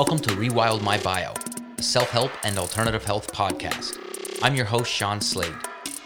Welcome 0.00 0.20
to 0.20 0.30
Rewild 0.30 0.80
My 0.80 0.96
Bio, 0.96 1.34
a 1.76 1.82
self 1.82 2.08
help 2.08 2.32
and 2.42 2.56
alternative 2.56 3.04
health 3.04 3.30
podcast. 3.34 3.98
I'm 4.42 4.54
your 4.54 4.64
host, 4.64 4.90
Shawn 4.90 5.20
Slade. 5.20 5.52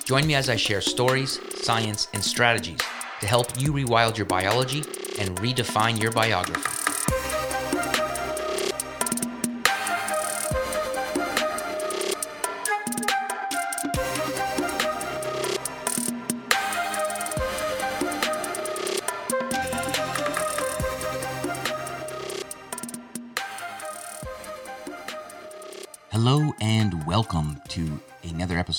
Join 0.04 0.26
me 0.26 0.34
as 0.34 0.48
I 0.50 0.56
share 0.56 0.80
stories, 0.80 1.38
science, 1.54 2.08
and 2.12 2.20
strategies 2.20 2.80
to 3.20 3.26
help 3.28 3.46
you 3.56 3.72
rewild 3.72 4.16
your 4.16 4.26
biology 4.26 4.78
and 5.20 5.38
redefine 5.38 6.02
your 6.02 6.10
biography. 6.10 6.83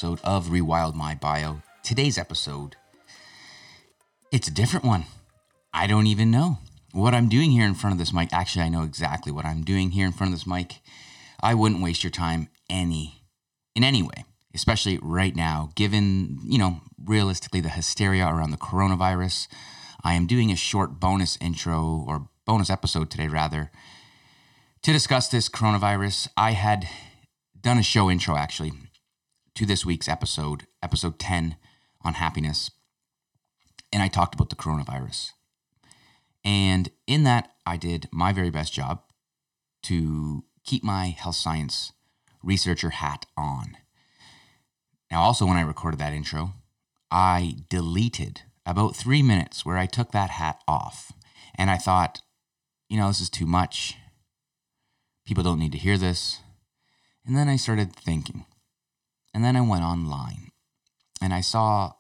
Episode 0.05 0.21
of 0.23 0.49
Rewild 0.49 0.93
My 0.93 1.15
Bio. 1.15 1.63
Today's 1.81 2.19
episode, 2.19 2.75
it's 4.31 4.47
a 4.47 4.53
different 4.53 4.85
one. 4.85 5.05
I 5.73 5.87
don't 5.87 6.05
even 6.05 6.29
know 6.29 6.59
what 6.91 7.15
I'm 7.15 7.27
doing 7.27 7.49
here 7.49 7.65
in 7.65 7.73
front 7.73 7.93
of 7.93 7.97
this 7.97 8.13
mic. 8.13 8.31
Actually, 8.31 8.65
I 8.65 8.69
know 8.69 8.83
exactly 8.83 9.31
what 9.31 9.45
I'm 9.45 9.63
doing 9.63 9.91
here 9.91 10.05
in 10.05 10.11
front 10.11 10.31
of 10.31 10.37
this 10.37 10.45
mic. 10.45 10.75
I 11.41 11.55
wouldn't 11.55 11.81
waste 11.81 12.03
your 12.03 12.11
time 12.11 12.49
any 12.69 13.23
in 13.75 13.83
any 13.83 14.03
way, 14.03 14.25
especially 14.53 14.99
right 15.01 15.35
now, 15.35 15.71
given, 15.75 16.37
you 16.45 16.59
know, 16.59 16.81
realistically 17.03 17.61
the 17.61 17.69
hysteria 17.69 18.27
around 18.27 18.51
the 18.51 18.57
coronavirus. 18.57 19.47
I 20.03 20.13
am 20.13 20.27
doing 20.27 20.51
a 20.51 20.55
short 20.55 20.99
bonus 20.99 21.35
intro 21.41 22.05
or 22.07 22.29
bonus 22.45 22.69
episode 22.69 23.09
today 23.09 23.27
rather 23.27 23.71
to 24.83 24.93
discuss 24.93 25.29
this 25.29 25.49
coronavirus. 25.49 26.27
I 26.37 26.51
had 26.51 26.87
done 27.59 27.79
a 27.79 27.83
show 27.83 28.11
intro 28.11 28.37
actually 28.37 28.73
to 29.55 29.65
this 29.65 29.85
week's 29.85 30.09
episode, 30.09 30.67
episode 30.83 31.17
10 31.17 31.55
on 32.03 32.15
happiness. 32.15 32.71
And 33.91 34.03
I 34.03 34.09
talked 34.09 34.35
about 34.35 34.49
the 34.49 34.55
coronavirus. 34.55 35.31
And 36.43 36.89
in 37.07 37.23
that, 37.23 37.51
I 37.65 37.77
did 37.77 38.09
my 38.11 38.33
very 38.33 38.49
best 38.49 38.73
job 38.73 39.01
to 39.83 40.43
keep 40.65 40.83
my 40.83 41.07
health 41.07 41.35
science 41.35 41.93
researcher 42.43 42.89
hat 42.89 43.25
on. 43.37 43.77
Now, 45.09 45.21
also, 45.21 45.45
when 45.45 45.57
I 45.57 45.61
recorded 45.61 45.99
that 45.99 46.13
intro, 46.13 46.51
I 47.09 47.55
deleted 47.69 48.41
about 48.65 48.95
three 48.95 49.23
minutes 49.23 49.65
where 49.65 49.77
I 49.77 49.85
took 49.85 50.11
that 50.11 50.31
hat 50.31 50.61
off. 50.67 51.13
And 51.55 51.71
I 51.71 51.77
thought, 51.77 52.21
you 52.89 52.97
know, 52.97 53.07
this 53.07 53.21
is 53.21 53.29
too 53.29 53.45
much. 53.45 53.95
People 55.25 55.43
don't 55.43 55.59
need 55.59 55.71
to 55.71 55.77
hear 55.77 55.97
this. 55.97 56.41
And 57.25 57.37
then 57.37 57.47
I 57.47 57.55
started 57.55 57.95
thinking. 57.95 58.45
And 59.35 59.43
then 59.43 59.57
I 59.57 59.61
went 59.61 59.83
online 59.83 60.51
and 61.21 61.33
I 61.33 61.41
saw 61.41 61.91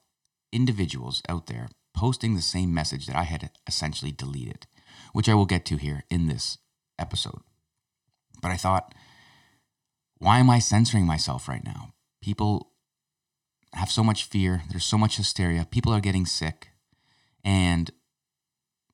individuals 0.53 1.21
out 1.27 1.47
there 1.47 1.67
posting 1.93 2.33
the 2.33 2.41
same 2.41 2.73
message 2.73 3.07
that 3.07 3.17
I 3.17 3.23
had 3.23 3.51
essentially 3.67 4.13
deleted, 4.13 4.67
which 5.11 5.27
I 5.27 5.33
will 5.33 5.45
get 5.45 5.65
to 5.65 5.75
here 5.75 6.05
in 6.09 6.27
this 6.27 6.59
episode. 6.97 7.41
But 8.41 8.51
I 8.51 8.55
thought, 8.55 8.95
why 10.17 10.39
am 10.39 10.49
I 10.49 10.59
censoring 10.59 11.05
myself 11.05 11.49
right 11.49 11.63
now? 11.63 11.91
People 12.21 12.71
have 13.73 13.91
so 13.91 14.01
much 14.01 14.23
fear, 14.23 14.61
there's 14.69 14.85
so 14.85 14.97
much 14.97 15.17
hysteria, 15.17 15.67
people 15.69 15.91
are 15.91 15.99
getting 15.99 16.25
sick. 16.25 16.69
And 17.43 17.91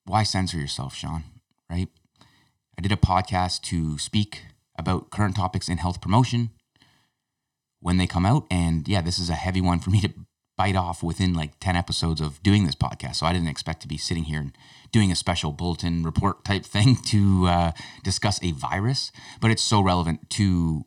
why 0.06 0.24
censor 0.24 0.58
yourself, 0.58 0.96
Shawn? 0.96 1.26
Right? 1.70 1.90
I 2.76 2.82
did 2.82 2.92
a 2.92 2.96
podcast 2.96 3.62
to 3.66 4.00
speak 4.00 4.46
about 4.76 5.12
current 5.12 5.36
topics 5.36 5.70
in 5.70 5.78
health 5.78 6.02
promotion 6.02 6.50
when 7.82 7.98
they 7.98 8.08
come 8.08 8.26
out. 8.26 8.46
And 8.50 8.88
yeah, 8.88 9.02
this 9.02 9.20
is 9.20 9.30
a 9.30 9.36
heavy 9.36 9.62
one 9.62 9.80
for 9.80 9.90
me 9.90 10.02
to 10.02 10.14
bite 10.58 10.76
off 10.76 11.02
within 11.02 11.34
like 11.34 11.60
10 11.60 11.76
episodes 11.76 12.22
of 12.22 12.42
doing 12.44 12.66
this 12.66 12.76
podcast. 12.76 13.16
So 13.16 13.26
I 13.26 13.34
didn't 13.34 13.48
expect 13.48 13.82
to 13.82 13.88
be 13.88 13.98
sitting 13.98 14.26
here 14.26 14.40
and 14.40 14.56
doing 14.92 15.12
a 15.12 15.16
special 15.16 15.52
bulletin 15.52 16.04
report 16.04 16.46
type 16.46 16.66
thing 16.76 16.96
to 17.08 17.48
uh, 17.48 17.72
discuss 18.04 18.42
a 18.44 18.52
virus, 18.52 19.12
but 19.40 19.52
it's 19.52 19.64
so 19.64 19.82
relevant 19.82 20.30
to 20.32 20.86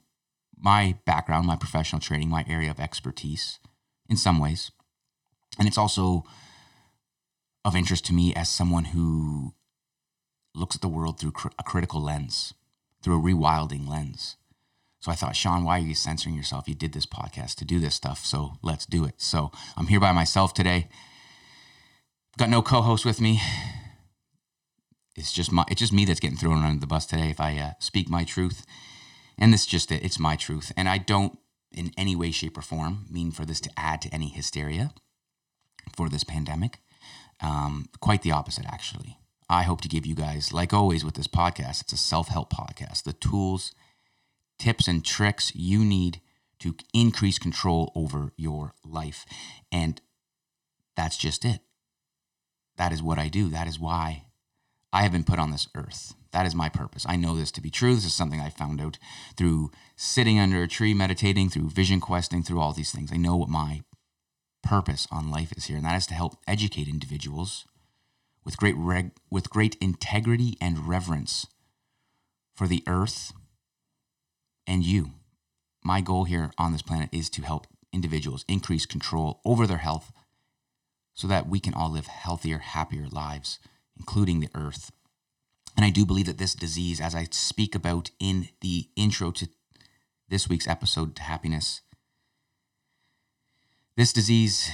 my 0.57 0.97
background, 1.05 1.47
my 1.47 1.57
professional 1.57 2.01
training, 2.01 2.29
my 2.29 2.45
area 2.49 2.71
of 2.71 2.81
expertise 2.81 3.59
in 4.09 4.17
some 4.17 4.39
ways. 4.39 4.71
And 5.59 5.69
it's 5.69 5.79
also 5.79 6.25
of 7.65 7.77
interest 7.77 8.05
to 8.07 8.13
me 8.13 8.35
as 8.35 8.49
someone 8.49 8.87
who 8.87 9.55
looks 10.55 10.77
at 10.77 10.83
the 10.83 10.89
world 10.89 11.19
through 11.19 11.33
cr- 11.33 11.49
a 11.59 11.63
critical 11.63 12.01
lens 12.01 12.55
through 13.05 13.19
a 13.19 13.23
rewilding 13.23 13.87
lens. 13.87 14.37
So 15.05 15.13
I 15.13 15.17
thought, 15.17 15.37
Shawn, 15.37 15.65
why 15.65 15.81
are 15.81 15.83
you 15.83 15.95
censoring 15.95 16.35
yourself? 16.35 16.67
You 16.67 16.75
did 16.75 16.95
this 16.95 17.05
podcast 17.05 17.57
to 17.57 17.67
do 17.67 17.79
this 17.79 17.95
stuff, 17.95 18.25
so 18.25 18.55
let's 18.63 18.87
do 18.87 19.05
it. 19.05 19.17
So 19.19 19.53
I'm 19.77 19.89
here 19.89 20.01
by 20.01 20.13
myself 20.13 20.55
today. 20.55 20.89
Got 22.39 22.49
no 22.49 22.63
co-host 22.63 23.05
with 23.05 23.21
me. 23.21 23.39
It's 25.15 25.31
just 25.31 25.53
my 25.53 25.67
it's 25.69 25.81
just 25.81 25.93
me 25.93 26.07
that's 26.07 26.21
getting 26.21 26.39
thrown 26.39 26.63
under 26.63 26.81
the 26.81 26.87
bus 26.87 27.05
today 27.05 27.29
if 27.29 27.39
I 27.39 27.59
uh, 27.59 27.71
speak 27.81 28.09
my 28.09 28.25
truth. 28.25 28.65
And 29.37 29.53
this 29.53 29.61
is 29.61 29.67
just 29.67 29.93
it. 29.93 30.03
It's 30.03 30.19
my 30.19 30.37
truth, 30.37 30.73
and 30.75 30.89
I 30.89 30.97
don't 30.97 31.39
in 31.71 31.93
any 31.99 32.17
way, 32.17 32.31
shape, 32.31 32.57
or 32.57 32.63
form 32.63 33.05
mean 33.11 33.31
for 33.31 33.45
this 33.45 33.61
to 33.61 33.71
add 33.77 34.01
to 34.03 34.09
any 34.15 34.31
hysteria 34.31 34.95
for 35.95 36.09
this 36.09 36.25
pandemic. 36.25 36.79
Um, 37.43 37.91
quite 38.01 38.23
the 38.23 38.33
opposite, 38.33 38.65
actually. 38.65 39.19
I 39.51 39.65
hope 39.65 39.83
to 39.83 39.89
give 39.89 40.07
you 40.07 40.15
guys, 40.15 40.51
like 40.51 40.73
always 40.73 41.05
with 41.05 41.15
this 41.15 41.29
podcast, 41.29 41.83
it's 41.83 41.93
a 41.93 41.99
self 41.99 42.29
help 42.29 42.51
podcast, 42.51 43.03
the 43.03 43.13
tools, 43.13 43.75
tips, 44.65 44.89
and 44.89 45.05
tricks 45.05 45.53
you 45.55 45.85
need 45.85 46.23
to 46.59 46.75
increase 46.95 47.39
control 47.39 47.93
over 47.95 48.33
your 48.39 48.73
life. 48.83 49.27
And 49.71 50.01
that's 50.97 51.19
just 51.19 51.45
it. 51.45 51.61
That 52.77 52.91
is 52.91 53.03
what 53.03 53.19
I 53.19 53.29
do. 53.29 53.51
That 53.51 53.69
is 53.69 53.79
why 53.79 54.25
I 54.91 55.03
have 55.03 55.13
been 55.13 55.25
put 55.25 55.39
on 55.39 55.51
this 55.51 55.69
earth. 55.75 56.15
That 56.33 56.47
is 56.47 56.55
my 56.55 56.71
purpose. 56.71 57.05
I 57.07 57.17
know 57.17 57.37
this 57.37 57.53
to 57.53 57.61
be 57.61 57.69
true. 57.69 57.95
This 57.95 58.07
is 58.07 58.15
something 58.15 58.41
I 58.41 58.49
found 58.49 58.81
out 58.81 58.99
through 59.37 59.71
sitting 59.97 60.39
under 60.41 60.63
a 60.63 60.69
tree, 60.69 60.95
meditating, 60.95 61.51
through 61.51 61.69
vision 61.69 62.01
questing, 62.01 62.43
through 62.43 62.61
all 62.61 62.73
these 62.73 62.91
things. 62.91 63.13
I 63.13 63.19
know 63.19 63.37
what 63.37 63.51
my 63.51 63.83
purpose 64.63 65.07
on 65.13 65.31
life 65.31 65.53
is 65.55 65.67
here, 65.67 65.77
and 65.77 65.85
that 65.85 65.99
is 65.99 66.07
to 66.07 66.15
help 66.15 66.39
educate 66.49 66.89
individuals 66.89 67.67
with 68.47 68.57
great 68.57 68.77
reg- 68.77 69.13
with 69.31 69.51
great 69.51 69.77
integrity 69.81 70.57
and 70.59 70.89
reverence 70.89 71.47
for 72.55 72.67
the 72.67 72.83
earth 72.87 73.33
and 74.67 74.85
you. 74.85 75.13
My 75.83 76.01
goal 76.01 76.25
here 76.25 76.51
on 76.59 76.73
this 76.73 76.83
planet 76.83 77.11
is 77.13 77.29
to 77.31 77.43
help 77.43 77.67
individuals 77.93 78.45
increase 78.49 78.87
control 78.87 79.41
over 79.45 79.67
their 79.67 79.79
health 79.79 80.13
so 81.15 81.29
that 81.29 81.49
we 81.49 81.61
can 81.61 81.75
all 81.75 81.91
live 81.91 82.07
healthier, 82.07 82.59
happier 82.59 83.07
lives, 83.07 83.59
including 83.97 84.41
the 84.41 84.49
earth. 84.55 84.91
And 85.77 85.85
I 85.85 85.91
do 85.91 86.05
believe 86.05 86.27
that 86.27 86.39
this 86.39 86.55
disease, 86.55 87.01
as 87.01 87.15
I 87.15 87.29
speak 87.31 87.75
about 87.75 88.11
in 88.19 88.49
the 88.61 88.89
intro 88.97 89.31
to 89.33 89.49
this 90.29 90.49
week's 90.49 90.69
episode 90.69 91.15
to 91.17 91.23
happiness, 91.23 91.83
this 93.97 94.13
disease 94.13 94.71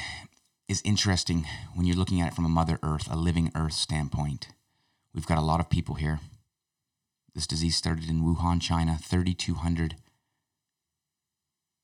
is 0.68 0.80
interesting 0.84 1.46
when 1.74 1.84
you're 1.84 1.96
looking 1.96 2.20
at 2.20 2.28
it 2.28 2.34
from 2.34 2.46
a 2.46 2.50
Mother 2.50 2.78
Earth, 2.82 3.08
a 3.10 3.16
living 3.16 3.50
Earth 3.54 3.72
standpoint. 3.72 4.48
We've 5.14 5.26
got 5.26 5.38
a 5.38 5.42
lot 5.42 5.60
of 5.60 5.68
people 5.68 5.96
here. 5.96 6.20
This 7.34 7.46
disease 7.46 7.76
started 7.76 8.08
in 8.08 8.22
Wuhan, 8.22 8.60
China, 8.60 8.98
3,200 9.00 9.96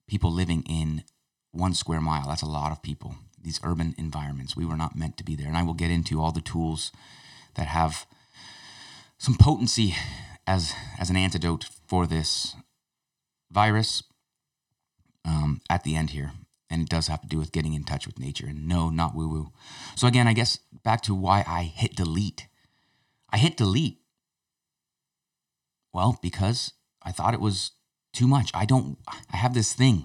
people 0.09 0.33
living 0.33 0.63
in 0.69 1.05
one 1.53 1.75
square 1.75 2.01
mile. 2.01 2.29
That's 2.29 2.43
a 2.43 2.47
lot 2.47 2.73
of 2.73 2.83
people. 2.83 3.17
These 3.41 3.61
urban 3.63 3.95
environments. 3.97 4.57
We 4.57 4.67
were 4.67 4.77
not 4.77 4.97
meant 4.97 5.17
to 5.19 5.25
be 5.25 5.37
there. 5.37 5.47
And 5.47 5.57
I 5.57 5.63
will 5.63 5.75
get 5.75 5.91
into 5.91 6.21
all 6.21 6.33
the 6.33 6.41
tools 6.41 6.91
that 7.55 7.69
have 7.69 8.07
some 9.19 9.37
potency 9.37 9.95
as, 10.47 10.75
as 10.99 11.11
an 11.11 11.17
antidote 11.17 11.65
for 11.87 12.07
this 12.07 12.55
virus 13.51 14.03
um, 15.25 15.61
at 15.71 15.85
the 15.85 15.97
end 15.97 16.11
here 16.11 16.33
and 16.69 16.83
it 16.83 16.89
does 16.89 17.07
have 17.07 17.21
to 17.21 17.29
do 17.29 17.39
with 17.39 17.53
getting 17.53 17.75
in 17.75 17.85
touch 17.85 18.07
with 18.07 18.19
nature 18.19 18.47
and 18.47 18.67
no 18.67 18.91
not 18.91 19.15
woo 19.15 19.29
woo 19.29 19.53
so 19.95 20.07
again 20.07 20.27
i 20.27 20.33
guess 20.33 20.59
back 20.83 21.01
to 21.01 21.15
why 21.15 21.45
i 21.47 21.63
hit 21.63 21.95
delete 21.97 22.49
i 23.31 23.39
hit 23.39 23.57
delete 23.57 23.99
well 25.97 26.19
because 26.23 26.73
i 27.03 27.11
thought 27.11 27.35
it 27.35 27.41
was 27.41 27.73
too 28.13 28.29
much 28.29 28.51
i 28.55 28.65
don't 28.65 28.99
i 29.33 29.37
have 29.37 29.55
this 29.55 29.73
thing 29.73 30.05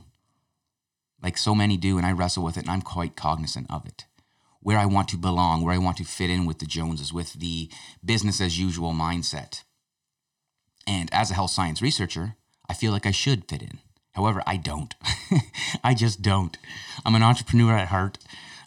like 1.21 1.38
so 1.38 1.53
many 1.53 1.77
do 1.77 1.97
and 1.97 2.05
i 2.05 2.11
wrestle 2.11 2.43
with 2.43 2.57
it 2.57 2.61
and 2.61 2.69
i'm 2.71 2.81
quite 2.81 3.15
cognizant 3.15 3.67
of 3.69 3.85
it 3.85 4.05
where 4.61 4.79
i 4.79 4.85
want 4.85 5.07
to 5.09 5.17
belong 5.17 5.61
where 5.61 5.75
i 5.75 5.77
want 5.77 5.97
to 5.97 6.03
fit 6.03 6.29
in 6.29 6.45
with 6.45 6.59
the 6.59 6.65
joneses 6.65 7.13
with 7.13 7.33
the 7.33 7.69
business 8.03 8.41
as 8.41 8.57
usual 8.57 8.93
mindset 8.93 9.63
and 10.88 11.13
as 11.13 11.29
a 11.29 11.35
health 11.35 11.51
science 11.51 11.81
researcher 11.81 12.35
i 12.69 12.73
feel 12.73 12.91
like 12.91 13.05
i 13.05 13.11
should 13.11 13.47
fit 13.47 13.61
in 13.61 13.79
However, 14.13 14.43
I 14.45 14.57
don't. 14.57 14.93
I 15.83 15.93
just 15.93 16.21
don't. 16.21 16.57
I'm 17.05 17.15
an 17.15 17.23
entrepreneur 17.23 17.73
at 17.77 17.88
heart. 17.88 18.17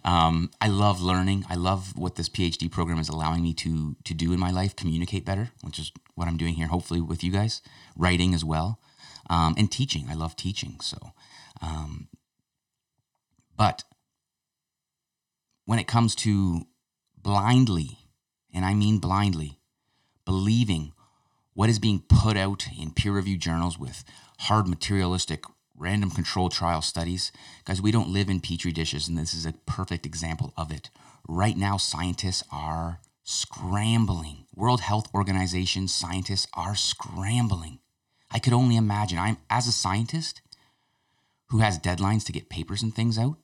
Um, 0.04 0.50
I 0.60 0.68
love 0.68 1.00
learning. 1.00 1.46
I 1.48 1.54
love 1.54 1.96
what 1.96 2.16
this 2.16 2.28
PhD 2.28 2.70
program 2.70 2.98
is 2.98 3.08
allowing 3.08 3.42
me 3.42 3.54
to 3.54 3.96
to 4.04 4.14
do 4.14 4.32
in 4.32 4.40
my 4.40 4.50
life, 4.50 4.76
communicate 4.76 5.24
better, 5.24 5.50
which 5.62 5.78
is 5.78 5.92
what 6.14 6.28
I'm 6.28 6.36
doing 6.36 6.54
here. 6.54 6.66
Hopefully 6.66 7.00
with 7.00 7.24
you 7.24 7.32
guys, 7.32 7.62
writing 7.96 8.34
as 8.34 8.44
well, 8.44 8.80
um, 9.30 9.54
and 9.56 9.70
teaching. 9.72 10.06
I 10.10 10.14
love 10.14 10.36
teaching. 10.36 10.78
So, 10.80 10.98
um, 11.62 12.08
but 13.56 13.84
when 15.64 15.78
it 15.78 15.86
comes 15.86 16.14
to 16.16 16.66
blindly, 17.16 17.98
and 18.52 18.64
I 18.64 18.74
mean 18.74 18.98
blindly, 18.98 19.58
believing 20.26 20.92
what 21.54 21.70
is 21.70 21.78
being 21.78 22.02
put 22.08 22.36
out 22.36 22.66
in 22.78 22.90
peer 22.90 23.12
reviewed 23.12 23.40
journals 23.40 23.78
with 23.78 24.04
hard 24.40 24.68
materialistic 24.68 25.44
random 25.76 26.10
control 26.10 26.48
trial 26.48 26.82
studies. 26.82 27.32
Guys, 27.64 27.82
we 27.82 27.90
don't 27.90 28.08
live 28.08 28.28
in 28.28 28.40
petri 28.40 28.72
dishes, 28.72 29.08
and 29.08 29.18
this 29.18 29.34
is 29.34 29.46
a 29.46 29.54
perfect 29.66 30.06
example 30.06 30.52
of 30.56 30.70
it. 30.70 30.90
Right 31.26 31.56
now, 31.56 31.76
scientists 31.76 32.44
are 32.52 33.00
scrambling. 33.22 34.46
World 34.54 34.82
Health 34.82 35.08
Organization 35.14 35.88
scientists 35.88 36.46
are 36.54 36.74
scrambling. 36.74 37.80
I 38.30 38.38
could 38.38 38.52
only 38.52 38.76
imagine. 38.76 39.18
I'm 39.18 39.38
as 39.48 39.66
a 39.66 39.72
scientist 39.72 40.42
who 41.48 41.58
has 41.58 41.78
deadlines 41.78 42.24
to 42.26 42.32
get 42.32 42.48
papers 42.48 42.82
and 42.82 42.94
things 42.94 43.18
out. 43.18 43.36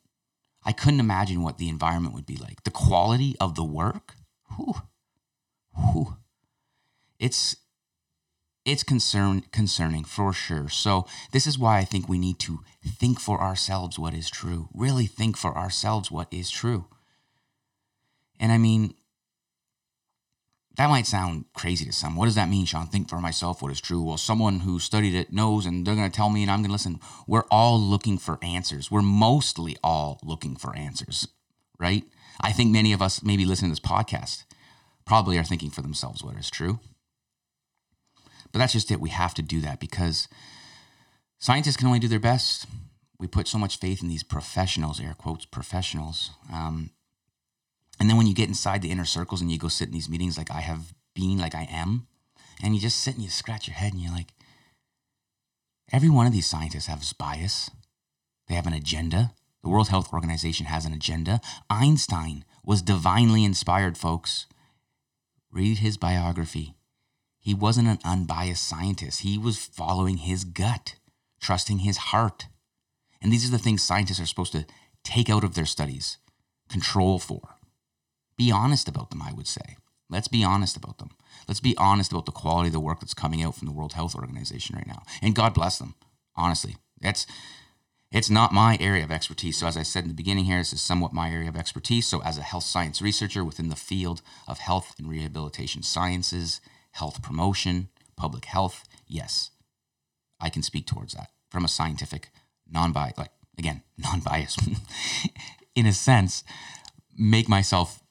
I 0.65 0.73
couldn't 0.73 1.01
imagine 1.01 1.43
what 1.43 1.59
the 1.59 1.69
environment 1.69 2.15
would 2.15 2.27
be 2.27 2.37
like. 2.37 2.65
The 2.65 2.71
quality 2.71 3.35
of 3.41 3.55
the 3.55 3.65
work, 3.65 4.17
whew, 4.57 4.75
whew. 5.75 6.17
It's 7.19 7.57
it's 8.65 8.83
concern 8.83 9.43
concerning 9.53 10.05
for 10.05 10.33
sure. 10.33 10.69
So 10.69 11.07
this 11.33 11.47
is 11.47 11.59
why 11.59 11.79
I 11.79 11.85
think 11.85 12.09
we 12.09 12.19
need 12.19 12.39
to 12.41 12.61
think 12.85 13.19
for 13.19 13.41
ourselves 13.41 13.99
what 13.99 14.15
is 14.15 14.31
true. 14.31 14.69
Really 14.75 15.07
think 15.07 15.37
for 15.37 15.57
ourselves 15.57 16.11
what 16.11 16.29
is 16.31 16.51
true. 16.51 16.87
And 18.39 18.53
I 18.53 18.59
mean, 18.59 18.95
that 20.77 20.89
might 20.89 21.07
sound 21.07 21.45
crazy 21.53 21.85
to 21.85 21.93
some. 21.93 22.17
What 22.17 22.27
does 22.27 22.37
that 22.37 22.49
mean, 22.49 22.65
Shawn? 22.65 22.87
Think 22.87 23.09
for 23.09 23.21
myself 23.21 23.61
what 23.61 23.73
is 23.73 23.81
true. 23.81 24.03
Well, 24.03 24.17
someone 24.17 24.61
who 24.61 24.79
studied 24.79 25.15
it 25.15 25.33
knows 25.33 25.67
and 25.67 25.87
they're 25.87 25.95
going 25.95 26.11
to 26.11 26.17
tell 26.17 26.31
me 26.31 26.43
and 26.43 26.51
I'm 26.51 26.61
going 26.61 26.69
to 26.69 26.73
listen. 26.73 27.01
We're 27.27 27.45
all 27.51 27.79
looking 27.79 28.19
for 28.19 28.39
answers. 28.43 28.91
We're 28.91 29.03
mostly 29.03 29.77
all 29.83 30.21
looking 30.23 30.57
for 30.57 30.75
answers, 30.77 31.29
right? 31.79 32.05
I 32.41 32.53
think 32.53 32.71
many 32.71 32.93
of 32.93 33.03
us 33.03 33.23
maybe 33.23 33.45
listening 33.45 33.71
to 33.71 33.81
this 33.81 33.91
podcast 33.91 34.45
probably 35.05 35.37
are 35.39 35.45
thinking 35.45 35.71
for 35.71 35.83
themselves 35.83 36.23
what 36.23 36.37
is 36.37 36.51
true. 36.51 36.81
But 38.53 38.59
that's 38.59 38.73
just 38.73 38.91
it. 38.91 39.01
We 39.01 39.11
have 39.11 39.35
to 39.35 39.43
do 39.43 39.61
that 39.61 39.81
because 39.81 40.29
scientists 41.39 41.77
can 41.77 41.87
only 41.87 41.99
do 41.99 42.09
their 42.09 42.19
best. 42.19 42.67
We 43.19 43.27
put 43.27 43.49
so 43.49 43.59
much 43.59 43.79
faith 43.79 44.03
in 44.03 44.09
these 44.09 44.23
professionals, 44.23 45.01
air 45.01 45.15
quotes, 45.17 45.45
professionals. 45.45 46.31
Um, 46.53 46.91
and 47.99 48.09
then 48.09 48.17
when 48.17 48.27
you 48.27 48.35
get 48.35 48.49
inside 48.49 48.83
the 48.83 48.91
inner 48.91 49.05
circles 49.05 49.41
and 49.41 49.53
you 49.53 49.59
go 49.59 49.69
sit 49.69 49.89
in 49.89 49.95
these 49.95 50.09
meetings 50.09 50.39
like 50.39 50.51
I 50.51 50.61
have 50.61 50.95
been, 51.15 51.39
like 51.39 51.55
I 51.55 51.69
am, 51.71 52.07
and 52.63 52.75
you 52.75 52.81
just 52.81 53.01
sit 53.01 53.15
and 53.15 53.23
you 53.23 53.31
scratch 53.31 53.69
your 53.69 53.77
head 53.77 53.93
and 53.93 54.01
you're 54.01 54.13
like, 54.13 54.33
every 55.93 56.09
one 56.09 56.27
of 56.27 56.33
these 56.33 56.47
scientists 56.47 56.87
has 56.87 57.13
bias. 57.13 57.71
They 58.49 58.55
have 58.55 58.67
an 58.67 58.73
agenda. 58.73 59.33
The 59.63 59.69
World 59.69 59.91
Health 59.91 60.13
Organization 60.13 60.67
has 60.67 60.87
an 60.87 60.95
agenda. 60.95 61.41
Einstein 61.69 62.45
was 62.65 62.81
divinely 62.83 63.45
inspired, 63.45 63.99
folks. 63.99 64.47
Read 65.53 65.79
his 65.79 65.97
biography. 65.97 66.75
He 67.41 67.55
wasn't 67.55 67.89
an 67.89 67.99
unbiased 68.05 68.67
scientist. 68.67 69.21
He 69.21 69.39
was 69.39 69.65
following 69.65 70.19
his 70.19 70.45
gut, 70.45 70.97
trusting 71.41 71.79
his 71.79 71.97
heart. 71.97 72.47
And 73.23 73.33
these 73.33 73.49
are 73.49 73.51
the 73.51 73.59
things 73.59 73.83
scientists 73.83 74.21
are 74.21 74.27
supposed 74.27 74.53
to 74.53 74.67
take 75.03 75.31
out 75.31 75.45
of 75.45 75.55
their 75.55 75.67
studies, 75.67 76.19
control 76.69 77.19
for. 77.19 77.57
Be 78.37 78.51
honest 78.51 78.89
about 78.89 79.11
them, 79.11 79.23
I 79.23 79.33
would 79.33 79.47
say. 79.47 79.77
Let's 80.09 80.29
be 80.29 80.45
honest 80.45 80.77
about 80.77 80.99
them. 80.99 81.11
Let's 81.47 81.61
be 81.61 81.77
honest 81.77 82.13
about 82.13 82.27
the 82.27 82.33
quality 82.33 82.69
of 82.69 82.73
the 82.73 82.81
work 82.81 83.01
that's 83.01 83.15
coming 83.15 83.43
out 83.43 83.55
from 83.55 83.67
the 83.67 83.73
World 83.73 83.93
Health 83.93 84.15
Organization 84.15 84.77
right 84.77 84.87
now. 84.87 85.03
And 85.23 85.35
God 85.35 85.55
bless 85.55 85.79
them. 85.79 85.95
Honestly, 86.37 86.77
that's 87.01 87.27
it's 88.11 88.31
not 88.31 88.53
my 88.53 88.77
area 88.81 89.05
of 89.05 89.13
expertise. 89.13 89.59
So 89.59 89.69
as 89.69 89.77
I 89.77 89.85
said 89.85 90.03
in 90.03 90.09
the 90.09 90.15
beginning 90.15 90.47
here, 90.47 90.59
this 90.59 90.73
is 90.73 90.81
somewhat 90.81 91.13
my 91.13 91.31
area 91.31 91.49
of 91.49 91.57
expertise. 91.57 92.09
So 92.09 92.21
as 92.23 92.39
a 92.39 92.43
health 92.43 92.65
science 92.65 93.01
researcher 93.01 93.45
within 93.45 93.69
the 93.69 93.77
field 93.77 94.21
of 94.49 94.59
health 94.59 94.95
and 94.99 95.09
rehabilitation 95.09 95.85
sciences, 95.85 96.61
health 96.93 97.23
promotion, 97.23 97.89
public 98.17 98.45
health, 98.45 98.85
yes, 99.07 99.51
I 100.41 100.49
can 100.51 100.63
speak 100.63 100.87
towards 100.87 101.15
that 101.15 101.31
from 101.51 101.65
a 101.65 101.69
scientific, 101.69 102.31
non 102.69 102.93
bias, 102.93 103.19
like 103.19 103.33
again, 103.59 103.83
non 103.99 104.21
bias, 104.21 104.57
in 105.75 105.87
a 105.87 105.93
sense, 105.93 106.45
make 107.17 107.49
myself 107.49 108.03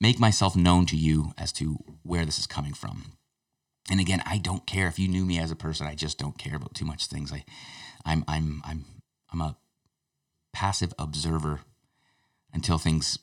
make 0.00 0.18
myself 0.18 0.56
known 0.56 0.84
to 0.86 0.96
you 0.96 1.32
as 1.38 1.52
to 1.52 1.78
where 2.02 2.24
this 2.26 2.38
is 2.38 2.46
coming 2.46 2.74
from. 2.74 3.12
And 3.88 4.00
again, 4.00 4.20
I 4.26 4.38
don't 4.38 4.66
care 4.66 4.88
if 4.88 4.98
you 4.98 5.06
knew 5.06 5.24
me 5.24 5.38
as 5.38 5.52
a 5.52 5.56
person. 5.56 5.86
I 5.86 5.94
just 5.94 6.18
don't 6.18 6.36
care 6.36 6.56
about 6.56 6.74
too 6.74 6.84
much 6.84 7.06
things. 7.06 7.32
I, 7.32 7.44
I'm, 8.04 8.24
I'm, 8.26 8.62
I'm, 8.64 8.84
I'm 9.32 9.40
a 9.40 9.56
passive 10.52 10.92
observer 10.98 11.60
until 12.52 12.78
things 12.78 13.18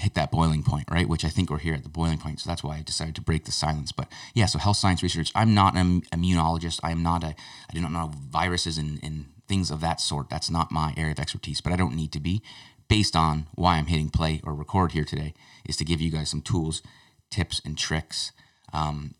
hit 0.00 0.14
that 0.14 0.30
boiling 0.30 0.62
point, 0.62 0.90
right? 0.90 1.08
Which 1.08 1.24
I 1.24 1.28
think 1.28 1.50
we're 1.50 1.58
here 1.58 1.74
at 1.74 1.82
the 1.82 1.88
boiling 1.88 2.18
point. 2.18 2.40
So 2.40 2.48
that's 2.48 2.64
why 2.64 2.78
I 2.78 2.82
decided 2.82 3.14
to 3.16 3.20
break 3.20 3.44
the 3.44 3.52
silence. 3.52 3.92
But 3.92 4.08
yeah, 4.34 4.46
so 4.46 4.58
health 4.58 4.78
science 4.78 5.02
research. 5.02 5.30
I'm 5.34 5.54
not 5.54 5.76
an 5.76 6.02
immunologist. 6.12 6.80
I 6.82 6.90
am 6.90 7.02
not 7.02 7.22
a. 7.22 7.28
I 7.68 7.74
do 7.74 7.80
not 7.80 7.92
know 7.92 8.10
viruses 8.30 8.78
and, 8.78 8.98
and 9.02 9.26
things 9.46 9.70
of 9.70 9.80
that 9.82 10.00
sort. 10.00 10.30
That's 10.30 10.50
not 10.50 10.72
my 10.72 10.94
area 10.96 11.12
of 11.12 11.20
expertise. 11.20 11.60
But 11.60 11.72
I 11.72 11.76
don't 11.76 11.94
need 11.94 12.12
to 12.12 12.20
be. 12.20 12.42
Based 12.88 13.14
on 13.14 13.46
why 13.54 13.76
I'm 13.76 13.86
hitting 13.86 14.10
play 14.10 14.40
or 14.42 14.52
record 14.52 14.92
here 14.92 15.04
today, 15.04 15.32
is 15.64 15.76
to 15.76 15.84
give 15.84 16.00
you 16.00 16.10
guys 16.10 16.30
some 16.30 16.42
tools, 16.42 16.82
tips, 17.30 17.60
and 17.64 17.78
tricks. 17.78 18.32
Um, 18.72 19.14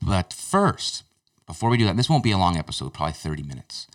but 0.00 0.32
first, 0.32 1.02
before 1.46 1.68
we 1.68 1.76
do 1.76 1.84
that, 1.84 1.96
this 1.96 2.08
won't 2.08 2.24
be 2.24 2.30
a 2.30 2.38
long 2.38 2.56
episode, 2.56 2.94
probably 2.94 3.12
30 3.12 3.42
minutes. 3.42 3.86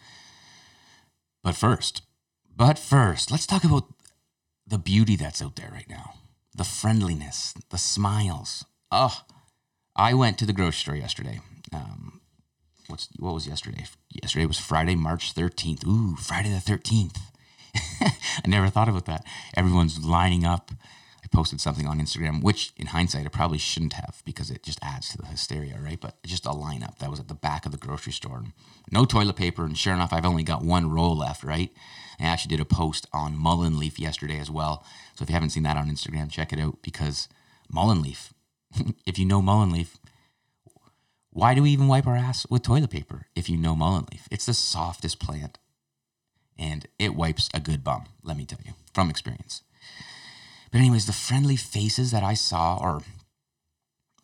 But 1.42 1.56
first, 1.56 2.04
but 2.56 2.78
first, 2.78 3.32
let's 3.32 3.48
talk 3.48 3.64
about 3.64 3.86
the 4.68 4.78
beauty 4.78 5.16
that's 5.16 5.42
out 5.42 5.56
there 5.56 5.70
right 5.72 5.90
now, 5.90 6.16
the 6.56 6.64
friendliness, 6.64 7.54
the 7.70 7.78
smiles. 7.78 8.66
Oh, 8.92 9.22
I 9.96 10.14
went 10.14 10.38
to 10.40 10.46
the 10.46 10.54
grocery 10.54 10.80
store 10.80 10.96
yesterday. 10.96 11.40
Um, 11.72 12.22
what's 12.88 13.10
what 13.20 13.34
was 13.34 13.48
yesterday? 13.48 13.86
Yesterday 14.10 14.46
was 14.46 14.60
Friday, 14.60 14.96
March 14.96 15.32
thirteenth. 15.34 15.86
Ooh, 15.86 16.16
Friday 16.16 16.50
the 16.50 16.60
thirteenth. 16.60 17.20
I 18.02 18.48
never 18.48 18.70
thought 18.70 18.90
about 18.90 19.06
that. 19.06 19.26
Everyone's 19.56 20.04
lining 20.04 20.46
up 20.46 20.72
posted 21.36 21.60
something 21.60 21.86
on 21.86 22.00
Instagram, 22.00 22.42
which 22.42 22.72
in 22.78 22.88
hindsight 22.88 23.26
I 23.26 23.30
probably 23.30 23.58
shouldn't 23.58 23.94
have 23.94 24.22
because 24.24 24.50
it 24.50 24.64
just 24.64 24.80
adds 24.82 25.10
to 25.10 25.18
the 25.18 25.26
hysteria, 25.26 25.78
right? 25.84 26.00
But 26.00 26.24
just 26.24 26.46
a 26.46 26.50
lineup 26.50 26.98
that 27.00 27.12
was 27.12 27.20
at 27.20 27.28
the 27.28 27.34
back 27.34 27.66
of 27.66 27.74
the 27.74 27.78
grocery 27.78 28.14
store. 28.14 28.44
No 28.90 29.04
toilet 29.04 29.36
paper, 29.36 29.66
and 29.66 29.78
sure 29.78 29.94
enough, 29.94 30.14
I've 30.14 30.26
only 30.26 30.44
got 30.44 30.64
one 30.64 30.90
roll 30.90 31.18
left, 31.18 31.44
right? 31.44 31.72
I 32.20 32.24
actually 32.24 32.56
did 32.56 32.62
a 32.62 32.66
post 32.66 33.08
on 33.12 33.38
mullein 33.38 33.78
leaf 33.78 34.00
yesterday 34.00 34.40
as 34.40 34.50
well. 34.50 34.86
So 35.16 35.24
if 35.24 35.30
you 35.30 35.34
haven't 35.34 35.50
seen 35.50 35.64
that 35.64 35.76
on 35.76 35.90
Instagram, 35.90 36.32
check 36.32 36.54
it 36.54 36.60
out 36.60 36.82
because 36.82 37.28
mullein 37.70 38.02
leaf, 38.02 38.34
if 39.06 39.20
you 39.20 39.26
know 39.26 39.42
mullein 39.42 39.74
leaf, 39.74 39.98
why 41.32 41.54
do 41.54 41.64
we 41.64 41.72
even 41.72 41.90
wipe 41.90 42.08
our 42.08 42.16
ass 42.16 42.48
with 42.50 42.64
toilet 42.64 42.92
paper 42.92 43.28
if 43.36 43.50
you 43.50 43.58
know 43.58 43.76
mullein 43.76 44.08
leaf? 44.10 44.26
It's 44.32 44.46
the 44.46 44.54
softest 44.54 45.20
plant 45.20 45.60
and 46.58 46.88
it 46.98 47.14
wipes 47.14 47.50
a 47.54 47.60
good 47.60 47.84
bum, 47.84 48.06
let 48.24 48.38
me 48.38 48.46
tell 48.46 48.60
you, 48.66 48.72
from 48.94 49.10
experience. 49.10 49.65
But 50.76 50.82
anyways, 50.82 51.06
the 51.06 51.14
friendly 51.14 51.56
faces 51.56 52.12
that 52.12 52.22
I 52.22 52.34
saw 52.34 52.76
or 52.76 53.02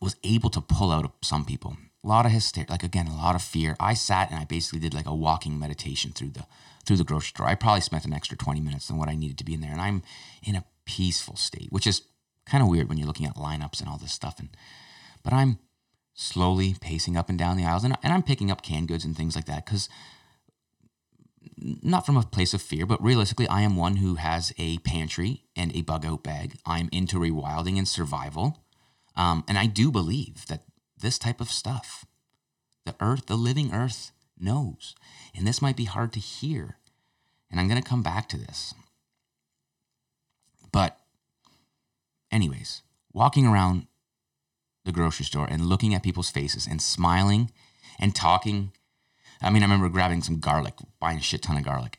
was 0.02 0.16
able 0.22 0.50
to 0.50 0.60
pull 0.60 0.90
out 0.90 1.06
of 1.06 1.12
some 1.22 1.46
people, 1.46 1.78
a 2.04 2.06
lot 2.06 2.26
of 2.26 2.32
hysteria, 2.32 2.66
like 2.68 2.82
again, 2.82 3.06
a 3.06 3.16
lot 3.16 3.34
of 3.34 3.40
fear. 3.40 3.74
I 3.80 3.94
sat 3.94 4.30
and 4.30 4.38
I 4.38 4.44
basically 4.44 4.78
did 4.78 4.92
like 4.92 5.06
a 5.06 5.14
walking 5.14 5.58
meditation 5.58 6.12
through 6.12 6.32
the 6.32 6.44
through 6.84 6.98
the 6.98 7.04
grocery 7.04 7.28
store. 7.28 7.46
I 7.46 7.54
probably 7.54 7.80
spent 7.80 8.04
an 8.04 8.12
extra 8.12 8.36
20 8.36 8.60
minutes 8.60 8.88
than 8.88 8.98
what 8.98 9.08
I 9.08 9.14
needed 9.14 9.38
to 9.38 9.44
be 9.44 9.54
in 9.54 9.62
there. 9.62 9.72
And 9.72 9.80
I'm 9.80 10.02
in 10.42 10.54
a 10.54 10.66
peaceful 10.84 11.36
state, 11.36 11.68
which 11.70 11.86
is 11.86 12.02
kind 12.44 12.62
of 12.62 12.68
weird 12.68 12.86
when 12.90 12.98
you're 12.98 13.06
looking 13.06 13.24
at 13.24 13.36
lineups 13.36 13.80
and 13.80 13.88
all 13.88 13.96
this 13.96 14.12
stuff. 14.12 14.38
And 14.38 14.50
but 15.22 15.32
I'm 15.32 15.58
slowly 16.12 16.76
pacing 16.78 17.16
up 17.16 17.30
and 17.30 17.38
down 17.38 17.56
the 17.56 17.64
aisles 17.64 17.84
and, 17.84 17.96
and 18.02 18.12
I'm 18.12 18.22
picking 18.22 18.50
up 18.50 18.60
canned 18.60 18.88
goods 18.88 19.06
and 19.06 19.16
things 19.16 19.34
like 19.34 19.46
that 19.46 19.64
because 19.64 19.88
not 21.56 22.06
from 22.06 22.16
a 22.16 22.22
place 22.22 22.54
of 22.54 22.62
fear, 22.62 22.86
but 22.86 23.02
realistically, 23.02 23.48
I 23.48 23.62
am 23.62 23.76
one 23.76 23.96
who 23.96 24.16
has 24.16 24.52
a 24.58 24.78
pantry 24.78 25.44
and 25.56 25.74
a 25.74 25.82
bug 25.82 26.04
out 26.04 26.22
bag. 26.22 26.56
I'm 26.66 26.88
into 26.92 27.18
rewilding 27.18 27.78
and 27.78 27.88
survival. 27.88 28.64
Um, 29.16 29.44
and 29.48 29.58
I 29.58 29.66
do 29.66 29.90
believe 29.90 30.46
that 30.46 30.64
this 30.98 31.18
type 31.18 31.40
of 31.40 31.50
stuff, 31.50 32.04
the 32.84 32.94
earth, 33.00 33.26
the 33.26 33.36
living 33.36 33.72
earth, 33.72 34.12
knows. 34.38 34.94
And 35.34 35.46
this 35.46 35.62
might 35.62 35.76
be 35.76 35.84
hard 35.84 36.12
to 36.14 36.20
hear. 36.20 36.78
And 37.50 37.60
I'm 37.60 37.68
going 37.68 37.82
to 37.82 37.88
come 37.88 38.02
back 38.02 38.28
to 38.30 38.38
this. 38.38 38.74
But, 40.72 40.98
anyways, 42.30 42.82
walking 43.12 43.46
around 43.46 43.86
the 44.84 44.92
grocery 44.92 45.26
store 45.26 45.46
and 45.46 45.66
looking 45.66 45.94
at 45.94 46.02
people's 46.02 46.30
faces 46.30 46.66
and 46.66 46.80
smiling 46.80 47.50
and 47.98 48.14
talking 48.14 48.72
I 49.42 49.50
mean, 49.50 49.62
I 49.62 49.66
remember 49.66 49.88
grabbing 49.88 50.22
some 50.22 50.40
garlic, 50.40 50.74
buying 51.00 51.18
a 51.18 51.22
shit 51.22 51.42
ton 51.42 51.56
of 51.56 51.64
garlic, 51.64 51.98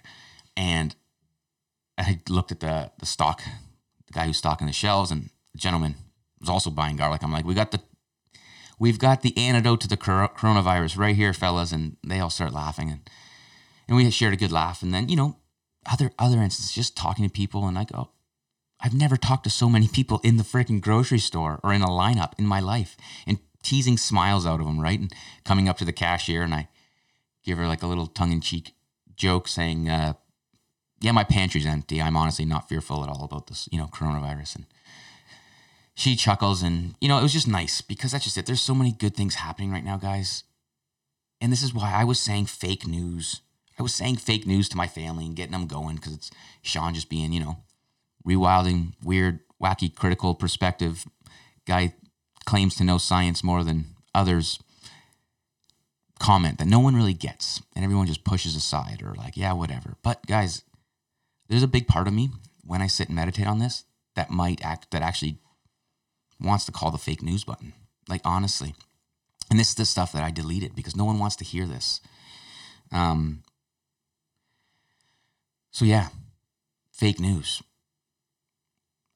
and 0.55 0.95
I 1.97 2.19
looked 2.29 2.51
at 2.51 2.59
the 2.59 2.91
the 2.99 3.05
stock, 3.05 3.41
the 4.07 4.13
guy 4.13 4.25
who's 4.25 4.37
stocking 4.37 4.67
the 4.67 4.73
shelves, 4.73 5.11
and 5.11 5.29
the 5.53 5.59
gentleman 5.59 5.95
was 6.39 6.49
also 6.49 6.69
buying 6.69 6.95
garlic. 6.95 7.23
I'm 7.23 7.31
like, 7.31 7.45
we 7.45 7.53
got 7.53 7.71
the 7.71 7.81
we've 8.79 8.99
got 8.99 9.21
the 9.21 9.37
antidote 9.37 9.81
to 9.81 9.87
the 9.87 9.97
coronavirus 9.97 10.97
right 10.97 11.15
here, 11.15 11.33
fellas, 11.33 11.71
and 11.71 11.97
they 12.05 12.19
all 12.19 12.29
start 12.29 12.53
laughing 12.53 12.89
and 12.89 13.09
and 13.87 13.97
we 13.97 14.09
shared 14.09 14.33
a 14.33 14.37
good 14.37 14.51
laugh. 14.51 14.81
And 14.81 14.93
then 14.93 15.09
you 15.09 15.15
know, 15.15 15.37
other 15.91 16.11
other 16.19 16.41
instances, 16.41 16.73
just 16.73 16.97
talking 16.97 17.25
to 17.25 17.31
people, 17.31 17.67
and 17.67 17.77
I 17.77 17.83
go, 17.83 18.11
I've 18.79 18.93
never 18.93 19.17
talked 19.17 19.43
to 19.45 19.49
so 19.49 19.69
many 19.69 19.87
people 19.87 20.19
in 20.23 20.37
the 20.37 20.43
freaking 20.43 20.81
grocery 20.81 21.19
store 21.19 21.59
or 21.63 21.73
in 21.73 21.81
a 21.81 21.87
lineup 21.87 22.33
in 22.37 22.45
my 22.45 22.59
life, 22.59 22.97
and 23.27 23.39
teasing 23.63 23.97
smiles 23.97 24.45
out 24.45 24.59
of 24.59 24.65
them, 24.65 24.79
right? 24.79 24.99
And 24.99 25.13
coming 25.45 25.69
up 25.69 25.77
to 25.77 25.85
the 25.85 25.93
cashier, 25.93 26.43
and 26.43 26.53
I 26.53 26.67
give 27.43 27.57
her 27.57 27.67
like 27.67 27.83
a 27.83 27.87
little 27.87 28.07
tongue 28.07 28.31
in 28.31 28.41
cheek 28.41 28.73
joke 29.15 29.47
saying, 29.47 29.89
uh, 29.89 30.13
"Yeah, 31.01 31.11
my 31.11 31.23
pantry's 31.23 31.65
empty. 31.65 32.01
I'm 32.01 32.17
honestly 32.17 32.45
not 32.45 32.67
fearful 32.69 33.03
at 33.03 33.09
all 33.09 33.23
about 33.23 33.47
this, 33.47 33.69
you 33.71 33.77
know, 33.77 33.87
coronavirus." 33.87 34.55
And 34.57 34.65
she 35.95 36.15
chuckles, 36.15 36.63
and 36.63 36.95
you 36.99 37.07
know, 37.07 37.19
it 37.19 37.23
was 37.23 37.33
just 37.33 37.47
nice 37.47 37.81
because 37.81 38.11
that's 38.11 38.23
just 38.23 38.37
it. 38.37 38.45
There's 38.45 38.61
so 38.61 38.75
many 38.75 38.91
good 38.91 39.15
things 39.15 39.35
happening 39.35 39.71
right 39.71 39.83
now, 39.83 39.97
guys, 39.97 40.43
and 41.39 41.51
this 41.51 41.63
is 41.63 41.73
why 41.73 41.93
I 41.93 42.03
was 42.03 42.19
saying 42.19 42.45
fake 42.47 42.87
news. 42.87 43.41
I 43.77 43.83
was 43.83 43.93
saying 43.93 44.17
fake 44.17 44.45
news 44.45 44.69
to 44.69 44.77
my 44.77 44.87
family 44.87 45.25
and 45.25 45.35
getting 45.35 45.51
them 45.53 45.67
going 45.67 45.95
because 45.95 46.13
it's 46.13 46.31
Shawn 46.61 46.93
just 46.93 47.09
being, 47.09 47.33
you 47.33 47.39
know, 47.39 47.57
rewilding, 48.25 48.93
weird, 49.03 49.39
wacky, 49.61 49.93
critical 49.93 50.35
perspective 50.35 51.07
guy 51.65 51.93
claims 52.45 52.75
to 52.75 52.83
know 52.83 52.97
science 52.97 53.43
more 53.43 53.63
than 53.63 53.85
others 54.13 54.59
comment 56.23 56.57
that 56.57 56.67
no 56.67 56.79
one 56.79 56.95
really 56.95 57.13
gets 57.13 57.61
and 57.75 57.83
everyone 57.83 58.07
just 58.07 58.23
pushes 58.23 58.55
aside 58.55 59.03
or 59.03 59.13
like, 59.13 59.35
yeah, 59.35 59.51
whatever. 59.51 59.95
But 60.01 60.25
guys, 60.25 60.63
there's 61.49 61.63
a 61.63 61.67
big 61.67 61.85
part 61.85 62.07
of 62.07 62.13
me 62.13 62.29
when 62.65 62.81
I 62.81 62.87
sit 62.87 63.09
and 63.09 63.15
meditate 63.15 63.45
on 63.45 63.59
this 63.59 63.83
that 64.15 64.31
might 64.31 64.63
act 64.63 64.91
that 64.91 65.01
actually 65.01 65.37
wants 66.39 66.65
to 66.65 66.71
call 66.71 66.91
the 66.91 66.97
fake 66.97 67.21
news 67.21 67.43
button. 67.43 67.73
Like 68.07 68.21
honestly. 68.23 68.73
And 69.49 69.59
this 69.59 69.69
is 69.69 69.75
the 69.75 69.85
stuff 69.85 70.13
that 70.13 70.23
I 70.23 70.31
deleted 70.31 70.75
because 70.75 70.95
no 70.95 71.03
one 71.03 71.19
wants 71.19 71.35
to 71.37 71.45
hear 71.45 71.67
this. 71.67 71.99
Um 72.91 73.43
so 75.71 75.83
yeah, 75.83 76.07
fake 76.93 77.19
news. 77.19 77.61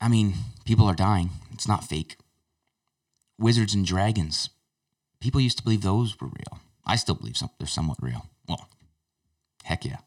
I 0.01 0.09
mean, 0.09 0.33
people 0.65 0.85
are 0.87 0.93
dying. 0.93 1.29
It's 1.53 1.69
not 1.69 1.85
fake. 1.85 2.17
Wizards 3.39 3.73
and 3.73 3.85
dragons. 3.85 4.49
People 5.21 5.39
used 5.39 5.57
to 5.59 5.63
believe 5.63 5.81
those 5.81 6.19
were 6.19 6.27
real. 6.27 6.59
I 6.87 6.95
still 6.95 7.15
believe 7.15 7.37
some, 7.37 7.49
they're 7.59 7.67
somewhat 7.67 7.97
real. 8.01 8.25
Well, 8.47 8.69
heck 9.63 9.83
yeah. 9.85 9.97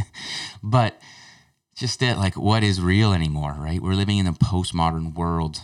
but 0.62 1.00
just 1.74 1.98
that, 2.00 2.18
like, 2.18 2.36
what 2.36 2.62
is 2.62 2.80
real 2.80 3.12
anymore, 3.12 3.56
right? 3.58 3.80
We're 3.80 3.94
living 3.94 4.18
in 4.18 4.26
a 4.26 4.32
postmodern 4.32 5.14
world. 5.14 5.62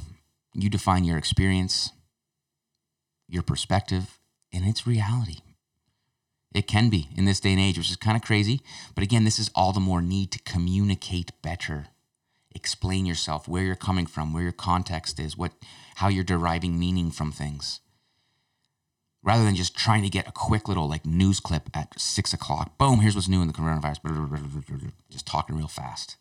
You 0.54 0.70
define 0.70 1.04
your 1.04 1.18
experience, 1.18 1.92
your 3.28 3.42
perspective, 3.42 4.18
and 4.52 4.64
it's 4.64 4.86
reality. 4.86 5.40
It 6.54 6.66
can 6.66 6.88
be 6.88 7.10
in 7.14 7.26
this 7.26 7.40
day 7.40 7.52
and 7.52 7.60
age, 7.60 7.76
which 7.76 7.90
is 7.90 7.96
kind 7.96 8.16
of 8.16 8.22
crazy. 8.22 8.62
But 8.94 9.04
again, 9.04 9.24
this 9.24 9.38
is 9.38 9.50
all 9.54 9.74
the 9.74 9.80
more 9.80 10.00
need 10.00 10.32
to 10.32 10.38
communicate 10.38 11.32
better. 11.42 11.88
Explain 12.54 13.04
yourself, 13.04 13.46
where 13.46 13.62
you're 13.62 13.74
coming 13.74 14.06
from, 14.06 14.32
where 14.32 14.42
your 14.42 14.52
context 14.52 15.20
is, 15.20 15.36
what 15.36 15.52
how 15.96 16.08
you're 16.08 16.24
deriving 16.24 16.78
meaning 16.78 17.10
from 17.10 17.30
things 17.30 17.80
rather 19.26 19.44
than 19.44 19.56
just 19.56 19.76
trying 19.76 20.04
to 20.04 20.08
get 20.08 20.28
a 20.28 20.32
quick 20.32 20.68
little 20.68 20.88
like 20.88 21.04
news 21.04 21.40
clip 21.40 21.68
at 21.74 21.98
six 22.00 22.32
o'clock. 22.32 22.78
Boom, 22.78 23.00
here's 23.00 23.16
what's 23.16 23.28
new 23.28 23.42
in 23.42 23.48
the 23.48 23.52
coronavirus. 23.52 24.92
Just 25.10 25.26
talking 25.26 25.56
real 25.56 25.66
fast. 25.66 26.16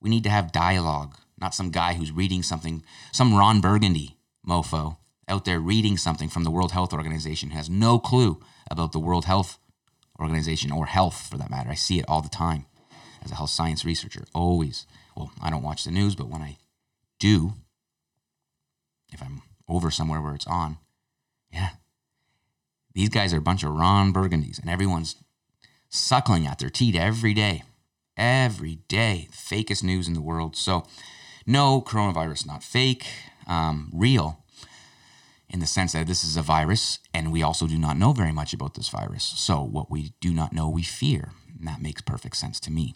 We 0.00 0.08
need 0.08 0.22
to 0.22 0.30
have 0.30 0.52
dialogue, 0.52 1.16
not 1.38 1.54
some 1.54 1.70
guy 1.70 1.94
who's 1.94 2.12
reading 2.12 2.42
something, 2.42 2.84
some 3.12 3.34
Ron 3.34 3.60
Burgundy 3.60 4.16
mofo 4.46 4.98
out 5.26 5.44
there 5.44 5.58
reading 5.58 5.96
something 5.96 6.28
from 6.28 6.44
the 6.44 6.50
World 6.50 6.72
Health 6.72 6.92
Organization 6.92 7.50
has 7.50 7.68
no 7.68 7.98
clue 7.98 8.40
about 8.70 8.92
the 8.92 9.00
World 9.00 9.24
Health 9.24 9.58
Organization 10.20 10.70
or 10.70 10.86
health 10.86 11.26
for 11.28 11.36
that 11.38 11.50
matter. 11.50 11.70
I 11.70 11.74
see 11.74 11.98
it 11.98 12.04
all 12.06 12.22
the 12.22 12.28
time 12.28 12.66
as 13.24 13.32
a 13.32 13.34
health 13.34 13.50
science 13.50 13.84
researcher. 13.84 14.24
Always. 14.34 14.86
Well, 15.16 15.32
I 15.42 15.50
don't 15.50 15.62
watch 15.62 15.82
the 15.82 15.90
news, 15.90 16.14
but 16.14 16.28
when 16.28 16.42
I 16.42 16.58
do, 17.18 17.54
if 19.12 19.20
I'm 19.22 19.42
over 19.68 19.90
somewhere 19.90 20.20
where 20.20 20.34
it's 20.34 20.46
on, 20.46 20.76
yeah, 21.50 21.70
these 22.94 23.08
guys 23.08 23.34
are 23.34 23.38
a 23.38 23.42
bunch 23.42 23.62
of 23.64 23.72
Ron 23.72 24.12
Burgundies, 24.12 24.60
and 24.60 24.70
everyone's 24.70 25.16
suckling 25.88 26.46
at 26.46 26.58
their 26.58 26.70
teat 26.70 26.96
every 26.96 27.34
day. 27.34 27.62
Every 28.16 28.76
day. 28.88 29.28
Fakest 29.32 29.82
news 29.82 30.06
in 30.06 30.14
the 30.14 30.20
world. 30.20 30.56
So, 30.56 30.86
no, 31.46 31.80
coronavirus 31.80 32.46
not 32.46 32.62
fake, 32.62 33.06
um, 33.46 33.90
real 33.92 34.44
in 35.54 35.60
the 35.60 35.66
sense 35.66 35.92
that 35.92 36.06
this 36.06 36.24
is 36.24 36.36
a 36.36 36.42
virus, 36.42 36.98
and 37.12 37.30
we 37.30 37.42
also 37.42 37.68
do 37.68 37.78
not 37.78 37.96
know 37.96 38.12
very 38.12 38.32
much 38.32 38.52
about 38.52 38.74
this 38.74 38.88
virus. 38.88 39.22
So, 39.36 39.62
what 39.62 39.88
we 39.90 40.12
do 40.20 40.32
not 40.32 40.52
know, 40.52 40.68
we 40.68 40.82
fear. 40.82 41.30
And 41.56 41.68
that 41.68 41.80
makes 41.80 42.02
perfect 42.02 42.36
sense 42.36 42.58
to 42.60 42.72
me. 42.72 42.94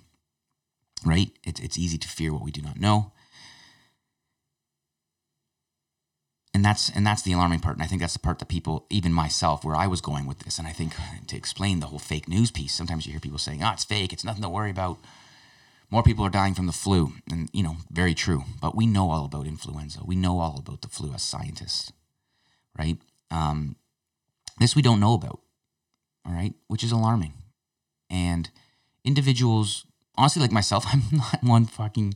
Right? 1.04 1.30
It's, 1.44 1.60
it's 1.60 1.78
easy 1.78 1.98
to 1.98 2.08
fear 2.08 2.32
what 2.32 2.42
we 2.42 2.50
do 2.50 2.60
not 2.60 2.80
know. 2.80 3.12
And 6.54 6.64
that's 6.64 6.90
and 6.90 7.06
that's 7.06 7.22
the 7.22 7.32
alarming 7.32 7.60
part 7.60 7.76
and 7.76 7.82
i 7.82 7.86
think 7.86 8.00
that's 8.00 8.14
the 8.14 8.18
part 8.18 8.38
that 8.38 8.48
people 8.48 8.86
even 8.90 9.12
myself 9.12 9.64
where 9.64 9.76
i 9.76 9.86
was 9.86 10.00
going 10.00 10.26
with 10.26 10.40
this 10.40 10.58
and 10.58 10.66
i 10.66 10.72
think 10.72 10.92
to 11.26 11.36
explain 11.36 11.80
the 11.80 11.86
whole 11.86 11.98
fake 11.98 12.28
news 12.28 12.50
piece 12.50 12.74
sometimes 12.74 13.06
you 13.06 13.12
hear 13.12 13.20
people 13.20 13.38
saying 13.38 13.62
oh 13.62 13.70
it's 13.72 13.84
fake 13.84 14.12
it's 14.12 14.24
nothing 14.24 14.42
to 14.42 14.48
worry 14.48 14.70
about. 14.70 14.98
More 15.90 16.02
people 16.02 16.22
are 16.26 16.30
dying 16.30 16.52
from 16.52 16.66
the 16.66 16.72
flu 16.72 17.14
and 17.30 17.48
you 17.52 17.62
know 17.62 17.76
very 17.90 18.14
true 18.14 18.44
but 18.60 18.74
we 18.76 18.86
know 18.86 19.10
all 19.10 19.24
about 19.24 19.46
influenza. 19.46 20.00
We 20.04 20.16
know 20.16 20.38
all 20.38 20.58
about 20.58 20.82
the 20.82 20.88
flu 20.88 21.14
as 21.14 21.22
scientists 21.22 21.92
right? 22.78 22.98
Um, 23.30 23.76
this 24.60 24.76
we 24.76 24.82
don't 24.82 25.00
know 25.00 25.14
about 25.14 25.40
all 26.26 26.32
right 26.32 26.54
which 26.66 26.84
is 26.84 26.92
alarming. 26.92 27.32
And 28.10 28.50
individuals 29.04 29.86
honestly 30.16 30.42
like 30.42 30.52
myself 30.52 30.84
i'm 30.92 31.02
not 31.12 31.42
one 31.42 31.64
fucking 31.64 32.14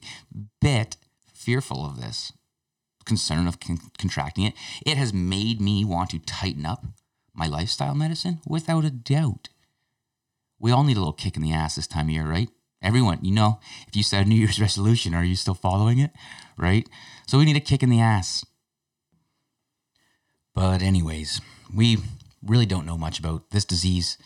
bit 0.60 0.96
fearful 1.32 1.86
of 1.86 2.00
this 2.00 2.32
concern 3.04 3.46
of 3.46 3.60
con- 3.60 3.90
contracting 3.98 4.44
it. 4.44 4.54
It 4.84 4.96
has 4.96 5.12
made 5.12 5.60
me 5.60 5.84
want 5.84 6.10
to 6.10 6.18
tighten 6.18 6.66
up 6.66 6.84
my 7.34 7.46
lifestyle 7.46 7.94
medicine 7.94 8.40
without 8.46 8.84
a 8.84 8.90
doubt. 8.90 9.48
We 10.58 10.70
all 10.70 10.84
need 10.84 10.96
a 10.96 11.00
little 11.00 11.12
kick 11.12 11.36
in 11.36 11.42
the 11.42 11.52
ass 11.52 11.76
this 11.76 11.86
time 11.86 12.06
of 12.06 12.10
year, 12.10 12.26
right? 12.26 12.48
Everyone, 12.82 13.18
you 13.22 13.32
know, 13.32 13.60
if 13.86 13.96
you 13.96 14.02
set 14.02 14.26
a 14.26 14.28
New 14.28 14.34
Year's 14.34 14.60
resolution, 14.60 15.14
are 15.14 15.24
you 15.24 15.36
still 15.36 15.54
following 15.54 15.98
it? 15.98 16.10
Right? 16.56 16.88
So 17.26 17.38
we 17.38 17.44
need 17.44 17.56
a 17.56 17.60
kick 17.60 17.82
in 17.82 17.90
the 17.90 18.00
ass. 18.00 18.44
But, 20.54 20.82
anyways, 20.82 21.40
we 21.74 21.98
really 22.42 22.66
don't 22.66 22.86
know 22.86 22.98
much 22.98 23.18
about 23.18 23.50
this 23.50 23.64
disease. 23.64 24.18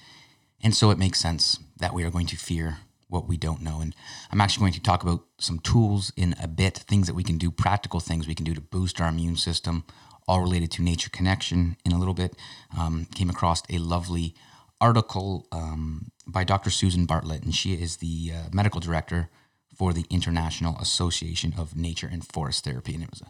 And 0.63 0.75
so 0.75 0.91
it 0.91 0.99
makes 0.99 1.21
sense 1.21 1.59
that 1.77 1.95
we 1.95 2.03
are 2.03 2.11
going 2.11 2.27
to 2.27 2.37
fear 2.37 2.79
what 3.09 3.29
we 3.29 3.37
don't 3.37 3.63
know. 3.63 3.81
And 3.81 3.95
I'm 4.31 4.41
actually 4.41 4.63
going 4.63 4.73
to 4.75 4.83
talk 4.83 5.03
about 5.03 5.25
some 5.39 5.59
tools 5.61 6.13
in 6.17 6.35
a 6.43 6.49
bit, 6.49 6.77
things 6.77 7.07
that 7.07 7.15
we 7.15 7.23
can 7.23 7.39
do, 7.39 7.51
practical 7.51 8.01
things 8.01 8.27
we 8.27 8.35
can 8.35 8.45
do 8.45 8.55
to 8.55 8.61
boost 8.61 9.01
our 9.01 9.09
immune 9.09 9.37
system, 9.37 9.85
all 10.27 10.41
related 10.41 10.71
to 10.73 10.83
nature 10.83 11.11
connection 11.11 11.77
in 11.85 11.93
a 11.93 11.99
little 11.99 12.15
bit. 12.15 12.35
Um, 12.77 13.07
came 13.15 13.31
across 13.31 13.63
a 13.71 13.79
lovely 13.79 14.35
article 14.81 15.47
um, 15.53 16.11
by 16.27 16.45
Dr. 16.45 16.71
Susan 16.71 17.07
Bartlett, 17.07 17.43
and 17.43 17.55
she 17.55 17.75
is 17.75 17.99
the 17.99 18.33
uh, 18.35 18.49
medical 18.53 18.81
director 18.81 19.31
for 19.75 19.93
the 19.93 20.07
International 20.11 20.77
Association 20.79 21.55
of 21.57 21.77
Nature 21.77 22.09
and 22.11 22.27
Forest 22.27 22.65
Therapy. 22.65 22.95
And 22.95 23.05
it 23.05 23.11
was 23.11 23.21
a, 23.21 23.27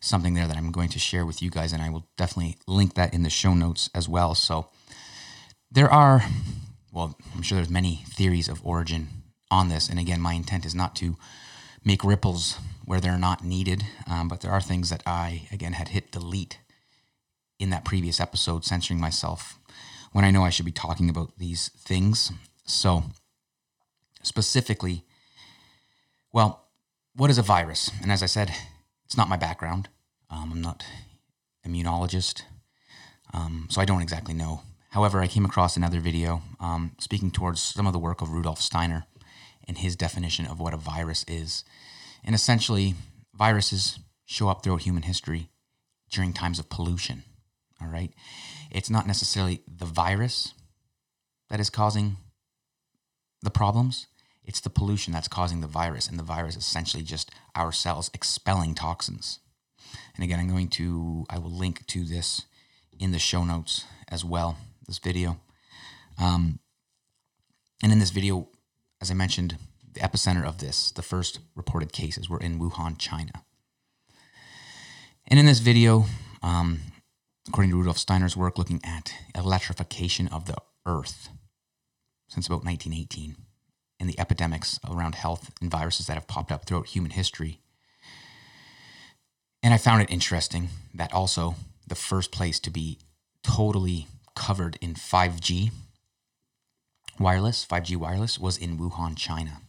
something 0.00 0.34
there 0.34 0.46
that 0.46 0.56
I'm 0.56 0.72
going 0.72 0.88
to 0.90 0.98
share 0.98 1.24
with 1.24 1.40
you 1.40 1.50
guys, 1.50 1.72
and 1.72 1.82
I 1.82 1.90
will 1.90 2.06
definitely 2.16 2.56
link 2.66 2.94
that 2.94 3.14
in 3.14 3.22
the 3.22 3.30
show 3.30 3.54
notes 3.54 3.88
as 3.94 4.08
well. 4.08 4.34
So 4.34 4.68
there 5.70 5.90
are 5.90 6.22
well, 6.92 7.16
I'm 7.34 7.42
sure 7.42 7.56
there's 7.56 7.70
many 7.70 8.04
theories 8.08 8.48
of 8.48 8.64
origin 8.64 9.08
on 9.50 9.68
this. 9.68 9.88
And 9.88 9.98
again, 9.98 10.20
my 10.20 10.34
intent 10.34 10.66
is 10.66 10.74
not 10.74 10.96
to 10.96 11.16
make 11.84 12.04
ripples 12.04 12.58
where 12.84 13.00
they're 13.00 13.18
not 13.18 13.44
needed, 13.44 13.84
um, 14.06 14.28
but 14.28 14.40
there 14.40 14.50
are 14.50 14.60
things 14.60 14.90
that 14.90 15.02
I, 15.06 15.48
again, 15.52 15.74
had 15.74 15.88
hit 15.88 16.12
delete 16.12 16.58
in 17.58 17.70
that 17.70 17.84
previous 17.84 18.20
episode, 18.20 18.64
censoring 18.64 19.00
myself 19.00 19.58
when 20.12 20.24
I 20.24 20.30
know 20.30 20.44
I 20.44 20.50
should 20.50 20.64
be 20.64 20.72
talking 20.72 21.10
about 21.10 21.38
these 21.38 21.68
things. 21.68 22.32
So, 22.64 23.04
specifically, 24.22 25.04
well, 26.32 26.68
what 27.14 27.30
is 27.30 27.38
a 27.38 27.42
virus? 27.42 27.90
And 28.02 28.12
as 28.12 28.22
I 28.22 28.26
said, 28.26 28.52
it's 29.04 29.16
not 29.16 29.28
my 29.28 29.36
background. 29.36 29.88
Um, 30.30 30.52
I'm 30.52 30.62
not 30.62 30.84
immunologist, 31.66 32.42
um, 33.32 33.66
so 33.70 33.80
I 33.80 33.84
don't 33.84 34.02
exactly 34.02 34.34
know 34.34 34.62
However, 34.90 35.20
I 35.20 35.26
came 35.26 35.44
across 35.44 35.76
another 35.76 36.00
video 36.00 36.42
um, 36.60 36.92
speaking 36.98 37.30
towards 37.30 37.60
some 37.60 37.86
of 37.86 37.92
the 37.92 37.98
work 37.98 38.22
of 38.22 38.30
Rudolf 38.30 38.60
Steiner 38.60 39.04
and 39.66 39.78
his 39.78 39.96
definition 39.96 40.46
of 40.46 40.60
what 40.60 40.74
a 40.74 40.78
virus 40.78 41.24
is. 41.28 41.62
And 42.24 42.34
essentially, 42.34 42.94
viruses 43.34 43.98
show 44.24 44.48
up 44.48 44.62
throughout 44.62 44.82
human 44.82 45.02
history 45.02 45.50
during 46.10 46.32
times 46.32 46.58
of 46.58 46.70
pollution. 46.70 47.24
All 47.80 47.88
right. 47.88 48.12
It's 48.70 48.90
not 48.90 49.06
necessarily 49.06 49.62
the 49.66 49.84
virus 49.84 50.54
that 51.50 51.60
is 51.60 51.70
causing 51.70 52.16
the 53.42 53.50
problems, 53.50 54.06
It's 54.48 54.60
the 54.60 54.70
pollution 54.70 55.12
that's 55.12 55.28
causing 55.28 55.60
the 55.60 55.66
virus, 55.66 56.08
and 56.08 56.18
the 56.18 56.22
virus 56.22 56.56
is 56.56 56.64
essentially 56.64 57.02
just 57.02 57.30
our 57.54 57.70
cells 57.70 58.10
expelling 58.14 58.74
toxins. 58.74 59.40
And 60.14 60.24
again, 60.24 60.40
I'm 60.40 60.48
going 60.48 60.68
to, 60.70 61.26
I 61.28 61.38
will 61.38 61.50
link 61.50 61.86
to 61.88 62.02
this 62.02 62.46
in 62.98 63.12
the 63.12 63.18
show 63.18 63.44
notes 63.44 63.84
as 64.08 64.24
well, 64.24 64.56
this 64.88 64.98
video. 64.98 65.38
Um, 66.18 66.58
and 67.82 67.92
in 67.92 68.00
this 68.00 68.10
video, 68.10 68.48
as 69.00 69.10
I 69.10 69.14
mentioned, 69.14 69.56
the 69.92 70.00
epicenter 70.00 70.44
of 70.44 70.58
this, 70.58 70.90
the 70.90 71.02
first 71.02 71.38
reported 71.54 71.92
cases 71.92 72.28
were 72.28 72.40
in 72.40 72.58
Wuhan, 72.58 72.98
China. 72.98 73.44
And 75.28 75.38
in 75.38 75.46
this 75.46 75.60
video, 75.60 76.06
um, 76.42 76.80
according 77.46 77.70
to 77.70 77.76
Rudolf 77.76 77.98
Steiner's 77.98 78.36
work 78.36 78.58
looking 78.58 78.80
at 78.82 79.12
electrification 79.34 80.26
of 80.28 80.46
the 80.46 80.56
earth 80.86 81.28
since 82.28 82.46
about 82.46 82.64
1918 82.64 83.36
and 84.00 84.08
the 84.08 84.18
epidemics 84.18 84.80
around 84.88 85.14
health 85.14 85.50
and 85.60 85.70
viruses 85.70 86.06
that 86.06 86.14
have 86.14 86.26
popped 86.26 86.50
up 86.50 86.64
throughout 86.64 86.86
human 86.86 87.10
history. 87.10 87.60
And 89.62 89.74
I 89.74 89.78
found 89.78 90.02
it 90.02 90.10
interesting 90.10 90.68
that 90.94 91.12
also 91.12 91.56
the 91.86 91.94
first 91.94 92.32
place 92.32 92.58
to 92.60 92.70
be 92.70 92.98
totally 93.42 94.06
covered 94.38 94.78
in 94.80 94.94
5G 94.94 95.72
wireless, 97.18 97.66
5G 97.66 97.96
wireless, 97.96 98.38
was 98.38 98.56
in 98.56 98.78
Wuhan, 98.78 99.16
China. 99.16 99.62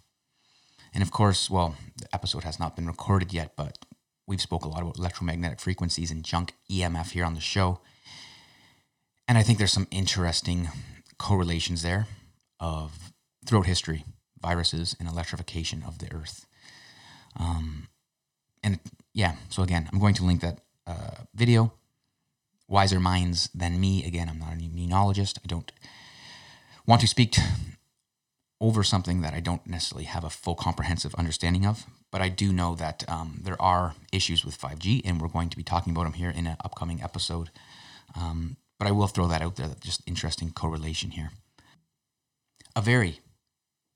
And 0.94 1.02
of 1.02 1.12
course, 1.12 1.50
well, 1.50 1.76
the 1.98 2.08
episode 2.14 2.44
has 2.44 2.60
not 2.60 2.76
been 2.76 2.86
recorded 2.86 3.34
yet, 3.34 3.54
but 3.58 3.80
we've 4.28 4.42
spoke 4.42 4.64
a 4.64 4.68
lot 4.68 4.84
about 4.84 4.98
electromagnetic 4.98 5.60
frequencies 5.60 6.12
and 6.12 6.24
junk 6.24 6.54
EMF 6.72 7.12
here 7.12 7.26
on 7.26 7.34
the 7.34 7.42
show. 7.42 7.80
And 9.28 9.38
I 9.38 9.44
think 9.44 9.58
there's 9.58 9.74
some 9.74 9.88
interesting 9.90 10.70
correlations 11.18 11.82
there 11.82 12.08
of 12.60 13.12
throughout 13.46 13.66
history, 13.66 14.06
viruses 14.40 14.96
and 15.00 15.10
electrification 15.10 15.84
of 15.86 15.98
the 15.98 16.14
earth. 16.14 16.46
Um, 17.38 17.88
and 18.64 18.80
yeah, 19.14 19.34
so 19.50 19.64
again, 19.64 19.90
I'm 19.92 20.00
going 20.00 20.16
to 20.16 20.24
link 20.24 20.42
that 20.42 20.60
uh, 20.86 21.24
video. 21.34 21.74
Wiser 22.70 23.00
minds 23.00 23.50
than 23.54 23.82
me. 23.82 24.06
Again, 24.06 24.30
I'm 24.30 24.40
not 24.40 24.54
an 24.54 24.62
immunologist. 24.62 25.40
I 25.44 25.48
don't 25.48 25.72
want 26.86 27.02
to 27.02 27.08
speak 27.08 27.32
to, 27.34 27.42
over 28.62 28.84
something 28.84 29.22
that 29.22 29.34
I 29.34 29.40
don't 29.40 29.66
necessarily 29.66 30.06
have 30.06 30.24
a 30.24 30.30
full 30.30 30.56
comprehensive 30.56 31.16
understanding 31.16 31.66
of, 31.66 31.86
but 32.12 32.22
I 32.22 32.30
do 32.30 32.54
know 32.54 32.76
that 32.76 33.04
um, 33.08 33.40
there 33.44 33.60
are 33.62 33.96
issues 34.12 34.46
with 34.46 34.60
5G, 34.60 35.02
and 35.06 35.20
we're 35.20 35.30
going 35.30 35.50
to 35.50 35.58
be 35.58 35.64
talking 35.64 35.92
about 35.92 36.04
them 36.04 36.14
here 36.14 36.30
in 36.30 36.46
an 36.46 36.58
upcoming 36.64 37.02
episode. 37.02 37.50
Um, 38.16 38.58
but 38.78 38.88
I 38.88 38.92
will 38.92 39.08
throw 39.08 39.28
that 39.28 39.42
out 39.42 39.56
there, 39.56 39.70
just 39.82 40.02
interesting 40.08 40.52
correlation 40.52 41.12
here. 41.12 41.32
A 42.76 42.82
very 42.82 43.20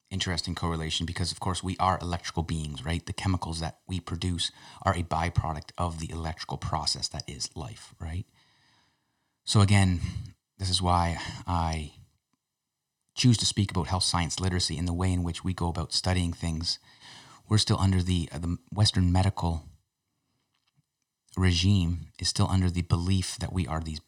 interesting 0.09 0.55
correlation 0.55 1.05
because, 1.05 1.31
of 1.31 1.39
course, 1.39 1.63
we 1.63 1.75
are 1.79 1.99
electrical 2.01 2.43
beings, 2.43 2.85
right? 2.85 3.05
The 3.05 3.13
chemicals 3.13 3.59
that 3.59 3.79
we 3.87 3.99
produce 3.99 4.51
are 4.83 4.93
a 4.95 5.03
byproduct 5.03 5.71
of 5.77 5.99
the 5.99 6.11
electrical 6.11 6.57
process 6.57 7.07
that 7.09 7.23
is 7.27 7.49
life, 7.55 7.93
right? 7.99 8.25
So, 9.45 9.61
again, 9.61 9.99
this 10.57 10.69
is 10.69 10.81
why 10.81 11.17
I 11.45 11.91
choose 13.15 13.37
to 13.37 13.45
speak 13.45 13.71
about 13.71 13.87
health 13.87 14.03
science 14.03 14.39
literacy 14.39 14.77
and 14.77 14.87
the 14.87 14.93
way 14.93 15.11
in 15.11 15.23
which 15.23 15.43
we 15.43 15.53
go 15.53 15.67
about 15.67 15.93
studying 15.93 16.33
things, 16.33 16.79
we're 17.49 17.57
still 17.57 17.77
under 17.79 18.01
the 18.01 18.29
uh, 18.31 18.39
the 18.39 18.57
Western 18.73 19.11
medical 19.11 19.63
regime 21.35 22.07
is 22.19 22.29
still 22.29 22.47
under 22.49 22.69
the 22.69 22.83
belief 22.83 23.37
that 23.37 23.51
we 23.51 23.67
are 23.67 23.81
these 23.81 24.01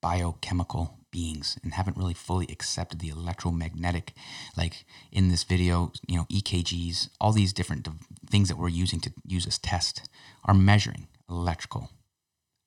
biochemical 0.00 0.98
beings 1.10 1.58
and 1.62 1.74
haven't 1.74 1.96
really 1.96 2.14
fully 2.14 2.46
accepted 2.50 3.00
the 3.00 3.08
electromagnetic 3.08 4.12
like 4.56 4.84
in 5.12 5.28
this 5.28 5.44
video 5.44 5.92
you 6.06 6.16
know 6.16 6.26
ekgs 6.30 7.08
all 7.20 7.32
these 7.32 7.52
different 7.52 7.88
things 8.28 8.48
that 8.48 8.58
we're 8.58 8.68
using 8.68 9.00
to 9.00 9.12
use 9.24 9.46
as 9.46 9.58
test 9.58 10.08
are 10.44 10.54
measuring 10.54 11.06
electrical 11.28 11.90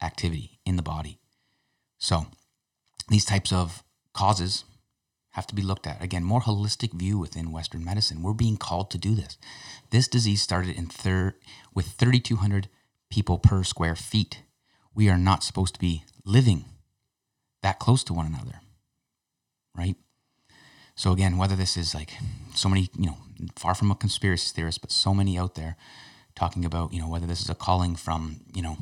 activity 0.02 0.60
in 0.66 0.78
the 0.78 0.82
body 0.82 1.20
so 1.98 2.28
these 3.10 3.26
types 3.26 3.52
of 3.52 3.84
causes 4.14 4.64
have 5.32 5.48
to 5.48 5.56
be 5.56 5.62
looked 5.62 5.86
at. 5.86 6.02
Again, 6.02 6.24
more 6.24 6.42
holistic 6.42 6.94
view 6.94 7.20
within 7.20 7.52
Western 7.52 7.86
medicine. 7.86 8.24
We're 8.24 8.34
being 8.34 8.58
called 8.58 8.90
to 8.92 8.98
do 8.98 9.14
this. 9.14 9.38
This 9.92 10.08
disease 10.08 10.42
started 10.42 10.76
in 10.76 10.88
thir- 10.88 11.36
with 11.76 11.88
3,200 11.90 12.70
people 13.10 13.38
per 13.38 13.64
square 13.64 13.96
feet. 13.96 14.42
We 14.96 15.10
are 15.10 15.18
not 15.18 15.44
supposed 15.44 15.76
to 15.76 15.80
be 15.80 16.04
living 16.26 16.66
that 17.62 17.78
close 17.80 18.04
to 18.06 18.14
one 18.14 18.26
another, 18.26 18.62
right? 19.76 19.96
So 20.96 21.12
again, 21.12 21.38
whether 21.38 21.56
this 21.56 21.78
is 21.78 21.94
like 21.94 22.14
so 22.56 22.68
many, 22.68 22.90
you 22.98 23.06
know, 23.06 23.18
far 23.56 23.76
from 23.76 23.92
a 23.92 23.96
conspiracy 23.96 24.52
theorist, 24.56 24.82
but 24.82 24.92
so 24.92 25.14
many 25.14 25.38
out 25.38 25.54
there 25.54 25.78
talking 26.36 26.66
about, 26.66 26.92
you 26.92 27.00
know, 27.00 27.10
whether 27.10 27.28
this 27.28 27.42
is 27.42 27.50
a 27.50 27.56
calling 27.56 27.96
from, 27.96 28.42
you 28.56 28.64
know, 28.64 28.78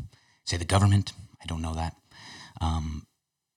say 0.46 0.56
the 0.56 0.64
government, 0.64 1.12
I 1.44 1.46
don't 1.46 1.62
know 1.62 1.74
that. 1.74 1.96
Um, 2.62 3.08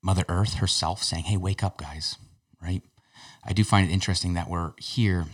Mother 0.02 0.24
Earth 0.28 0.54
herself 0.54 1.02
saying, 1.02 1.24
"Hey, 1.24 1.36
wake 1.36 1.62
up, 1.62 1.78
guys! 1.78 2.16
right? 2.62 2.82
I 3.44 3.52
do 3.52 3.64
find 3.64 3.88
it 3.88 3.92
interesting 3.92 4.34
that 4.34 4.48
we're 4.48 4.72
here 4.78 5.26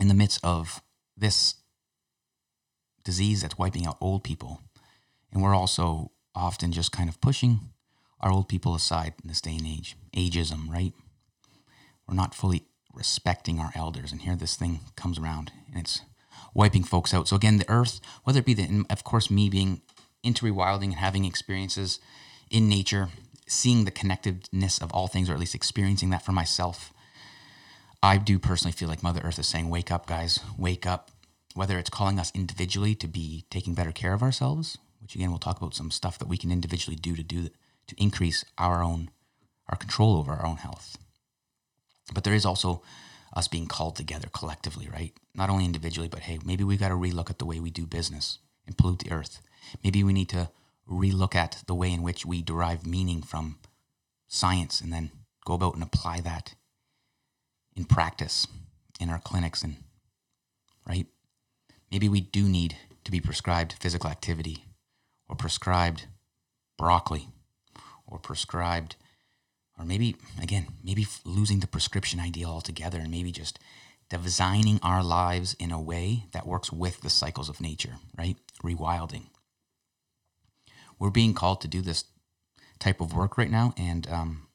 in 0.00 0.08
the 0.08 0.14
midst 0.14 0.40
of 0.44 0.82
this 1.16 1.54
disease 3.04 3.42
that's 3.42 3.58
wiping 3.58 3.86
out 3.86 3.98
old 4.00 4.24
people. 4.24 4.60
And 5.32 5.42
we're 5.42 5.54
also 5.54 6.12
often 6.34 6.72
just 6.72 6.92
kind 6.92 7.08
of 7.08 7.20
pushing 7.20 7.60
our 8.20 8.30
old 8.30 8.48
people 8.48 8.74
aside 8.74 9.14
in 9.22 9.28
this 9.28 9.40
day 9.40 9.56
and 9.56 9.66
age. 9.66 9.96
Ageism, 10.16 10.68
right? 10.68 10.92
We're 12.06 12.14
not 12.14 12.34
fully 12.34 12.64
respecting 12.94 13.58
our 13.58 13.72
elders. 13.74 14.12
And 14.12 14.22
here 14.22 14.36
this 14.36 14.56
thing 14.56 14.80
comes 14.96 15.18
around 15.18 15.52
and 15.68 15.80
it's 15.80 16.00
wiping 16.54 16.84
folks 16.84 17.12
out. 17.12 17.28
So, 17.28 17.36
again, 17.36 17.58
the 17.58 17.70
earth, 17.70 18.00
whether 18.24 18.40
it 18.40 18.46
be 18.46 18.54
the, 18.54 18.84
of 18.90 19.04
course, 19.04 19.30
me 19.30 19.48
being 19.48 19.82
into 20.22 20.46
rewilding 20.46 20.84
and 20.84 20.94
having 20.94 21.24
experiences 21.24 22.00
in 22.50 22.68
nature 22.68 23.08
seeing 23.46 23.84
the 23.84 23.90
connectedness 23.90 24.78
of 24.78 24.92
all 24.92 25.08
things, 25.08 25.28
or 25.28 25.32
at 25.32 25.40
least 25.40 25.54
experiencing 25.54 26.10
that 26.10 26.24
for 26.24 26.32
myself, 26.32 26.92
I 28.02 28.18
do 28.18 28.38
personally 28.38 28.72
feel 28.72 28.88
like 28.88 29.02
Mother 29.02 29.22
Earth 29.24 29.38
is 29.38 29.46
saying, 29.46 29.68
Wake 29.68 29.90
up, 29.90 30.06
guys, 30.06 30.40
wake 30.56 30.86
up. 30.86 31.10
Whether 31.54 31.78
it's 31.78 31.90
calling 31.90 32.20
us 32.20 32.30
individually 32.34 32.94
to 32.96 33.08
be 33.08 33.44
taking 33.50 33.74
better 33.74 33.90
care 33.90 34.12
of 34.12 34.22
ourselves, 34.22 34.78
which 35.00 35.16
again, 35.16 35.30
we'll 35.30 35.38
talk 35.38 35.56
about 35.56 35.74
some 35.74 35.90
stuff 35.90 36.18
that 36.18 36.28
we 36.28 36.36
can 36.36 36.52
individually 36.52 36.94
do 36.94 37.16
to 37.16 37.22
do 37.22 37.48
to 37.88 37.94
increase 37.96 38.44
our 38.58 38.82
own 38.82 39.10
our 39.68 39.76
control 39.76 40.16
over 40.16 40.32
our 40.32 40.46
own 40.46 40.58
health. 40.58 40.96
But 42.14 42.24
there 42.24 42.34
is 42.34 42.46
also 42.46 42.82
us 43.34 43.48
being 43.48 43.66
called 43.66 43.96
together 43.96 44.28
collectively, 44.32 44.88
right? 44.92 45.12
Not 45.34 45.50
only 45.50 45.64
individually, 45.64 46.08
but 46.08 46.20
hey, 46.20 46.38
maybe 46.44 46.64
we 46.64 46.76
got 46.76 46.88
to 46.88 46.94
relook 46.94 47.30
at 47.30 47.38
the 47.38 47.44
way 47.44 47.60
we 47.60 47.70
do 47.70 47.86
business 47.86 48.38
and 48.66 48.76
pollute 48.78 49.00
the 49.00 49.12
earth. 49.12 49.40
Maybe 49.82 50.02
we 50.04 50.12
need 50.12 50.28
to 50.30 50.50
relook 50.90 51.34
at 51.34 51.62
the 51.66 51.74
way 51.74 51.92
in 51.92 52.02
which 52.02 52.24
we 52.24 52.42
derive 52.42 52.86
meaning 52.86 53.22
from 53.22 53.58
science 54.26 54.80
and 54.80 54.92
then 54.92 55.10
go 55.44 55.54
about 55.54 55.74
and 55.74 55.82
apply 55.82 56.20
that 56.20 56.54
in 57.76 57.84
practice 57.84 58.46
in 59.00 59.10
our 59.10 59.18
clinics 59.18 59.62
and 59.62 59.76
right? 60.86 61.06
Maybe 61.90 62.08
we 62.08 62.20
do 62.20 62.48
need 62.48 62.76
to 63.04 63.10
be 63.10 63.20
prescribed 63.20 63.74
physical 63.80 64.10
activity 64.10 64.64
or 65.28 65.36
prescribed 65.36 66.06
broccoli 66.76 67.28
or 68.06 68.18
prescribed 68.18 68.96
or 69.78 69.84
maybe 69.84 70.16
again 70.40 70.66
maybe 70.82 71.06
losing 71.24 71.60
the 71.60 71.66
prescription 71.66 72.20
idea 72.20 72.46
altogether 72.46 72.98
and 72.98 73.10
maybe 73.10 73.32
just 73.32 73.58
designing 74.10 74.80
our 74.82 75.02
lives 75.02 75.54
in 75.58 75.70
a 75.70 75.80
way 75.80 76.24
that 76.32 76.46
works 76.46 76.72
with 76.72 77.00
the 77.02 77.10
cycles 77.10 77.48
of 77.48 77.60
nature 77.60 77.96
right? 78.16 78.36
Rewilding 78.62 79.26
we're 80.98 81.10
being 81.10 81.34
called 81.34 81.60
to 81.60 81.68
do 81.68 81.80
this 81.80 82.04
type 82.78 83.00
of 83.00 83.14
work 83.14 83.38
right 83.38 83.50
now, 83.50 83.74
and 83.76 84.08
um, 84.08 84.48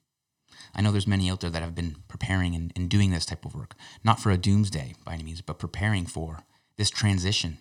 I 0.76 0.82
know 0.82 0.92
there's 0.92 1.08
many 1.08 1.30
out 1.30 1.42
there 1.42 1.50
that 1.50 1.62
have 1.62 1.76
been 1.76 1.98
preparing 2.08 2.56
and, 2.56 2.72
and 2.76 2.90
doing 2.90 3.12
this 3.12 3.26
type 3.26 3.46
of 3.46 3.56
work, 3.56 3.76
not 4.04 4.20
for 4.20 4.32
a 4.32 4.38
doomsday 4.38 4.96
by 5.06 5.14
any 5.14 5.24
means, 5.24 5.42
but 5.42 5.60
preparing 5.60 6.06
for 6.06 6.44
this 6.78 6.90
transition. 6.90 7.60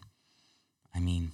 I 0.95 1.01
mean, 1.01 1.33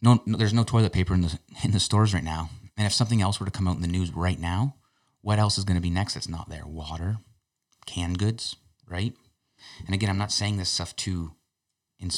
no, 0.00 0.22
no, 0.26 0.36
there's 0.36 0.54
no 0.54 0.64
toilet 0.64 0.92
paper 0.92 1.14
in 1.14 1.22
the 1.22 1.38
in 1.64 1.70
the 1.70 1.80
stores 1.80 2.14
right 2.14 2.24
now, 2.24 2.50
and 2.76 2.86
if 2.86 2.92
something 2.92 3.22
else 3.22 3.38
were 3.38 3.46
to 3.46 3.52
come 3.52 3.68
out 3.68 3.76
in 3.76 3.82
the 3.82 3.88
news 3.88 4.12
right 4.12 4.38
now, 4.38 4.76
what 5.20 5.38
else 5.38 5.58
is 5.58 5.64
going 5.64 5.76
to 5.76 5.82
be 5.82 5.90
next 5.90 6.14
that's 6.14 6.28
not 6.28 6.48
there? 6.48 6.66
Water, 6.66 7.18
canned 7.86 8.18
goods, 8.18 8.56
right? 8.88 9.14
And 9.86 9.94
again, 9.94 10.10
I'm 10.10 10.18
not 10.18 10.32
saying 10.32 10.56
this 10.56 10.70
stuff 10.70 10.96
to, 10.96 11.32
you 12.00 12.10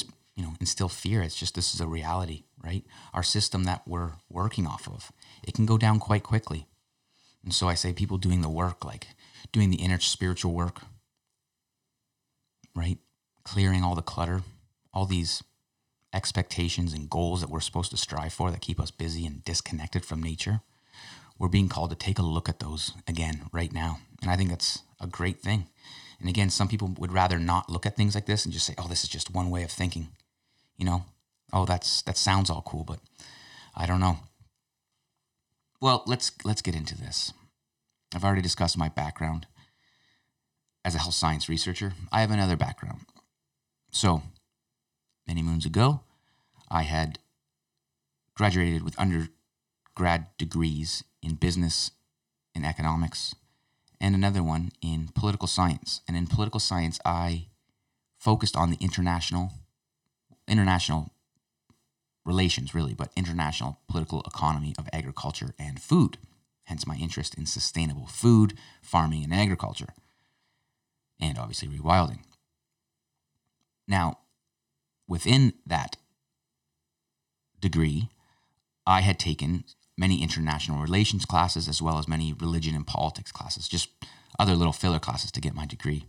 know, 0.43 0.55
instill 0.59 0.89
fear. 0.89 1.21
It's 1.21 1.35
just 1.35 1.53
this 1.53 1.75
is 1.75 1.79
a 1.79 1.85
reality 1.85 2.44
right? 2.63 2.83
Our 3.13 3.23
system 3.23 3.63
that 3.65 3.83
we're 3.87 4.13
working 4.29 4.67
off 4.67 4.87
of, 4.87 5.11
it 5.43 5.53
can 5.53 5.65
go 5.65 5.77
down 5.77 5.99
quite 5.99 6.23
quickly. 6.23 6.67
And 7.43 7.53
so 7.53 7.67
I 7.67 7.75
say 7.75 7.93
people 7.93 8.17
doing 8.17 8.41
the 8.41 8.49
work, 8.49 8.83
like 8.83 9.07
doing 9.51 9.69
the 9.69 9.77
inner 9.77 9.99
spiritual 9.99 10.53
work, 10.53 10.81
right? 12.75 12.97
Clearing 13.43 13.83
all 13.83 13.95
the 13.95 14.01
clutter, 14.01 14.41
all 14.93 15.05
these 15.05 15.43
expectations 16.13 16.93
and 16.93 17.09
goals 17.09 17.41
that 17.41 17.49
we're 17.49 17.59
supposed 17.59 17.91
to 17.91 17.97
strive 17.97 18.33
for 18.33 18.49
that 18.49 18.61
keep 18.61 18.79
us 18.79 18.89
busy 18.89 19.25
and 19.25 19.43
disconnected 19.43 20.05
from 20.05 20.23
nature. 20.23 20.61
We're 21.37 21.49
being 21.49 21.69
called 21.69 21.89
to 21.89 21.95
take 21.95 22.17
a 22.17 22.23
look 22.23 22.47
at 22.47 22.59
those 22.59 22.93
again 23.07 23.49
right 23.51 23.71
now. 23.71 23.99
And 24.21 24.31
I 24.31 24.37
think 24.37 24.49
that's 24.49 24.79
a 24.99 25.07
great 25.07 25.41
thing. 25.41 25.67
And 26.19 26.29
again, 26.29 26.49
some 26.49 26.69
people 26.69 26.93
would 26.97 27.11
rather 27.11 27.37
not 27.37 27.69
look 27.69 27.85
at 27.85 27.97
things 27.97 28.15
like 28.15 28.25
this 28.25 28.45
and 28.45 28.53
just 28.53 28.65
say, 28.65 28.73
"Oh, 28.77 28.87
this 28.87 29.03
is 29.03 29.09
just 29.09 29.31
one 29.31 29.49
way 29.49 29.63
of 29.63 29.71
thinking." 29.71 30.07
You 30.77 30.85
know, 30.85 31.05
"Oh, 31.53 31.65
that's 31.65 32.01
that 32.03 32.17
sounds 32.17 32.49
all 32.49 32.61
cool, 32.61 32.83
but 32.83 32.99
I 33.75 33.85
don't 33.85 33.99
know." 33.99 34.19
Well, 35.81 36.03
let's 36.05 36.31
let's 36.43 36.61
get 36.61 36.75
into 36.75 36.97
this. 36.97 37.33
I've 38.13 38.23
already 38.23 38.41
discussed 38.41 38.77
my 38.77 38.89
background 38.89 39.47
as 40.83 40.95
a 40.95 40.99
health 40.99 41.15
science 41.15 41.49
researcher. 41.49 41.93
I 42.11 42.21
have 42.21 42.31
another 42.31 42.55
background. 42.55 43.01
So, 43.91 44.23
many 45.27 45.41
moons 45.41 45.65
ago, 45.65 46.01
I 46.69 46.83
had 46.83 47.19
graduated 48.35 48.83
with 48.83 48.99
undergrad 48.99 50.27
degrees 50.37 51.03
in 51.21 51.35
business 51.35 51.91
and 52.53 52.65
economics 52.65 53.35
and 53.99 54.13
another 54.13 54.43
one 54.43 54.71
in 54.81 55.09
political 55.15 55.47
science. 55.47 56.01
And 56.07 56.15
in 56.15 56.27
political 56.27 56.59
science, 56.59 56.99
I 57.05 57.47
focused 58.17 58.55
on 58.55 58.69
the 58.69 58.77
international 58.79 59.51
international 60.47 61.11
relations 62.25 62.73
really, 62.73 62.93
but 62.93 63.11
international 63.15 63.79
political 63.87 64.21
economy 64.23 64.73
of 64.77 64.89
agriculture 64.91 65.53
and 65.59 65.81
food. 65.81 66.17
Hence 66.65 66.87
my 66.87 66.95
interest 66.95 67.35
in 67.35 67.45
sustainable 67.45 68.07
food, 68.07 68.57
farming 68.81 69.23
and 69.23 69.33
agriculture. 69.33 69.93
And 71.19 71.37
obviously 71.37 71.67
rewilding. 71.67 72.19
Now, 73.87 74.19
within 75.07 75.53
that 75.65 75.97
degree, 77.59 78.09
I 78.85 79.01
had 79.01 79.19
taken 79.19 79.63
many 79.97 80.21
international 80.21 80.81
relations 80.81 81.25
classes 81.25 81.67
as 81.67 81.81
well 81.81 81.97
as 81.97 82.07
many 82.07 82.33
religion 82.33 82.75
and 82.75 82.85
politics 82.85 83.31
classes, 83.31 83.67
just 83.67 83.89
other 84.37 84.55
little 84.55 84.73
filler 84.73 84.99
classes 84.99 85.31
to 85.31 85.41
get 85.41 85.55
my 85.55 85.65
degree. 85.65 86.05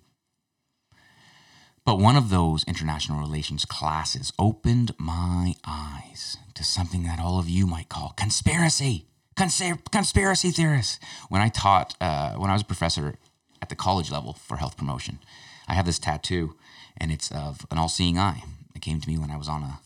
But 1.87 2.01
one 2.01 2.16
of 2.16 2.31
those 2.31 2.64
international 2.64 3.20
relations 3.20 3.64
classes 3.64 4.33
opened 4.40 4.90
my 4.99 5.55
eyes 5.64 6.37
to 6.55 6.64
something 6.64 7.05
that 7.05 7.20
all 7.20 7.38
of 7.38 7.49
you 7.49 7.64
might 7.64 7.88
call 7.88 8.12
conspiracy. 8.16 9.07
conspiracy 9.37 10.51
theorists. 10.51 10.99
When 11.29 11.40
I 11.40 11.49
taught, 11.49 11.94
uh, 12.01 12.33
when 12.33 12.51
I 12.51 12.55
was 12.55 12.62
a 12.62 12.66
professor 12.66 13.14
at 13.62 13.68
the 13.68 13.77
college 13.77 14.11
level 14.11 14.33
for 14.33 14.57
health 14.57 14.77
promotion, 14.77 15.20
I 15.68 15.75
have 15.75 15.87
this 15.87 16.01
tattoo, 16.01 16.57
and 16.96 17.12
it's 17.12 17.31
of 17.31 17.64
an 17.70 17.79
all-seeing 17.79 18.18
eye. 18.18 18.42
It 18.75 18.83
came 18.83 19.01
to 19.01 19.09
me 19.09 19.16
when 19.16 19.31
I 19.31 19.37
was 19.37 19.49
on 19.49 19.62
a 19.62 19.79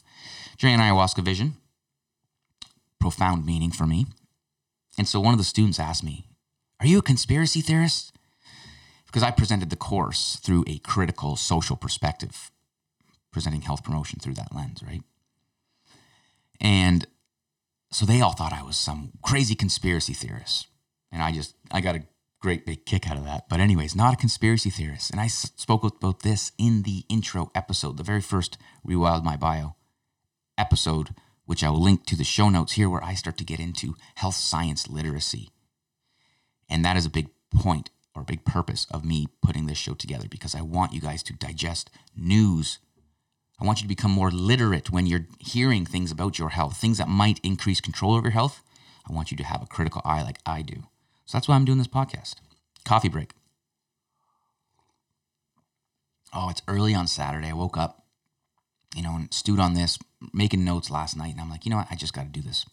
during 0.56 0.74
an 0.74 0.80
ayahuasca 0.80 1.22
vision, 1.22 1.56
profound 2.98 3.44
meaning 3.44 3.72
for 3.72 3.86
me. 3.86 4.06
And 4.96 5.06
so 5.06 5.20
one 5.20 5.34
of 5.34 5.38
the 5.38 5.44
students 5.44 5.78
asked 5.78 6.04
me, 6.04 6.24
Are 6.80 6.86
you 6.86 6.98
a 6.98 7.02
conspiracy 7.02 7.60
theorist? 7.60 8.12
Because 9.10 9.22
I 9.22 9.30
presented 9.30 9.70
the 9.70 9.76
course 9.76 10.36
through 10.36 10.64
a 10.66 10.78
critical 10.78 11.36
social 11.36 11.76
perspective, 11.76 12.50
presenting 13.32 13.62
health 13.62 13.82
promotion 13.82 14.20
through 14.20 14.34
that 14.34 14.54
lens, 14.54 14.82
right? 14.86 15.02
And 16.60 17.06
so 17.90 18.06
they 18.06 18.20
all 18.20 18.32
thought 18.32 18.52
I 18.52 18.62
was 18.62 18.76
some 18.76 19.12
crazy 19.22 19.54
conspiracy 19.54 20.12
theorist. 20.12 20.68
And 21.10 21.22
I 21.22 21.32
just, 21.32 21.56
I 21.72 21.80
got 21.80 21.96
a 21.96 22.04
great 22.40 22.64
big 22.64 22.86
kick 22.86 23.10
out 23.10 23.16
of 23.16 23.24
that. 23.24 23.48
But, 23.48 23.58
anyways, 23.58 23.96
not 23.96 24.14
a 24.14 24.16
conspiracy 24.16 24.70
theorist. 24.70 25.10
And 25.10 25.20
I 25.20 25.26
spoke 25.26 25.82
about 25.82 26.20
this 26.20 26.52
in 26.56 26.82
the 26.82 27.04
intro 27.08 27.50
episode, 27.54 27.96
the 27.96 28.04
very 28.04 28.20
first 28.20 28.58
Rewild 28.86 29.24
My 29.24 29.36
Bio 29.36 29.74
episode 30.56 31.14
which 31.50 31.64
I 31.64 31.70
will 31.70 31.82
link 31.82 32.06
to 32.06 32.16
the 32.16 32.22
show 32.22 32.48
notes 32.48 32.74
here, 32.74 32.88
where 32.88 33.02
I 33.02 33.14
start 33.14 33.36
to 33.38 33.44
get 33.44 33.58
into 33.58 33.96
health 34.14 34.36
science 34.36 34.88
literacy. 34.88 35.50
And 36.68 36.84
that 36.84 36.96
is 36.96 37.04
a 37.04 37.10
big 37.10 37.28
point 37.52 37.90
or 38.20 38.22
a 38.22 38.26
big 38.26 38.44
purpose 38.44 38.86
of 38.90 39.04
me 39.04 39.28
putting 39.42 39.66
this 39.66 39.78
show 39.78 39.94
together 39.94 40.28
because 40.28 40.54
I 40.54 40.60
want 40.60 40.92
you 40.92 41.00
guys 41.00 41.22
to 41.24 41.32
digest 41.32 41.90
news. 42.16 42.78
I 43.60 43.64
want 43.64 43.78
you 43.78 43.84
to 43.84 43.88
become 43.88 44.10
more 44.10 44.30
literate 44.30 44.90
when 44.90 45.06
you're 45.06 45.26
hearing 45.38 45.86
things 45.86 46.10
about 46.10 46.38
your 46.38 46.50
health, 46.50 46.76
things 46.76 46.98
that 46.98 47.08
might 47.08 47.40
increase 47.42 47.80
control 47.80 48.14
over 48.14 48.28
your 48.28 48.32
health. 48.32 48.62
I 49.08 49.12
want 49.12 49.30
you 49.30 49.36
to 49.38 49.44
have 49.44 49.62
a 49.62 49.66
critical 49.66 50.02
eye 50.04 50.22
like 50.22 50.38
I 50.46 50.62
do. 50.62 50.84
So 51.24 51.36
that's 51.36 51.48
why 51.48 51.56
I'm 51.56 51.64
doing 51.64 51.78
this 51.78 51.88
podcast. 51.88 52.34
Coffee 52.84 53.08
break. 53.08 53.32
Oh, 56.32 56.48
it's 56.50 56.62
early 56.68 56.94
on 56.94 57.06
Saturday. 57.06 57.48
I 57.48 57.54
woke 57.54 57.76
up 57.76 58.00
you 58.94 59.02
know, 59.02 59.14
and 59.14 59.32
stewed 59.32 59.60
on 59.60 59.74
this, 59.74 59.98
making 60.32 60.64
notes 60.64 60.90
last 60.90 61.16
night, 61.16 61.32
and 61.32 61.40
I'm 61.40 61.50
like, 61.50 61.64
you 61.64 61.70
know 61.70 61.76
what, 61.76 61.88
I 61.90 61.94
just 61.94 62.12
got 62.12 62.22
to 62.22 62.28
do 62.28 62.42
this, 62.42 62.66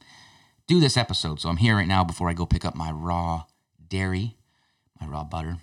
do 0.67 0.79
this 0.79 0.97
episode. 0.97 1.39
So 1.39 1.49
I'm 1.49 1.57
here 1.57 1.75
right 1.75 1.87
now 1.87 2.03
before 2.03 2.29
I 2.29 2.33
go 2.33 2.45
pick 2.45 2.65
up 2.65 2.75
my 2.75 2.91
raw 2.91 3.43
dairy, 3.87 4.36
my 4.99 5.07
raw 5.07 5.23
butter, 5.23 5.57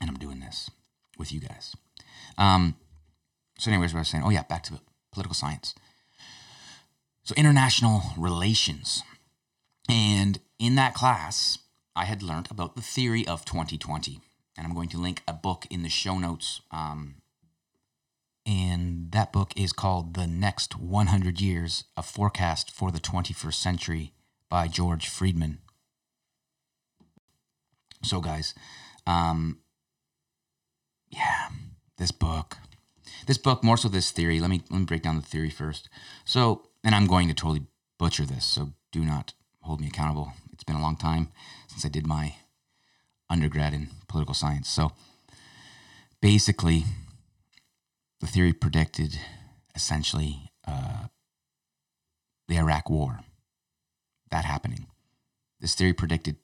and 0.00 0.10
I'm 0.10 0.16
doing 0.16 0.40
this 0.40 0.70
with 1.18 1.32
you 1.32 1.40
guys. 1.40 1.74
Um, 2.38 2.76
so, 3.58 3.70
anyways, 3.70 3.92
what 3.92 3.98
I 3.98 4.00
was 4.02 4.08
saying, 4.08 4.24
oh 4.24 4.30
yeah, 4.30 4.42
back 4.42 4.62
to 4.64 4.80
political 5.12 5.34
science. 5.34 5.74
So 7.24 7.34
international 7.36 8.02
relations, 8.16 9.02
and 9.88 10.38
in 10.58 10.74
that 10.76 10.94
class, 10.94 11.58
I 11.94 12.04
had 12.04 12.22
learned 12.22 12.48
about 12.50 12.76
the 12.76 12.82
theory 12.82 13.26
of 13.26 13.44
2020, 13.44 14.20
and 14.56 14.66
I'm 14.66 14.74
going 14.74 14.88
to 14.90 14.98
link 14.98 15.22
a 15.26 15.32
book 15.32 15.66
in 15.70 15.82
the 15.82 15.88
show 15.88 16.18
notes. 16.18 16.60
Um, 16.70 17.16
and 18.46 19.10
that 19.10 19.32
book 19.32 19.52
is 19.56 19.72
called 19.72 20.14
The 20.14 20.28
Next 20.28 20.78
100 20.78 21.40
Years 21.40 21.84
A 21.96 22.02
Forecast 22.02 22.70
for 22.70 22.92
the 22.92 23.00
21st 23.00 23.54
Century 23.54 24.12
by 24.48 24.68
George 24.68 25.08
Friedman. 25.08 25.58
So, 28.06 28.20
guys, 28.20 28.54
um, 29.06 29.58
yeah, 31.10 31.48
this 31.98 32.12
book, 32.12 32.58
this 33.26 33.36
book, 33.36 33.64
more 33.64 33.76
so 33.76 33.88
this 33.88 34.12
theory. 34.12 34.38
Let 34.38 34.50
me 34.50 34.62
let 34.70 34.78
me 34.78 34.84
break 34.84 35.02
down 35.02 35.16
the 35.16 35.22
theory 35.22 35.50
first. 35.50 35.88
So, 36.24 36.68
and 36.84 36.94
I'm 36.94 37.06
going 37.06 37.26
to 37.28 37.34
totally 37.34 37.66
butcher 37.98 38.24
this, 38.24 38.44
so 38.44 38.72
do 38.92 39.04
not 39.04 39.32
hold 39.62 39.80
me 39.80 39.88
accountable. 39.88 40.32
It's 40.52 40.62
been 40.62 40.76
a 40.76 40.82
long 40.82 40.96
time 40.96 41.28
since 41.66 41.84
I 41.84 41.88
did 41.88 42.06
my 42.06 42.36
undergrad 43.28 43.74
in 43.74 43.88
political 44.06 44.34
science. 44.34 44.68
So, 44.68 44.92
basically, 46.22 46.84
the 48.20 48.28
theory 48.28 48.52
predicted 48.52 49.18
essentially 49.74 50.52
uh, 50.66 51.06
the 52.46 52.56
Iraq 52.56 52.88
War, 52.88 53.20
that 54.30 54.44
happening. 54.44 54.86
This 55.60 55.74
theory 55.74 55.92
predicted 55.92 56.36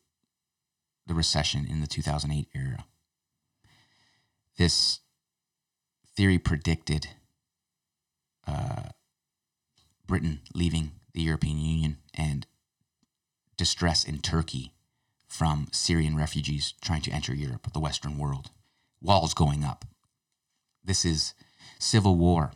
the 1.07 1.15
recession 1.15 1.67
in 1.69 1.81
the 1.81 1.87
2008 1.87 2.49
era. 2.55 2.85
This 4.57 5.01
theory 6.17 6.38
predicted 6.38 7.09
uh, 8.47 8.91
Britain 10.07 10.41
leaving 10.55 10.93
the 11.15 11.23
European 11.23 11.59
Union 11.59 11.99
and 12.15 12.47
distress 13.57 14.05
in 14.05 14.19
Turkey 14.19 14.73
from 15.29 15.69
Syrian 15.73 16.17
refugees 16.17 16.75
trying 16.83 17.03
to 17.03 17.11
enter 17.11 17.35
Europe, 17.35 17.73
the 17.73 17.81
Western 17.81 18.19
world, 18.19 18.51
walls 19.01 19.33
going 19.35 19.65
up. 19.65 19.85
This 20.85 21.05
is 21.05 21.33
civil 21.79 22.17
war, 22.17 22.53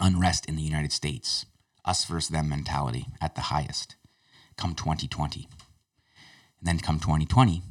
unrest 0.00 0.46
in 0.46 0.56
the 0.56 0.62
United 0.62 0.92
States, 0.92 1.46
us 1.84 2.04
versus 2.04 2.28
them 2.28 2.48
mentality 2.48 3.06
at 3.20 3.34
the 3.34 3.42
highest, 3.42 3.96
come 4.56 4.74
2020. 4.74 5.48
And 6.64 6.78
then 6.78 6.82
come 6.82 6.98
2020, 6.98 7.62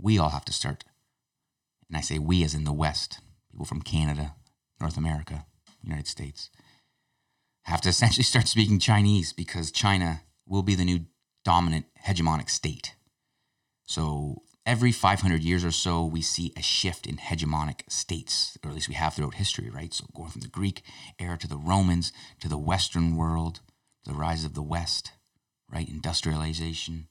we 0.00 0.18
all 0.18 0.30
have 0.30 0.44
to 0.46 0.52
start. 0.52 0.82
And 1.88 1.96
I 1.96 2.00
say 2.00 2.18
we 2.18 2.42
as 2.42 2.54
in 2.54 2.64
the 2.64 2.72
West, 2.72 3.20
people 3.52 3.64
from 3.64 3.82
Canada, 3.82 4.34
North 4.80 4.96
America, 4.96 5.46
United 5.80 6.08
States, 6.08 6.50
have 7.66 7.80
to 7.82 7.88
essentially 7.88 8.24
start 8.24 8.48
speaking 8.48 8.80
Chinese 8.80 9.32
because 9.32 9.70
China 9.70 10.22
will 10.44 10.64
be 10.64 10.74
the 10.74 10.84
new 10.84 11.06
dominant 11.44 11.86
hegemonic 12.04 12.50
state. 12.50 12.96
So 13.84 14.42
every 14.64 14.90
500 14.90 15.44
years 15.44 15.64
or 15.64 15.70
so, 15.70 16.04
we 16.04 16.20
see 16.20 16.52
a 16.56 16.62
shift 16.62 17.06
in 17.06 17.18
hegemonic 17.18 17.82
states, 17.88 18.58
or 18.64 18.70
at 18.70 18.74
least 18.74 18.88
we 18.88 18.96
have 18.96 19.14
throughout 19.14 19.34
history, 19.34 19.70
right? 19.70 19.94
So 19.94 20.06
going 20.16 20.30
from 20.30 20.40
the 20.40 20.48
Greek 20.48 20.82
era 21.20 21.38
to 21.38 21.46
the 21.46 21.56
Romans 21.56 22.12
to 22.40 22.48
the 22.48 22.58
Western 22.58 23.14
world, 23.14 23.60
the 24.04 24.14
rise 24.14 24.44
of 24.44 24.54
the 24.54 24.64
West, 24.64 25.12
right? 25.72 25.88
Industrialization, 25.88 27.06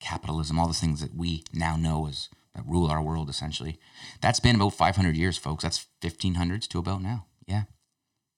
capitalism, 0.00 0.58
all 0.58 0.68
the 0.68 0.74
things 0.74 1.00
that 1.00 1.14
we 1.14 1.44
now 1.52 1.76
know 1.76 2.06
as 2.06 2.28
that 2.54 2.64
rule 2.66 2.88
our 2.88 3.02
world 3.02 3.28
essentially. 3.28 3.78
That's 4.20 4.40
been 4.40 4.56
about 4.56 4.74
500 4.74 5.16
years, 5.16 5.36
folks. 5.36 5.62
That's 5.62 5.86
1500s 6.02 6.66
to 6.68 6.78
about 6.78 7.02
now. 7.02 7.26
Yeah. 7.46 7.64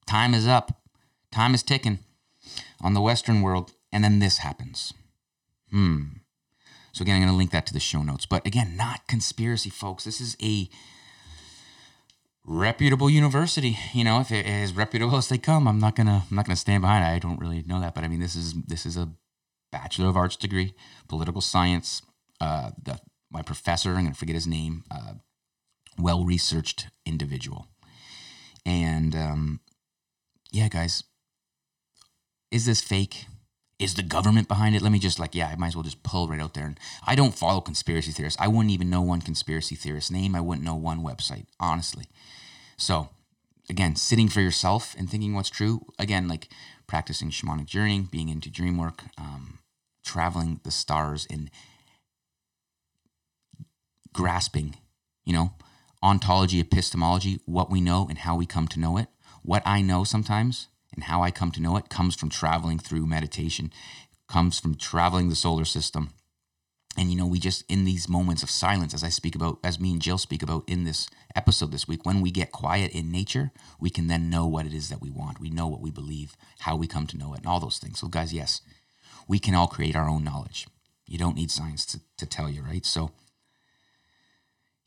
Time 0.06 0.34
is 0.34 0.46
up. 0.46 0.82
Time 1.32 1.54
is 1.54 1.62
ticking 1.62 2.00
on 2.80 2.94
the 2.94 3.00
Western 3.00 3.42
world. 3.42 3.72
And 3.92 4.04
then 4.04 4.18
this 4.18 4.38
happens. 4.38 4.92
Hmm. 5.70 6.02
So 6.92 7.02
again, 7.02 7.16
I'm 7.16 7.22
going 7.22 7.32
to 7.32 7.36
link 7.38 7.50
that 7.52 7.66
to 7.66 7.72
the 7.72 7.80
show 7.80 8.02
notes. 8.02 8.26
But 8.26 8.46
again, 8.46 8.76
not 8.76 9.06
conspiracy, 9.06 9.70
folks. 9.70 10.04
This 10.04 10.20
is 10.20 10.36
a 10.42 10.68
reputable 12.44 13.08
university. 13.08 13.78
You 13.92 14.04
know, 14.04 14.20
if 14.20 14.32
it 14.32 14.46
is 14.46 14.72
reputable 14.74 15.16
as 15.16 15.28
they 15.28 15.38
come, 15.38 15.68
I'm 15.68 15.78
not 15.78 15.94
gonna 15.94 16.24
I'm 16.28 16.36
not 16.36 16.46
gonna 16.46 16.56
stand 16.56 16.82
behind 16.82 17.04
it. 17.04 17.08
I 17.08 17.18
don't 17.18 17.38
really 17.38 17.62
know 17.62 17.80
that, 17.80 17.94
but 17.94 18.02
I 18.04 18.08
mean, 18.08 18.20
this 18.20 18.34
is 18.34 18.54
this 18.54 18.86
is 18.86 18.96
a 18.96 19.08
bachelor 19.72 20.08
of 20.08 20.16
arts 20.16 20.36
degree, 20.36 20.74
political 21.08 21.40
science. 21.40 22.02
Uh, 22.40 22.70
the, 22.82 22.98
my 23.30 23.42
professor, 23.42 23.90
I'm 23.90 24.04
gonna 24.04 24.14
forget 24.14 24.34
his 24.34 24.46
name, 24.46 24.84
uh, 24.90 25.14
well 25.98 26.24
researched 26.24 26.88
individual. 27.04 27.68
And 28.66 29.14
um, 29.14 29.60
yeah, 30.52 30.68
guys, 30.68 31.04
is 32.50 32.66
this 32.66 32.80
fake? 32.80 33.26
Is 33.78 33.94
the 33.94 34.02
government 34.02 34.46
behind 34.46 34.76
it? 34.76 34.82
Let 34.82 34.92
me 34.92 34.98
just 34.98 35.18
like, 35.18 35.34
yeah, 35.34 35.48
I 35.48 35.56
might 35.56 35.68
as 35.68 35.76
well 35.76 35.82
just 35.82 36.02
pull 36.02 36.28
right 36.28 36.40
out 36.40 36.52
there. 36.52 36.66
And 36.66 36.78
I 37.06 37.14
don't 37.14 37.34
follow 37.34 37.62
conspiracy 37.62 38.12
theorists. 38.12 38.38
I 38.40 38.46
wouldn't 38.46 38.72
even 38.72 38.90
know 38.90 39.00
one 39.00 39.22
conspiracy 39.22 39.74
theorist 39.74 40.12
name. 40.12 40.34
I 40.34 40.42
wouldn't 40.42 40.66
know 40.66 40.74
one 40.74 41.02
website, 41.02 41.46
honestly. 41.58 42.04
So, 42.76 43.08
again, 43.70 43.96
sitting 43.96 44.28
for 44.28 44.42
yourself 44.42 44.94
and 44.98 45.08
thinking 45.08 45.32
what's 45.32 45.48
true. 45.48 45.86
Again, 45.98 46.28
like 46.28 46.48
practicing 46.86 47.30
shamanic 47.30 47.66
journeying, 47.66 48.08
being 48.10 48.28
into 48.28 48.50
dream 48.50 48.76
work, 48.76 49.04
um, 49.16 49.59
traveling 50.04 50.60
the 50.64 50.70
stars, 50.70 51.26
and 51.30 51.50
grasping, 54.12 54.76
you 55.24 55.32
know, 55.32 55.52
ontology, 56.02 56.60
epistemology, 56.60 57.40
what 57.46 57.70
we 57.70 57.80
know 57.80 58.06
and 58.08 58.18
how 58.18 58.36
we 58.36 58.46
come 58.46 58.66
to 58.68 58.80
know 58.80 58.96
it. 58.96 59.08
What 59.42 59.62
I 59.64 59.82
know 59.82 60.04
sometimes 60.04 60.68
and 60.94 61.04
how 61.04 61.22
I 61.22 61.30
come 61.30 61.50
to 61.52 61.62
know 61.62 61.76
it 61.76 61.88
comes 61.88 62.14
from 62.14 62.28
traveling 62.28 62.78
through 62.78 63.06
meditation, 63.06 63.72
comes 64.28 64.58
from 64.58 64.74
traveling 64.74 65.28
the 65.28 65.36
solar 65.36 65.64
system. 65.64 66.10
And 66.96 67.10
you 67.10 67.16
know, 67.16 67.26
we 67.26 67.38
just 67.38 67.64
in 67.70 67.84
these 67.84 68.08
moments 68.08 68.42
of 68.42 68.50
silence, 68.50 68.94
as 68.94 69.04
I 69.04 69.10
speak 69.10 69.34
about, 69.36 69.58
as 69.62 69.78
me 69.78 69.92
and 69.92 70.02
Jill 70.02 70.18
speak 70.18 70.42
about 70.42 70.64
in 70.66 70.84
this 70.84 71.08
episode 71.36 71.70
this 71.70 71.86
week, 71.86 72.04
when 72.04 72.20
we 72.20 72.30
get 72.32 72.50
quiet 72.50 72.90
in 72.92 73.12
nature, 73.12 73.52
we 73.78 73.90
can 73.90 74.08
then 74.08 74.28
know 74.28 74.46
what 74.46 74.66
it 74.66 74.74
is 74.74 74.88
that 74.88 75.00
we 75.00 75.10
want. 75.10 75.40
We 75.40 75.50
know 75.50 75.68
what 75.68 75.80
we 75.80 75.92
believe, 75.92 76.36
how 76.60 76.74
we 76.76 76.88
come 76.88 77.06
to 77.06 77.16
know 77.16 77.32
it, 77.34 77.38
and 77.38 77.46
all 77.46 77.60
those 77.60 77.78
things. 77.78 78.00
So, 78.00 78.08
guys, 78.08 78.32
yes, 78.32 78.60
we 79.30 79.38
can 79.38 79.54
all 79.54 79.68
create 79.68 79.94
our 79.94 80.08
own 80.08 80.24
knowledge. 80.24 80.66
You 81.06 81.16
don't 81.16 81.36
need 81.36 81.52
science 81.52 81.86
to, 81.86 82.00
to 82.18 82.26
tell 82.26 82.50
you, 82.50 82.62
right? 82.62 82.84
So, 82.84 83.12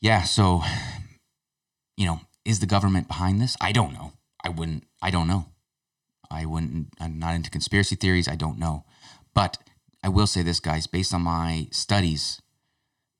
yeah, 0.02 0.24
so, 0.24 0.62
you 1.96 2.06
know, 2.06 2.20
is 2.44 2.60
the 2.60 2.66
government 2.66 3.08
behind 3.08 3.40
this? 3.40 3.56
I 3.62 3.72
don't 3.72 3.94
know. 3.94 4.12
I 4.44 4.50
wouldn't, 4.50 4.84
I 5.02 5.12
don't 5.12 5.30
know. 5.30 5.46
I 6.30 6.46
wouldn't, 6.46 6.90
I'm 7.00 7.18
not 7.20 7.36
into 7.36 7.50
conspiracy 7.50 7.96
theories. 7.96 8.28
I 8.28 8.36
don't 8.36 8.60
know. 8.60 8.84
But 9.34 9.60
I 10.04 10.10
will 10.10 10.28
say 10.28 10.44
this, 10.44 10.60
guys, 10.60 10.88
based 10.88 11.14
on 11.14 11.22
my 11.22 11.68
studies, 11.72 12.42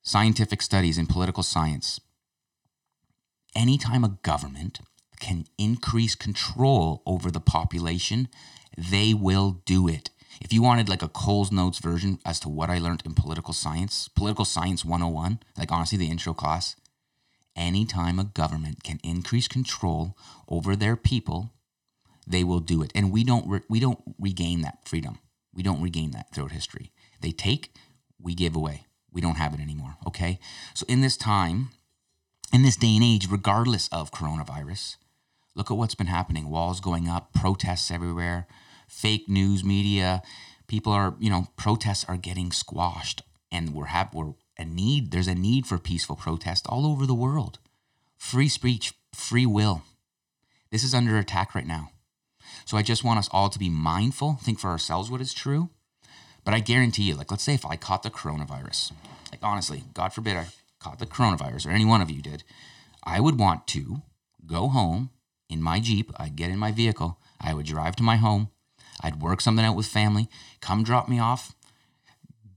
scientific 0.02 0.62
studies 0.62 0.98
in 0.98 1.08
political 1.08 1.44
science, 1.44 2.02
anytime 3.56 4.04
a 4.04 4.18
government 4.24 4.82
can 5.22 5.46
increase 5.58 6.16
control 6.16 7.02
over 7.06 7.32
the 7.32 7.40
population, 7.40 8.28
they 8.78 9.14
will 9.14 9.62
do 9.66 9.88
it. 9.88 10.10
If 10.42 10.52
you 10.52 10.62
wanted 10.62 10.90
like 10.90 11.02
a 11.04 11.08
Coles 11.08 11.52
Notes 11.52 11.80
version 11.80 12.20
as 12.26 12.40
to 12.42 12.50
what 12.50 12.70
I 12.70 12.78
learned 12.78 13.04
in 13.06 13.14
political 13.14 13.54
science, 13.54 14.08
political 14.08 14.46
science 14.46 14.84
101, 14.84 15.40
like 15.58 15.72
honestly, 15.72 15.98
the 15.98 16.10
intro 16.10 16.34
class, 16.34 16.76
anytime 17.56 18.20
a 18.20 18.24
government 18.24 18.84
can 18.84 19.00
increase 19.04 19.48
control 19.48 20.18
over 20.48 20.76
their 20.76 20.96
people, 20.96 21.52
they 22.26 22.44
will 22.44 22.60
do 22.60 22.82
it. 22.82 22.92
And 22.96 23.12
we 23.12 23.24
don't 23.24 23.48
re- 23.48 23.62
we 23.70 23.80
don't 23.80 24.02
regain 24.20 24.62
that 24.62 24.88
freedom. 24.88 25.20
We 25.54 25.64
don't 25.64 25.82
regain 25.82 26.12
that 26.12 26.34
throughout 26.34 26.52
history. 26.52 26.92
They 27.22 27.32
take, 27.32 27.74
we 28.20 28.34
give 28.34 28.56
away. 28.56 28.86
We 29.12 29.22
don't 29.22 29.38
have 29.38 29.54
it 29.54 29.60
anymore. 29.60 29.98
Okay. 30.08 30.40
So 30.74 30.86
in 30.90 31.02
this 31.02 31.16
time, 31.16 31.70
in 32.52 32.64
this 32.64 32.76
day 32.76 32.96
and 32.96 33.04
age, 33.04 33.28
regardless 33.30 33.88
of 33.90 34.12
coronavirus, 34.12 34.98
look 35.56 35.70
at 35.70 35.78
what's 35.78 35.96
been 35.96 36.08
happening. 36.08 36.50
Walls 36.50 36.80
going 36.80 37.08
up, 37.08 37.34
protests 37.34 37.92
everywhere, 37.92 38.48
fake 38.94 39.28
news 39.28 39.64
media. 39.64 40.22
People 40.68 40.94
are, 40.94 41.16
you 41.20 41.30
know, 41.30 41.48
protests 41.58 42.06
are 42.08 42.18
getting 42.18 42.52
squashed, 42.52 43.22
and 43.52 43.74
we're 43.74 43.86
have 43.86 44.14
we're 44.14 44.34
a 44.58 44.66
need. 44.66 45.12
There's 45.12 45.28
a 45.28 45.36
need 45.36 45.66
for 45.66 45.78
peaceful 45.78 46.16
protest 46.16 46.66
all 46.70 46.86
over 46.86 47.06
the 47.06 47.14
world. 47.14 47.60
Free 48.18 48.48
speech, 48.48 48.94
free 49.14 49.46
will. 49.46 49.84
This 50.72 50.84
is 50.84 50.94
under 50.94 51.18
attack 51.18 51.54
right 51.54 51.68
now. 51.68 51.90
So 52.66 52.78
I 52.78 52.82
just 52.82 53.04
want 53.04 53.20
us 53.20 53.30
all 53.32 53.50
to 53.50 53.60
be 53.60 53.70
mindful, 53.70 54.40
think 54.42 54.60
for 54.60 54.70
ourselves 54.70 55.10
what 55.10 55.22
is 55.22 55.34
true. 55.34 55.70
But 56.46 56.54
I 56.54 56.60
guarantee 56.60 57.04
you, 57.04 57.16
like, 57.16 57.32
let's 57.32 57.44
say 57.44 57.54
if 57.54 57.66
I 57.66 57.76
caught 57.76 58.04
the 58.04 58.10
coronavirus, 58.10 58.92
like, 59.32 59.42
honestly, 59.44 59.84
God 59.94 60.14
forbid 60.14 60.38
I 60.38 60.48
caught 60.80 61.00
the 61.00 61.06
coronavirus 61.06 61.68
or 61.68 61.72
any 61.72 61.86
one 61.86 62.02
of 62.02 62.12
you 62.12 62.22
did, 62.22 62.44
I 63.04 63.20
would 63.20 63.40
want 63.40 63.68
to 63.68 64.02
go 64.46 64.68
home 64.68 65.10
in 65.50 65.62
my 65.62 65.80
Jeep. 65.80 66.12
I'd 66.18 66.36
get 66.36 66.50
in 66.50 66.60
my 66.60 66.72
vehicle. 66.72 67.18
I 67.40 67.54
would 67.54 67.66
drive 67.66 67.96
to 67.98 68.04
my 68.04 68.18
home. 68.18 68.50
I'd 69.04 69.22
work 69.22 69.42
something 69.42 69.66
out 69.66 69.76
with 69.76 69.86
family, 69.86 70.30
come 70.62 70.84
drop 70.84 71.10
me 71.10 71.20
off. 71.20 71.54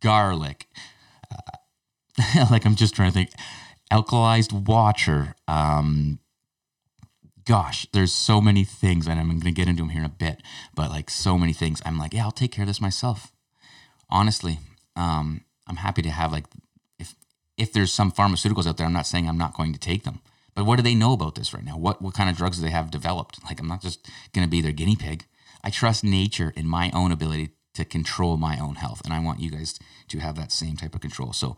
Garlic. 0.01 0.69
Uh, 1.31 2.47
like, 2.51 2.65
I'm 2.65 2.77
just 2.77 2.95
trying 2.95 3.11
to 3.11 3.15
think. 3.15 3.31
Alkalized 3.91 4.53
water. 4.53 5.35
Um, 5.49 6.19
gosh, 7.47 7.87
there's 7.93 8.13
so 8.13 8.41
many 8.41 8.65
things, 8.65 9.07
and 9.07 9.19
I'm 9.19 9.29
going 9.29 9.41
to 9.41 9.51
get 9.53 9.69
into 9.69 9.83
them 9.83 9.91
here 9.91 10.01
in 10.01 10.07
a 10.07 10.11
bit, 10.11 10.43
but 10.75 10.91
like 10.91 11.09
so 11.09 11.39
many 11.39 11.53
things. 11.53 11.81
I'm 11.87 11.99
like, 11.99 12.13
yeah, 12.13 12.25
I'll 12.25 12.33
take 12.33 12.53
care 12.53 12.65
of 12.65 12.69
this 12.69 12.81
myself. 12.81 13.33
Honestly, 14.11 14.59
um, 14.97 15.43
I'm 15.67 15.77
happy 15.77 16.03
to 16.03 16.11
have 16.11 16.33
like, 16.33 16.45
if 16.99 17.15
if 17.57 17.73
there's 17.73 17.93
some 17.93 18.13
pharmaceuticals 18.13 18.67
out 18.67 18.77
there, 18.77 18.87
I'm 18.87 18.93
not 18.93 19.07
saying 19.07 19.29
I'm 19.29 19.39
not 19.39 19.57
going 19.57 19.73
to 19.73 19.79
take 19.79 20.05
them, 20.05 20.21
but 20.55 20.67
what 20.67 20.77
do 20.77 20.83
they 20.83 20.95
know 20.95 21.13
about 21.13 21.37
this 21.37 21.55
right 21.55 21.65
now? 21.65 21.79
What 21.79 22.03
what 22.03 22.15
kind 22.15 22.29
of 22.29 22.37
drugs 22.37 22.59
do 22.59 22.65
they 22.65 22.71
have 22.71 22.91
developed? 22.91 23.43
Like, 23.45 23.61
I'm 23.61 23.69
not 23.69 23.83
just 23.83 24.09
going 24.33 24.47
to 24.47 24.51
be 24.51 24.61
their 24.61 24.73
guinea 24.73 24.97
pig. 24.97 25.25
I 25.67 25.71
trust 25.71 26.05
nature 26.05 26.53
in 26.55 26.69
my 26.69 26.93
own 26.95 27.11
ability 27.11 27.51
to 27.75 27.85
control 27.85 28.37
my 28.37 28.57
own 28.57 28.77
health, 28.77 29.03
and 29.05 29.13
I 29.13 29.19
want 29.19 29.41
you 29.41 29.51
guys 29.51 29.77
to 30.07 30.21
have 30.21 30.37
that 30.37 30.53
same 30.53 30.77
type 30.77 30.95
of 30.95 31.01
control. 31.01 31.33
So, 31.33 31.57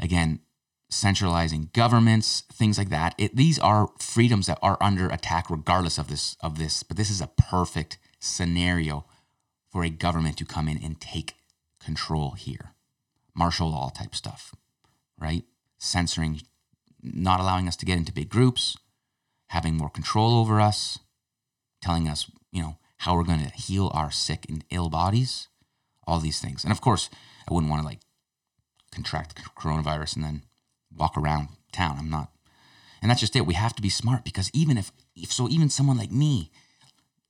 again, 0.00 0.40
centralizing 0.88 1.68
governments, 1.74 2.44
things 2.50 2.78
like 2.78 2.88
that. 2.88 3.14
It, 3.18 3.36
these 3.36 3.58
are 3.58 3.90
freedoms 3.98 4.46
that 4.46 4.58
are 4.62 4.78
under 4.80 5.06
attack 5.08 5.50
regardless 5.50 5.98
of 5.98 6.08
this 6.08 6.34
of 6.40 6.56
this, 6.56 6.82
but 6.82 6.96
this 6.96 7.10
is 7.10 7.20
a 7.20 7.26
perfect 7.26 7.98
scenario 8.18 9.04
for 9.70 9.84
a 9.84 9.90
government 9.90 10.38
to 10.38 10.46
come 10.46 10.66
in 10.66 10.82
and 10.82 10.98
take 10.98 11.34
control 11.78 12.30
here. 12.30 12.72
Martial 13.34 13.70
law 13.70 13.90
type 13.90 14.14
stuff, 14.14 14.54
right? 15.20 15.44
Censoring, 15.76 16.40
not 17.02 17.38
allowing 17.38 17.68
us 17.68 17.76
to 17.76 17.84
get 17.84 17.98
into 17.98 18.14
big 18.14 18.30
groups, 18.30 18.78
having 19.48 19.76
more 19.76 19.90
control 19.90 20.40
over 20.40 20.58
us, 20.58 20.98
telling 21.82 22.08
us, 22.08 22.30
you 22.50 22.62
know, 22.62 22.78
how 23.02 23.16
we're 23.16 23.24
going 23.24 23.44
to 23.44 23.50
heal 23.50 23.90
our 23.94 24.12
sick 24.12 24.46
and 24.48 24.64
ill 24.70 24.88
bodies, 24.88 25.48
all 26.06 26.20
these 26.20 26.40
things. 26.40 26.62
And 26.62 26.70
of 26.70 26.80
course, 26.80 27.10
I 27.50 27.52
wouldn't 27.52 27.68
want 27.68 27.82
to 27.82 27.86
like 27.86 27.98
contract 28.92 29.40
coronavirus 29.56 30.14
and 30.14 30.24
then 30.24 30.42
walk 30.96 31.18
around 31.18 31.48
town. 31.72 31.96
I'm 31.98 32.08
not. 32.08 32.30
And 33.00 33.10
that's 33.10 33.20
just 33.20 33.34
it. 33.34 33.44
We 33.44 33.54
have 33.54 33.74
to 33.74 33.82
be 33.82 33.88
smart 33.88 34.22
because 34.24 34.52
even 34.54 34.78
if, 34.78 34.92
if 35.16 35.32
so, 35.32 35.48
even 35.48 35.68
someone 35.68 35.98
like 35.98 36.12
me, 36.12 36.52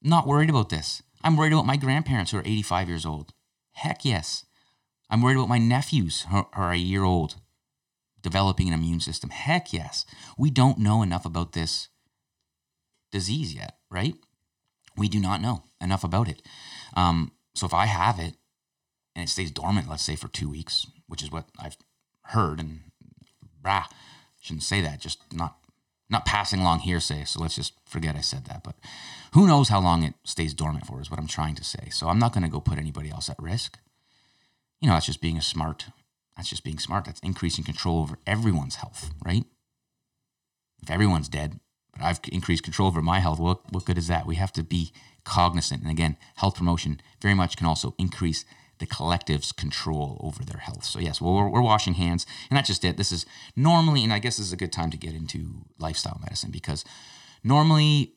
not 0.02 0.26
worried 0.26 0.50
about 0.50 0.68
this. 0.68 1.02
I'm 1.24 1.38
worried 1.38 1.54
about 1.54 1.64
my 1.64 1.78
grandparents 1.78 2.32
who 2.32 2.36
are 2.36 2.42
85 2.44 2.88
years 2.88 3.06
old. 3.06 3.32
Heck 3.72 4.04
yes. 4.04 4.44
I'm 5.08 5.22
worried 5.22 5.36
about 5.36 5.48
my 5.48 5.58
nephews 5.58 6.26
who 6.30 6.44
are 6.52 6.72
a 6.72 6.76
year 6.76 7.04
old 7.04 7.36
developing 8.20 8.68
an 8.68 8.74
immune 8.74 9.00
system. 9.00 9.30
Heck 9.30 9.72
yes. 9.72 10.04
We 10.36 10.50
don't 10.50 10.78
know 10.78 11.00
enough 11.02 11.24
about 11.24 11.52
this 11.52 11.88
disease 13.10 13.54
yet, 13.54 13.78
right? 13.90 14.16
We 14.96 15.08
do 15.08 15.20
not 15.20 15.40
know 15.40 15.64
enough 15.80 16.04
about 16.04 16.28
it. 16.28 16.42
Um, 16.94 17.32
so 17.54 17.66
if 17.66 17.74
I 17.74 17.86
have 17.86 18.18
it 18.18 18.34
and 19.14 19.24
it 19.24 19.28
stays 19.28 19.50
dormant, 19.50 19.88
let's 19.88 20.02
say 20.02 20.16
for 20.16 20.28
two 20.28 20.48
weeks, 20.48 20.86
which 21.06 21.22
is 21.22 21.30
what 21.30 21.48
I've 21.58 21.76
heard 22.26 22.60
and 22.60 22.80
rah, 23.62 23.86
shouldn't 24.40 24.62
say 24.62 24.80
that. 24.80 25.00
Just 25.00 25.32
not 25.32 25.56
not 26.10 26.26
passing 26.26 26.60
along 26.60 26.80
hearsay. 26.80 27.24
So 27.24 27.40
let's 27.40 27.56
just 27.56 27.72
forget 27.86 28.16
I 28.16 28.20
said 28.20 28.44
that. 28.44 28.62
But 28.62 28.76
who 29.32 29.46
knows 29.46 29.70
how 29.70 29.80
long 29.80 30.02
it 30.02 30.14
stays 30.24 30.52
dormant 30.52 30.86
for? 30.86 31.00
Is 31.00 31.10
what 31.10 31.18
I'm 31.18 31.26
trying 31.26 31.54
to 31.54 31.64
say. 31.64 31.88
So 31.90 32.08
I'm 32.08 32.18
not 32.18 32.32
going 32.32 32.42
to 32.42 32.50
go 32.50 32.60
put 32.60 32.78
anybody 32.78 33.10
else 33.10 33.30
at 33.30 33.42
risk. 33.42 33.78
You 34.80 34.88
know, 34.88 34.94
that's 34.94 35.06
just 35.06 35.22
being 35.22 35.38
a 35.38 35.42
smart. 35.42 35.86
That's 36.36 36.50
just 36.50 36.64
being 36.64 36.78
smart. 36.78 37.06
That's 37.06 37.20
increasing 37.20 37.64
control 37.64 38.00
over 38.00 38.18
everyone's 38.26 38.76
health, 38.76 39.10
right? 39.24 39.44
If 40.82 40.90
everyone's 40.90 41.28
dead, 41.28 41.60
but 41.92 42.02
I've 42.02 42.20
increased 42.30 42.62
control 42.62 42.88
over 42.88 43.02
my 43.02 43.20
health, 43.20 43.38
what 43.38 43.72
what 43.72 43.84
good 43.84 43.98
is 43.98 44.08
that? 44.08 44.26
We 44.26 44.36
have 44.36 44.52
to 44.52 44.62
be 44.62 44.92
cognizant. 45.24 45.82
And 45.82 45.90
again, 45.90 46.16
health 46.36 46.56
promotion 46.56 47.00
very 47.20 47.34
much 47.34 47.56
can 47.56 47.66
also 47.66 47.94
increase 47.98 48.44
the 48.78 48.86
collective's 48.86 49.52
control 49.52 50.20
over 50.24 50.42
their 50.44 50.60
health. 50.60 50.84
So, 50.84 50.98
yes, 50.98 51.20
well, 51.20 51.34
we're, 51.34 51.48
we're, 51.48 51.62
washing 51.62 51.94
hands. 51.94 52.26
And 52.50 52.56
that's 52.56 52.66
just 52.66 52.84
it. 52.84 52.96
This 52.96 53.12
is 53.12 53.24
normally, 53.54 54.02
and 54.02 54.12
I 54.12 54.18
guess 54.18 54.38
this 54.38 54.46
is 54.46 54.52
a 54.52 54.56
good 54.56 54.72
time 54.72 54.90
to 54.90 54.96
get 54.96 55.14
into 55.14 55.66
lifestyle 55.78 56.18
medicine 56.20 56.50
because 56.50 56.84
normally 57.44 58.14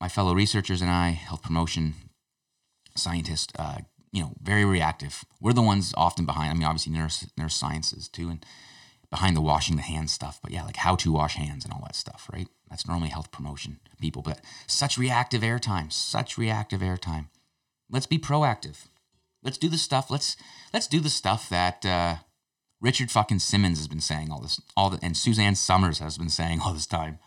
my 0.00 0.08
fellow 0.08 0.34
researchers 0.34 0.82
and 0.82 0.90
I, 0.90 1.10
health 1.10 1.42
promotion 1.42 1.94
scientists, 2.96 3.52
uh, 3.58 3.78
you 4.12 4.22
know, 4.22 4.32
very 4.42 4.64
reactive. 4.64 5.24
We're 5.40 5.52
the 5.52 5.62
ones 5.62 5.94
often 5.96 6.26
behind. 6.26 6.50
I 6.50 6.54
mean, 6.54 6.64
obviously, 6.64 6.92
nurse, 6.92 7.30
nurse 7.36 7.54
sciences 7.54 8.08
too, 8.08 8.28
and 8.28 8.44
behind 9.10 9.36
the 9.36 9.40
washing 9.40 9.76
the 9.76 9.82
hands 9.82 10.12
stuff. 10.12 10.38
But 10.42 10.52
yeah, 10.52 10.64
like 10.64 10.76
how 10.76 10.96
to 10.96 11.12
wash 11.12 11.34
hands 11.34 11.64
and 11.64 11.72
all 11.72 11.82
that 11.82 11.96
stuff, 11.96 12.28
right? 12.32 12.48
That's 12.68 12.86
normally 12.86 13.10
health 13.10 13.32
promotion 13.32 13.80
people. 14.00 14.22
But 14.22 14.40
such 14.66 14.96
reactive 14.96 15.42
airtime, 15.42 15.92
such 15.92 16.38
reactive 16.38 16.80
airtime 16.80 17.26
let's 17.90 18.06
be 18.06 18.18
proactive. 18.18 18.86
Let's 19.42 19.58
do 19.58 19.68
the 19.68 19.78
stuff. 19.78 20.10
Let's 20.10 20.36
let's 20.72 20.86
do 20.86 21.00
the 21.00 21.10
stuff 21.10 21.48
that 21.48 21.84
uh, 21.84 22.16
Richard 22.80 23.10
fucking 23.10 23.40
Simmons 23.40 23.78
has 23.78 23.88
been 23.88 24.00
saying 24.00 24.30
all 24.30 24.40
this, 24.40 24.60
all 24.76 24.90
the, 24.90 24.98
and 25.02 25.16
Suzanne 25.16 25.54
Somers 25.54 25.98
has 25.98 26.18
been 26.18 26.28
saying 26.28 26.60
all 26.60 26.72
this 26.72 26.86
time. 26.86 27.18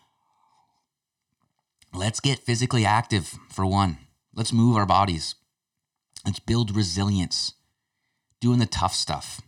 Let's 1.93 2.19
get 2.19 2.39
physically 2.39 2.85
active 2.85 3.35
for 3.49 3.65
one. 3.65 3.97
Let's 4.33 4.53
move 4.53 4.75
our 4.75 4.85
bodies. 4.85 5.35
Let's 6.25 6.39
build 6.39 6.75
resilience. 6.75 7.53
Doing 8.39 8.59
the 8.59 8.65
tough 8.65 8.93
stuff. 8.93 9.41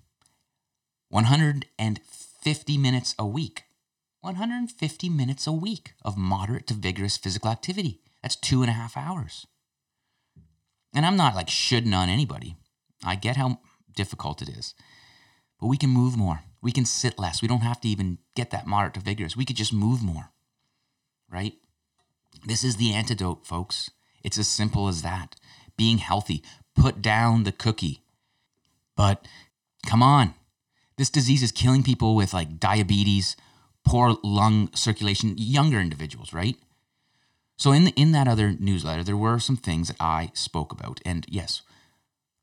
150 1.10 2.02
minutes 2.78 3.16
a 3.18 3.26
week. 3.26 3.64
150 4.22 5.10
minutes 5.10 5.48
a 5.48 5.52
week 5.52 5.94
of 6.04 6.18
moderate 6.18 6.68
to 6.68 6.74
vigorous 6.74 7.18
physical 7.18 7.50
activity. 7.50 8.02
That's 8.22 8.36
two 8.36 8.62
and 8.62 8.70
a 8.70 8.74
half 8.74 8.98
hours. 8.98 9.48
And 10.94 11.06
I'm 11.06 11.18
not 11.18 11.36
like 11.36 11.50
shouldn't 11.50 11.94
on 11.94 12.10
anybody. 12.10 12.56
I 13.04 13.16
get 13.16 13.36
how 13.36 13.60
difficult 13.96 14.42
it 14.42 14.50
is. 14.50 14.74
But 15.60 15.68
we 15.68 15.78
can 15.78 15.90
move 15.90 16.18
more. 16.18 16.42
We 16.62 16.72
can 16.72 16.86
sit 16.86 17.20
less. 17.20 17.42
We 17.42 17.48
don't 17.48 17.62
have 17.62 17.82
to 17.82 17.88
even 17.88 18.20
get 18.36 18.52
that 18.52 18.68
moderate 18.68 18.96
to 18.96 19.00
vigorous. 19.00 19.38
We 19.38 19.46
could 19.46 19.56
just 19.56 19.74
move 19.74 20.02
more. 20.04 20.32
Right? 21.32 21.54
This 22.46 22.64
is 22.64 22.78
the 22.78 22.94
antidote, 22.94 23.46
folks. 23.46 23.92
It's 24.24 24.38
as 24.38 24.48
simple 24.48 24.88
as 24.88 25.02
that. 25.02 25.36
Being 25.78 25.98
healthy. 25.98 26.44
Put 26.76 27.02
down 27.02 27.44
the 27.44 27.52
cookie. 27.52 28.02
But 28.96 29.28
come 29.86 30.02
on. 30.02 30.34
This 30.98 31.10
disease 31.10 31.44
is 31.44 31.52
killing 31.52 31.84
people 31.84 32.16
with 32.16 32.34
like 32.34 32.60
diabetes, 32.60 33.36
poor 33.84 34.18
lung 34.24 34.70
circulation, 34.74 35.36
younger 35.38 35.80
individuals, 35.80 36.34
right? 36.34 36.58
So 37.58 37.72
in 37.72 37.86
the, 37.86 37.92
in 37.92 38.12
that 38.12 38.28
other 38.28 38.54
newsletter, 38.60 39.04
there 39.04 39.18
were 39.18 39.40
some 39.40 39.58
things 39.58 39.88
that 39.88 39.98
I 40.00 40.32
spoke 40.34 40.72
about, 40.72 41.00
and 41.06 41.26
yes, 41.30 41.62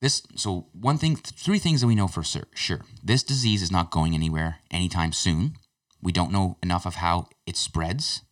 this. 0.01 0.23
So 0.37 0.67
one 0.73 0.99
thing, 0.99 1.17
three 1.17 1.59
things 1.59 1.81
that 1.81 1.87
we 1.87 1.95
know 1.95 2.09
for 2.09 2.23
sure, 2.23 2.47
sure. 2.55 2.81
This 3.03 3.23
disease 3.23 3.63
is 3.63 3.71
not 3.71 3.91
going 3.91 4.15
anywhere 4.15 4.57
anytime 4.71 5.13
soon. 5.13 5.57
We 6.03 6.13
don't 6.13 6.33
know 6.33 6.57
enough 6.63 6.87
of 6.87 6.97
how 6.97 7.29
it 7.47 7.57
spreads, 7.57 8.23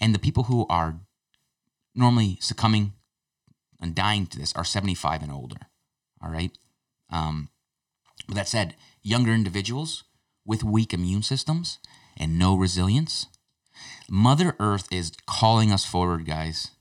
and 0.00 0.14
the 0.14 0.20
people 0.20 0.44
who 0.44 0.66
are 0.68 1.00
normally 1.94 2.38
succumbing 2.40 2.92
and 3.80 3.94
dying 3.94 4.26
to 4.26 4.38
this 4.38 4.52
are 4.54 4.64
75 4.64 5.22
and 5.22 5.32
older. 5.32 5.56
All 6.22 6.30
right. 6.30 6.56
Um, 7.10 7.48
but 8.26 8.36
that 8.36 8.48
said, 8.48 8.76
younger 9.02 9.32
individuals 9.32 10.04
with 10.44 10.64
weak 10.64 10.92
immune 10.92 11.22
systems 11.22 11.78
and 12.16 12.38
no 12.38 12.54
resilience, 12.54 13.26
Mother 14.08 14.56
Earth 14.58 14.88
is 14.92 15.12
calling 15.26 15.72
us 15.72 15.84
forward, 15.84 16.26
guys, 16.26 16.72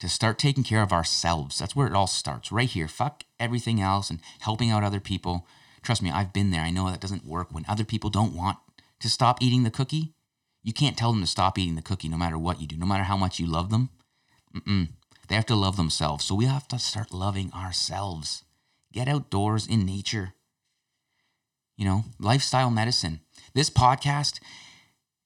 to 0.00 0.08
start 0.08 0.38
taking 0.38 0.62
care 0.62 0.82
of 0.82 0.92
ourselves. 0.92 1.58
That's 1.58 1.74
where 1.74 1.86
it 1.86 1.94
all 1.94 2.06
starts, 2.06 2.52
right 2.52 2.68
here. 2.68 2.88
Fuck 2.88 3.24
everything 3.40 3.80
else 3.80 4.10
and 4.10 4.20
helping 4.40 4.70
out 4.70 4.84
other 4.84 5.00
people. 5.00 5.46
Trust 5.82 6.02
me, 6.02 6.10
I've 6.10 6.32
been 6.32 6.50
there. 6.50 6.60
I 6.60 6.70
know 6.70 6.90
that 6.90 7.00
doesn't 7.00 7.26
work 7.26 7.48
when 7.52 7.64
other 7.68 7.84
people 7.84 8.10
don't 8.10 8.34
want 8.34 8.58
to 9.00 9.08
stop 9.08 9.42
eating 9.42 9.62
the 9.62 9.70
cookie. 9.70 10.14
You 10.62 10.72
can't 10.72 10.96
tell 10.96 11.12
them 11.12 11.20
to 11.22 11.26
stop 11.26 11.58
eating 11.58 11.76
the 11.76 11.82
cookie 11.82 12.08
no 12.08 12.16
matter 12.16 12.36
what 12.36 12.60
you 12.60 12.66
do, 12.66 12.76
no 12.76 12.86
matter 12.86 13.04
how 13.04 13.16
much 13.16 13.38
you 13.38 13.46
love 13.46 13.70
them. 13.70 13.90
Mm-mm. 14.54 14.88
They 15.28 15.34
have 15.34 15.46
to 15.46 15.54
love 15.54 15.76
themselves. 15.76 16.24
So 16.24 16.34
we 16.34 16.46
have 16.46 16.68
to 16.68 16.78
start 16.78 17.12
loving 17.12 17.52
ourselves. 17.52 18.44
Get 18.92 19.08
outdoors 19.08 19.66
in 19.66 19.84
nature. 19.84 20.34
You 21.78 21.84
know, 21.84 22.04
lifestyle 22.18 22.70
medicine. 22.70 23.20
This 23.54 23.70
podcast, 23.70 24.40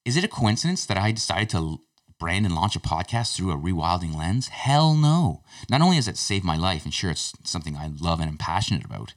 is 0.04 0.18
it 0.18 0.24
a 0.24 0.28
coincidence 0.28 0.84
that 0.84 0.98
I 0.98 1.10
decided 1.10 1.48
to 1.50 1.78
brand 2.20 2.44
and 2.44 2.54
launch 2.54 2.76
a 2.76 2.80
podcast 2.80 3.34
through 3.34 3.52
a 3.52 3.56
rewilding 3.56 4.14
lens? 4.14 4.48
Hell 4.48 4.94
no. 4.94 5.42
Not 5.70 5.80
only 5.80 5.96
has 5.96 6.08
it 6.08 6.18
saved 6.18 6.44
my 6.44 6.58
life, 6.58 6.84
and 6.84 6.92
sure, 6.92 7.10
it's 7.10 7.32
something 7.42 7.74
I 7.74 7.90
love 8.00 8.20
and 8.20 8.28
am 8.28 8.36
passionate 8.36 8.84
about, 8.84 9.14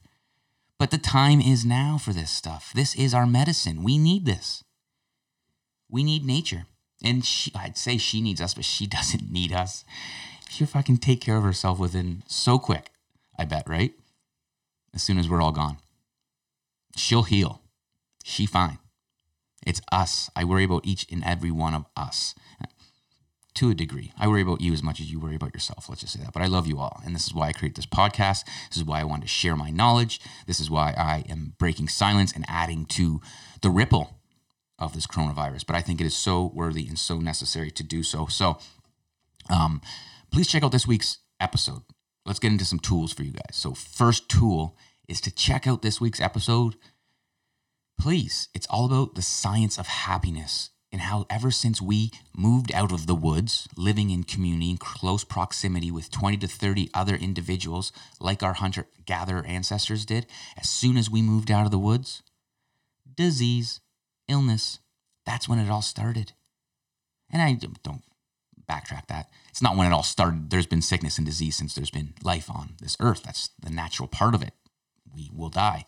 but 0.80 0.92
the 0.92 0.98
time 0.98 1.42
is 1.42 1.66
now 1.66 1.98
for 1.98 2.14
this 2.14 2.32
stuff. 2.32 2.72
This 2.74 2.96
is 2.96 3.14
our 3.14 3.28
medicine. 3.28 3.84
We 3.84 3.98
need 3.98 4.26
this. 4.26 4.64
We 5.90 6.06
need 6.06 6.26
nature. 6.26 6.68
And 7.04 7.26
she, 7.26 7.52
I'd 7.54 7.78
say 7.78 7.98
she 7.98 8.22
needs 8.22 8.40
us, 8.40 8.54
but 8.54 8.64
she 8.64 8.88
doesn't 8.88 9.30
need 9.30 9.52
us. 9.52 9.84
She'll 10.50 10.68
fucking 10.68 10.98
take 10.98 11.20
care 11.20 11.36
of 11.36 11.44
herself 11.44 11.80
within 11.80 12.24
so 12.28 12.60
quick, 12.60 12.92
I 13.38 13.44
bet, 13.44 13.68
right? 13.68 13.92
As 14.94 15.04
soon 15.04 15.18
as 15.18 15.28
we're 15.28 15.42
all 15.42 15.52
gone. 15.52 15.80
She'll 16.96 17.24
heal. 17.24 17.62
She 18.24 18.46
fine. 18.46 18.80
It's 19.66 19.82
us. 19.92 20.30
I 20.36 20.44
worry 20.44 20.64
about 20.64 20.86
each 20.86 21.06
and 21.12 21.24
every 21.24 21.52
one 21.52 21.74
of 21.74 21.86
us 21.96 22.36
to 23.56 23.72
a 23.72 23.76
degree. 23.76 24.12
I 24.18 24.28
worry 24.28 24.42
about 24.42 24.62
you 24.62 24.74
as 24.74 24.84
much 24.84 25.00
as 25.00 25.12
you 25.12 25.20
worry 25.20 25.36
about 25.36 25.54
yourself. 25.54 25.90
Let's 25.90 26.02
just 26.02 26.14
say 26.14 26.20
that. 26.22 26.34
But 26.34 26.42
I 26.42 26.48
love 26.48 26.68
you 26.68 26.78
all. 26.80 27.02
And 27.06 27.16
this 27.16 27.26
is 27.26 27.34
why 27.34 27.48
I 27.48 27.54
create 27.54 27.76
this 27.76 27.86
podcast. 27.86 28.46
This 28.70 28.78
is 28.78 28.84
why 28.84 29.00
I 29.00 29.06
wanted 29.06 29.24
to 29.24 29.28
share 29.30 29.56
my 29.56 29.72
knowledge. 29.72 30.20
This 30.46 30.60
is 30.60 30.70
why 30.70 30.94
I 30.98 31.24
am 31.30 31.54
breaking 31.58 31.88
silence 31.88 32.34
and 32.34 32.46
adding 32.48 32.86
to 32.88 33.22
the 33.62 33.70
ripple 33.70 34.20
of 34.78 34.94
this 34.94 35.08
coronavirus. 35.08 35.66
But 35.66 35.78
I 35.78 35.82
think 35.82 36.02
it 36.02 36.06
is 36.06 36.16
so 36.16 36.52
worthy 36.54 36.86
and 36.88 37.00
so 37.00 37.20
necessary 37.20 37.72
to 37.72 37.84
do 37.84 38.04
so. 38.04 38.28
So 38.28 38.58
um, 39.50 39.82
please 40.32 40.48
check 40.48 40.64
out 40.64 40.74
this 40.74 40.88
week's 40.88 41.20
episode. 41.40 41.84
Let's 42.26 42.40
get 42.40 42.52
into 42.52 42.66
some 42.66 42.80
tools 42.80 43.14
for 43.14 43.24
you 43.24 43.32
guys. 43.32 43.52
So, 43.54 43.74
first 43.74 44.28
tool 44.30 44.76
is 45.08 45.22
to 45.22 45.34
check 45.34 45.68
out 45.68 45.82
this 45.82 46.02
week's 46.02 46.22
episode. 46.22 46.76
Please, 48.00 48.50
it's 48.54 48.68
all 48.68 48.86
about 48.86 49.16
the 49.16 49.22
science 49.22 49.78
of 49.78 49.88
happiness 49.88 50.72
and 50.92 51.02
how 51.02 51.26
ever 51.30 51.52
since 51.52 51.82
we 51.82 52.12
moved 52.38 52.74
out 52.74 52.92
of 52.92 53.06
the 53.06 53.16
woods, 53.16 53.68
living 53.76 54.12
in 54.12 54.24
community 54.24 54.70
in 54.70 54.78
close 54.78 55.24
proximity 55.24 55.92
with 55.92 56.12
20 56.12 56.38
to 56.38 56.48
30 56.48 56.90
other 56.94 57.16
individuals 57.16 57.92
like 58.20 58.42
our 58.42 58.54
hunter 58.54 58.88
gatherer 59.06 59.46
ancestors 59.46 60.06
did, 60.06 60.26
as 60.58 60.70
soon 60.70 60.96
as 60.96 61.10
we 61.10 61.22
moved 61.22 61.52
out 61.52 61.66
of 61.66 61.72
the 61.72 61.80
woods, 61.80 62.24
disease, 63.16 63.82
illness, 64.28 64.80
that's 65.26 65.50
when 65.50 65.60
it 65.60 65.70
all 65.70 65.82
started. 65.82 66.32
And 67.32 67.42
I 67.42 67.54
don't 67.84 68.04
backtrack 68.70 69.08
that. 69.08 69.30
It's 69.50 69.62
not 69.62 69.76
when 69.76 69.88
it 69.88 69.94
all 69.94 70.04
started. 70.04 70.50
There's 70.50 70.66
been 70.66 70.82
sickness 70.82 71.18
and 71.18 71.26
disease 71.26 71.56
since 71.56 71.74
there's 71.76 71.92
been 71.92 72.14
life 72.24 72.50
on 72.50 72.76
this 72.82 72.98
earth. 73.00 73.24
That's 73.24 73.50
the 73.62 73.70
natural 73.70 74.08
part 74.08 74.36
of 74.36 74.42
it. 74.42 74.54
We 75.16 75.30
will 75.34 75.50
die. 75.50 75.86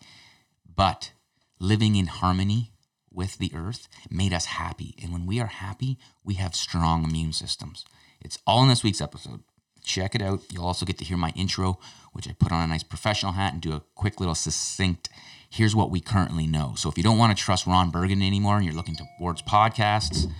But 0.74 1.12
living 1.58 1.96
in 1.96 2.06
harmony 2.06 2.72
with 3.12 3.38
the 3.38 3.52
earth 3.54 3.88
made 4.10 4.32
us 4.32 4.46
happy. 4.46 4.94
And 5.02 5.12
when 5.12 5.26
we 5.26 5.40
are 5.40 5.46
happy, 5.46 5.98
we 6.24 6.34
have 6.34 6.54
strong 6.54 7.04
immune 7.04 7.32
systems. 7.32 7.84
It's 8.20 8.38
all 8.46 8.62
in 8.62 8.68
this 8.68 8.84
week's 8.84 9.00
episode. 9.00 9.40
Check 9.84 10.14
it 10.14 10.22
out. 10.22 10.40
You'll 10.52 10.66
also 10.66 10.86
get 10.86 10.98
to 10.98 11.04
hear 11.04 11.16
my 11.16 11.32
intro, 11.34 11.78
which 12.12 12.28
I 12.28 12.32
put 12.32 12.52
on 12.52 12.62
a 12.62 12.66
nice 12.66 12.82
professional 12.82 13.32
hat 13.32 13.52
and 13.52 13.62
do 13.62 13.72
a 13.72 13.82
quick 13.94 14.20
little 14.20 14.34
succinct 14.34 15.08
here's 15.50 15.74
what 15.74 15.90
we 15.90 16.00
currently 16.00 16.46
know. 16.46 16.74
So 16.76 16.88
if 16.88 16.96
you 16.96 17.02
don't 17.04 17.18
want 17.18 17.36
to 17.36 17.42
trust 17.42 17.66
Ron 17.66 17.90
Burgundy 17.90 18.26
anymore 18.26 18.56
and 18.56 18.64
you're 18.64 18.74
looking 18.74 18.96
towards 19.18 19.42
podcasts, 19.42 20.30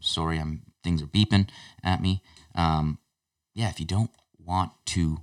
sorry, 0.00 0.38
I'm 0.38 0.62
things 0.82 1.02
are 1.02 1.06
beeping 1.06 1.48
at 1.84 2.00
me. 2.00 2.22
Um, 2.54 2.98
yeah, 3.54 3.68
if 3.68 3.80
you 3.80 3.86
don't 3.86 4.10
want 4.38 4.72
to, 4.86 5.18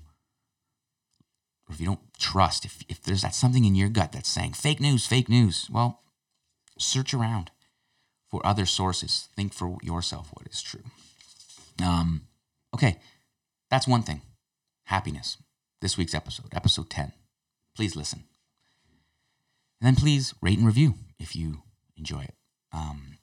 or 1.68 1.74
if 1.74 1.80
you 1.80 1.86
don't 1.86 2.14
trust, 2.18 2.66
if, 2.66 2.84
if 2.88 3.02
there's 3.02 3.22
that 3.22 3.36
something 3.36 3.66
in 3.66 3.76
your 3.76 3.90
gut 3.90 4.12
that's 4.12 4.30
saying 4.30 4.54
fake 4.54 4.80
news, 4.80 5.06
fake 5.06 5.30
news, 5.30 5.68
well, 5.72 6.02
search 6.78 7.14
around 7.14 7.52
for 8.30 8.46
other 8.46 8.66
sources. 8.66 9.30
Think 9.36 9.54
for 9.54 9.78
yourself 9.82 10.30
what 10.32 10.48
is 10.48 10.62
true. 10.62 10.84
Um, 11.84 12.24
okay, 12.74 12.98
that's 13.70 13.88
one 13.88 14.04
thing. 14.04 14.22
Happiness. 14.86 15.38
This 15.82 15.98
week's 15.98 16.16
episode, 16.16 16.48
episode 16.54 16.90
10. 16.90 17.12
Please 17.76 17.96
listen. 17.96 18.24
And 19.80 19.88
then 19.88 19.96
please 19.96 20.34
rate 20.42 20.58
and 20.58 20.66
review 20.66 20.96
if 21.20 21.36
you 21.36 21.62
enjoy 21.98 22.22
it. 22.22 22.34
Um, 22.74 23.18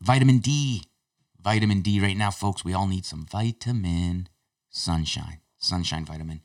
vitamin 0.00 0.38
D. 0.38 0.84
Vitamin 1.40 1.82
D 1.82 2.00
right 2.00 2.16
now, 2.16 2.30
folks. 2.30 2.64
We 2.64 2.72
all 2.72 2.86
need 2.86 3.04
some 3.04 3.26
vitamin 3.26 4.28
sunshine. 4.70 5.40
Sunshine 5.58 6.04
vitamin. 6.04 6.40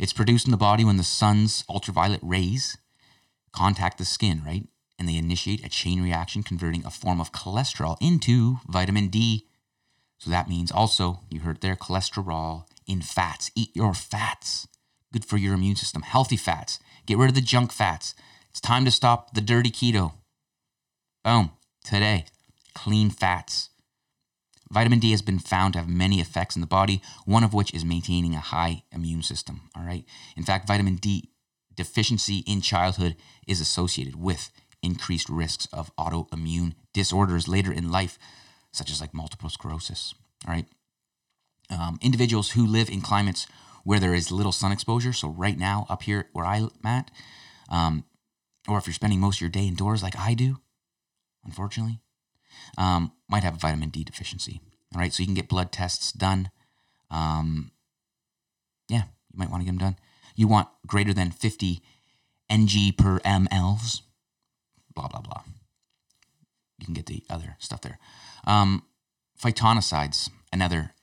It's 0.00 0.12
produced 0.12 0.46
in 0.46 0.50
the 0.50 0.56
body 0.56 0.84
when 0.84 0.96
the 0.96 1.04
sun's 1.04 1.62
ultraviolet 1.68 2.20
rays 2.22 2.76
contact 3.52 3.98
the 3.98 4.04
skin, 4.04 4.42
right? 4.44 4.66
and 5.00 5.08
they 5.08 5.16
initiate 5.16 5.64
a 5.64 5.68
chain 5.70 6.02
reaction 6.02 6.42
converting 6.42 6.84
a 6.84 6.90
form 6.90 7.20
of 7.20 7.32
cholesterol 7.32 7.96
into 8.02 8.58
vitamin 8.68 9.08
D. 9.08 9.46
So 10.18 10.30
that 10.30 10.48
means 10.48 10.70
also, 10.70 11.20
you 11.30 11.40
heard 11.40 11.62
there, 11.62 11.74
cholesterol 11.74 12.64
in 12.86 13.00
fats. 13.00 13.50
Eat 13.56 13.74
your 13.74 13.94
fats. 13.94 14.68
Good 15.10 15.24
for 15.24 15.38
your 15.38 15.54
immune 15.54 15.76
system. 15.76 16.02
Healthy 16.02 16.36
fats. 16.36 16.78
Get 17.06 17.16
rid 17.16 17.30
of 17.30 17.34
the 17.34 17.40
junk 17.40 17.72
fats. 17.72 18.14
It's 18.50 18.60
time 18.60 18.84
to 18.84 18.90
stop 18.90 19.32
the 19.32 19.40
dirty 19.40 19.70
keto. 19.70 20.12
Boom. 21.24 21.52
Today, 21.82 22.26
clean 22.74 23.08
fats. 23.08 23.69
Vitamin 24.72 25.00
D 25.00 25.10
has 25.10 25.22
been 25.22 25.38
found 25.38 25.72
to 25.72 25.80
have 25.80 25.88
many 25.88 26.20
effects 26.20 26.54
in 26.54 26.60
the 26.60 26.66
body, 26.66 27.02
one 27.24 27.42
of 27.42 27.52
which 27.52 27.74
is 27.74 27.84
maintaining 27.84 28.34
a 28.34 28.40
high 28.40 28.84
immune 28.92 29.22
system. 29.22 29.62
All 29.76 29.82
right. 29.82 30.04
In 30.36 30.44
fact, 30.44 30.68
vitamin 30.68 30.96
D 30.96 31.30
deficiency 31.74 32.44
in 32.46 32.60
childhood 32.60 33.16
is 33.46 33.60
associated 33.60 34.16
with 34.16 34.50
increased 34.82 35.28
risks 35.28 35.66
of 35.72 35.94
autoimmune 35.96 36.74
disorders 36.92 37.48
later 37.48 37.72
in 37.72 37.90
life, 37.90 38.18
such 38.72 38.90
as 38.90 39.00
like 39.00 39.12
multiple 39.14 39.50
sclerosis. 39.50 40.14
All 40.46 40.54
right. 40.54 40.66
Um, 41.70 41.98
individuals 42.00 42.52
who 42.52 42.66
live 42.66 42.88
in 42.90 43.00
climates 43.00 43.46
where 43.84 44.00
there 44.00 44.14
is 44.14 44.30
little 44.30 44.52
sun 44.52 44.72
exposure. 44.72 45.12
So 45.12 45.28
right 45.28 45.58
now, 45.58 45.86
up 45.88 46.02
here 46.02 46.28
where 46.32 46.44
I'm 46.44 46.70
at, 46.84 47.10
um, 47.70 48.04
or 48.68 48.78
if 48.78 48.86
you're 48.86 48.94
spending 48.94 49.20
most 49.20 49.36
of 49.36 49.40
your 49.40 49.50
day 49.50 49.66
indoors 49.66 50.02
like 50.02 50.18
I 50.18 50.34
do, 50.34 50.58
unfortunately, 51.44 52.00
um, 52.78 53.12
might 53.28 53.42
have 53.42 53.54
a 53.54 53.58
vitamin 53.58 53.90
D 53.90 54.04
deficiency. 54.04 54.60
All 54.94 55.00
right, 55.00 55.12
so 55.12 55.22
you 55.22 55.26
can 55.26 55.34
get 55.34 55.48
blood 55.48 55.72
tests 55.72 56.12
done. 56.12 56.50
Um, 57.10 57.70
yeah, 58.88 59.04
you 59.32 59.38
might 59.38 59.50
want 59.50 59.62
to 59.62 59.64
get 59.64 59.70
them 59.70 59.78
done. 59.78 59.96
You 60.34 60.48
want 60.48 60.68
greater 60.86 61.14
than 61.14 61.30
50 61.30 61.80
ng 62.50 62.92
per 62.96 63.20
mLs, 63.20 64.02
blah, 64.94 65.08
blah, 65.08 65.20
blah. 65.20 65.42
You 66.78 66.86
can 66.86 66.94
get 66.94 67.06
the 67.06 67.22
other 67.30 67.56
stuff 67.58 67.80
there. 67.82 67.98
Um, 68.46 68.82
phytonicides, 69.40 70.30
another 70.52 70.94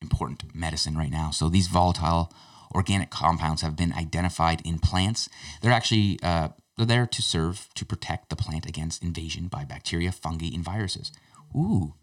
important 0.00 0.54
medicine 0.54 0.96
right 0.96 1.10
now. 1.10 1.30
So 1.30 1.48
these 1.48 1.66
volatile 1.66 2.32
organic 2.72 3.10
compounds 3.10 3.62
have 3.62 3.76
been 3.76 3.92
identified 3.92 4.60
in 4.64 4.78
plants. 4.78 5.28
They're 5.62 5.72
actually 5.72 6.18
uh, 6.22 6.48
they're 6.76 6.86
there 6.86 7.06
to 7.06 7.22
serve 7.22 7.68
to 7.74 7.84
protect 7.84 8.28
the 8.28 8.36
plant 8.36 8.66
against 8.66 9.02
invasion 9.02 9.48
by 9.48 9.64
bacteria, 9.64 10.12
fungi, 10.12 10.50
and 10.54 10.64
viruses. 10.64 11.10
Ooh, 11.54 11.94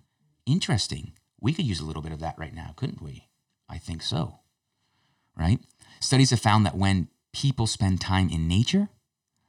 interesting. 0.46 1.14
We 1.40 1.54
could 1.54 1.66
use 1.66 1.80
a 1.80 1.86
little 1.86 2.02
bit 2.02 2.12
of 2.12 2.20
that 2.20 2.38
right 2.38 2.54
now, 2.54 2.74
couldn't 2.76 3.02
we? 3.02 3.28
I 3.70 3.78
think 3.78 4.02
so. 4.02 4.40
Right? 5.38 5.60
Studies 6.00 6.32
have 6.32 6.40
found 6.40 6.66
that 6.66 6.78
when 6.78 7.10
people 7.34 7.68
spend 7.68 8.02
time 8.02 8.30
in 8.30 8.48
nature, 8.48 8.90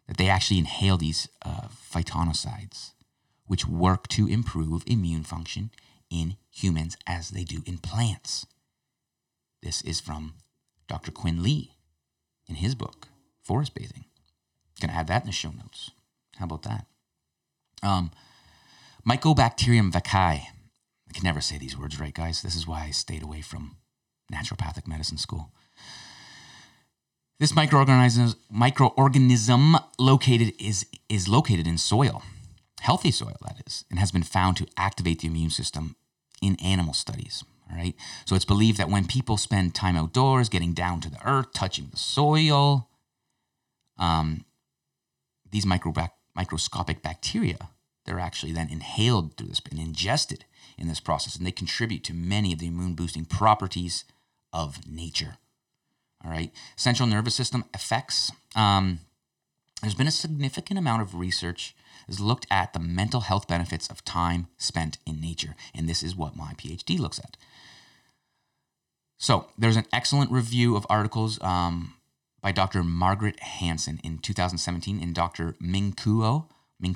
that 0.07 0.17
they 0.17 0.29
actually 0.29 0.59
inhale 0.59 0.97
these 0.97 1.29
uh, 1.45 1.69
phytonicides, 1.69 2.93
which 3.47 3.67
work 3.67 4.09
to 4.09 4.27
improve 4.27 4.83
immune 4.87 5.25
function 5.25 5.71
in 6.11 6.37
humans 6.51 6.97
as 7.07 7.31
they 7.31 7.45
do 7.45 7.63
in 7.67 7.79
plants. 7.79 8.47
This 9.63 9.81
is 9.83 10.01
from 10.01 10.35
Dr. 10.89 11.11
Qing 11.11 11.43
Li 11.43 11.73
in 12.47 12.57
his 12.57 12.75
book, 12.75 13.09
Forest 13.43 13.75
Bathing. 13.75 14.05
Gonna 14.81 14.93
add 14.93 15.07
that 15.09 15.23
in 15.23 15.27
the 15.27 15.33
show 15.33 15.51
notes. 15.51 15.91
How 16.37 16.47
about 16.47 16.63
that? 16.63 16.87
Um, 17.83 18.11
Mycobacterium 19.07 19.93
vaccae. 19.93 20.47
I 21.09 21.13
can 21.13 21.23
never 21.23 21.41
say 21.41 21.59
these 21.59 21.77
words 21.77 22.01
right, 22.01 22.15
guys. 22.15 22.43
This 22.43 22.57
is 22.57 22.67
why 22.67 22.85
I 22.85 22.91
stayed 22.91 23.23
away 23.23 23.43
from 23.43 23.77
naturopathic 24.33 24.87
medicine 24.87 25.19
school. 25.19 25.53
This 27.39 27.53
microorganism, 27.53 28.37
microorganism 28.53 29.83
located 29.99 30.55
is, 30.59 30.87
is 31.09 31.29
located 31.29 31.67
in 31.67 31.79
soil, 31.79 32.23
healthy 32.81 33.11
soil 33.11 33.37
that 33.43 33.63
is, 33.67 33.85
and 33.91 33.99
has 33.99 34.11
been 34.11 34.23
found 34.23 34.57
to 34.57 34.67
activate 34.77 35.21
the 35.21 35.27
immune 35.27 35.51
system 35.51 35.97
in 36.41 36.57
animal 36.57 36.95
studies. 36.95 37.45
All 37.71 37.77
right. 37.77 37.95
So 38.25 38.37
it's 38.37 38.45
believed 38.45 38.79
that 38.79 38.89
when 38.89 39.07
people 39.07 39.37
spend 39.37 39.75
time 39.75 39.97
outdoors, 39.97 40.49
getting 40.49 40.73
down 40.73 41.01
to 41.01 41.11
the 41.11 41.27
earth, 41.27 41.53
touching 41.53 41.89
the 41.91 41.97
soil, 41.97 42.89
um, 43.99 44.45
these 45.55 45.65
microbac- 45.65 46.11
microscopic 46.35 47.01
bacteria, 47.01 47.71
they're 48.05 48.19
actually 48.19 48.53
then 48.53 48.69
inhaled 48.69 49.37
through 49.37 49.47
this 49.47 49.63
and 49.71 49.79
ingested 49.79 50.45
in 50.77 50.89
this 50.89 50.99
process, 50.99 51.37
and 51.37 51.47
they 51.47 51.53
contribute 51.53 52.03
to 52.05 52.13
many 52.13 52.53
of 52.53 52.59
the 52.59 52.67
immune 52.67 52.95
boosting 52.95 53.25
properties 53.25 54.05
of 54.53 54.87
nature. 54.87 55.37
All 56.25 56.31
right. 56.31 56.51
Central 56.75 57.09
nervous 57.09 57.37
system 57.37 57.65
effects. 57.73 58.33
Um, 58.57 58.99
there's 59.81 59.95
been 59.95 60.09
a 60.09 60.11
significant 60.11 60.77
amount 60.77 61.03
of 61.03 61.15
research 61.15 61.77
has 62.09 62.19
looked 62.19 62.47
at 62.51 62.73
the 62.73 62.81
mental 62.81 63.21
health 63.21 63.47
benefits 63.47 63.87
of 63.87 64.05
time 64.05 64.49
spent 64.59 64.99
in 65.07 65.21
nature. 65.21 65.55
And 65.73 65.89
this 65.89 66.03
is 66.03 66.17
what 66.17 66.37
my 66.37 66.55
PhD 66.55 66.99
looks 66.99 67.21
at. 67.21 67.37
So 69.19 69.47
there's 69.57 69.77
an 69.77 69.87
excellent 69.93 70.33
review 70.33 70.77
of 70.77 70.85
articles 70.91 71.41
um, 71.43 71.95
by 72.45 72.53
Dr. 72.53 72.85
Margaret 72.85 73.41
Hansen 73.41 73.99
in 74.05 74.19
2017 74.19 75.03
and 75.03 75.15
Dr. 75.15 75.57
Ming 75.59 75.95
Kuo, 75.95 76.45
Ming 76.79 76.95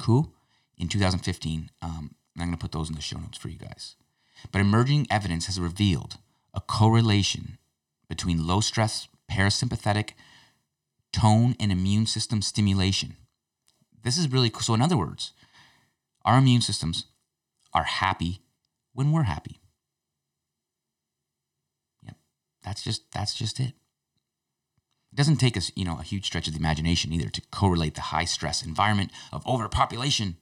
in 0.76 0.88
2015. 0.88 1.70
Um, 1.80 2.14
I'm 2.36 2.48
going 2.48 2.50
to 2.50 2.58
put 2.58 2.72
those 2.72 2.90
in 2.90 2.96
the 2.96 3.00
show 3.00 3.16
notes 3.16 3.38
for 3.38 3.48
you 3.48 3.56
guys. 3.56 3.96
But 4.52 4.60
emerging 4.60 5.06
evidence 5.10 5.46
has 5.46 5.58
revealed 5.58 6.18
a 6.52 6.60
correlation 6.60 7.56
between 8.10 8.46
low 8.46 8.60
stress 8.60 9.08
parasympathetic 9.32 10.10
tone 11.14 11.56
and 11.58 11.72
immune 11.72 12.04
system 12.04 12.42
stimulation. 12.42 13.16
This 14.04 14.18
is 14.18 14.30
really 14.30 14.50
cool. 14.50 14.60
So, 14.60 14.74
in 14.74 14.82
other 14.82 14.98
words, 14.98 15.32
our 16.26 16.36
immune 16.36 16.60
systems 16.60 17.06
are 17.72 17.84
happy 17.84 18.42
when 18.92 19.12
we're 19.12 19.22
happy. 19.22 19.60
Yep. 22.04 22.16
That's 22.62 22.82
just 22.82 23.10
that's 23.12 23.32
just 23.32 23.58
it. 23.60 23.72
It 25.12 25.16
doesn't 25.16 25.36
take 25.36 25.56
us, 25.56 25.72
you 25.74 25.84
know, 25.84 25.98
a 25.98 26.02
huge 26.02 26.26
stretch 26.26 26.46
of 26.48 26.54
the 26.54 26.58
imagination 26.58 27.12
either 27.12 27.30
to 27.30 27.42
correlate 27.50 27.94
the 27.94 28.02
high 28.02 28.24
stress 28.24 28.64
environment 28.64 29.10
of 29.32 29.46
overpopulation 29.46 30.36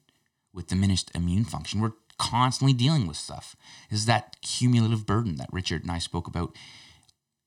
with 0.53 0.67
diminished 0.67 1.11
immune 1.15 1.45
function. 1.45 1.81
We're 1.81 1.93
constantly 2.19 2.73
dealing 2.73 3.07
with 3.07 3.17
stuff. 3.17 3.57
Is 3.91 4.07
that 4.07 4.37
cumulative 4.43 5.07
burden 5.07 5.37
that 5.37 5.53
Richard 5.53 5.83
and 5.83 5.91
I 5.91 5.99
spoke 5.99 6.27
about 6.27 6.57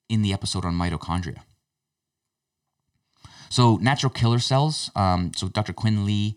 in 0.07 0.21
the 0.21 0.33
episode 0.33 0.65
on 0.65 0.75
mitochondria? 0.75 1.39
So 3.49 3.77
natural 3.77 4.11
killer 4.11 4.39
cells. 4.39 4.91
Um, 4.95 5.31
so 5.35 5.49
Dr. 5.49 5.73
Qing 5.73 6.05
Li, 6.05 6.35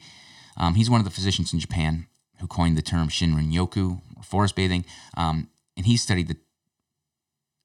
um, 0.57 0.74
he's 0.74 0.91
one 0.91 1.01
of 1.01 1.05
the 1.05 1.11
physicians 1.11 1.53
in 1.53 1.61
Japan 1.61 2.07
who 2.41 2.47
coined 2.47 2.76
the 2.76 2.83
term 2.83 3.09
Shinrin 3.09 3.53
Yoku 3.53 4.01
or 4.16 4.22
forest 4.22 4.57
bathing, 4.57 4.85
um, 5.16 5.49
and 5.76 5.87
he 5.87 5.97
studied 5.97 6.28
the 6.28 6.37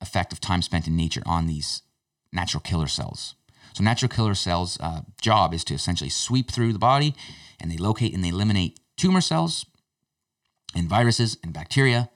effect 0.02 0.32
of 0.32 0.40
time 0.40 0.62
spent 0.62 0.86
in 0.86 0.96
nature 0.96 1.24
on 1.26 1.48
these 1.48 1.82
natural 2.32 2.62
killer 2.62 2.88
cells. 2.88 3.36
So 3.74 3.84
natural 3.84 4.10
killer 4.10 4.36
cells' 4.36 4.78
uh, 4.80 5.02
job 5.22 5.54
is 5.54 5.64
to 5.66 5.74
essentially 5.76 6.10
sweep 6.10 6.52
through 6.52 6.74
the 6.74 6.80
body, 6.80 7.14
and 7.60 7.72
they 7.72 7.78
locate 7.78 8.14
and 8.14 8.24
they 8.24 8.30
eliminate 8.30 8.80
tumor 8.98 9.22
cells 9.22 9.66
and 10.76 10.90
viruses 10.90 11.38
and 11.44 11.54
bacteria. 11.54 12.10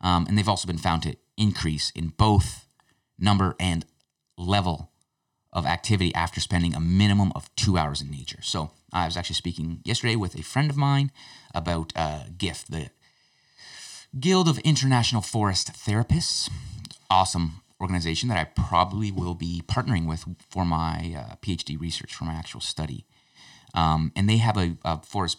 Um, 0.00 0.26
and 0.26 0.36
they've 0.36 0.48
also 0.48 0.66
been 0.66 0.78
found 0.78 1.02
to 1.04 1.16
increase 1.36 1.90
in 1.90 2.08
both 2.08 2.66
number 3.18 3.54
and 3.60 3.84
level 4.36 4.90
of 5.52 5.66
activity 5.66 6.14
after 6.14 6.40
spending 6.40 6.74
a 6.74 6.80
minimum 6.80 7.32
of 7.34 7.54
two 7.54 7.76
hours 7.76 8.00
in 8.00 8.10
nature. 8.10 8.40
So 8.42 8.70
I 8.92 9.06
was 9.06 9.16
actually 9.16 9.36
speaking 9.36 9.80
yesterday 9.84 10.16
with 10.16 10.34
a 10.38 10.42
friend 10.42 10.70
of 10.70 10.76
mine 10.76 11.10
about 11.54 11.92
uh, 11.96 12.24
GIF, 12.36 12.66
the 12.66 12.90
Guild 14.18 14.48
of 14.48 14.58
International 14.60 15.22
Forest 15.22 15.72
Therapists. 15.72 16.50
Awesome 17.08 17.62
organization 17.80 18.28
that 18.28 18.38
I 18.38 18.44
probably 18.44 19.10
will 19.10 19.34
be 19.34 19.62
partnering 19.66 20.06
with 20.06 20.24
for 20.50 20.64
my 20.64 21.14
uh, 21.16 21.34
PhD 21.36 21.80
research, 21.80 22.14
for 22.14 22.24
my 22.24 22.34
actual 22.34 22.60
study. 22.60 23.06
Um, 23.74 24.12
and 24.16 24.28
they 24.28 24.38
have 24.38 24.56
a, 24.56 24.76
a 24.84 25.00
forest 25.02 25.38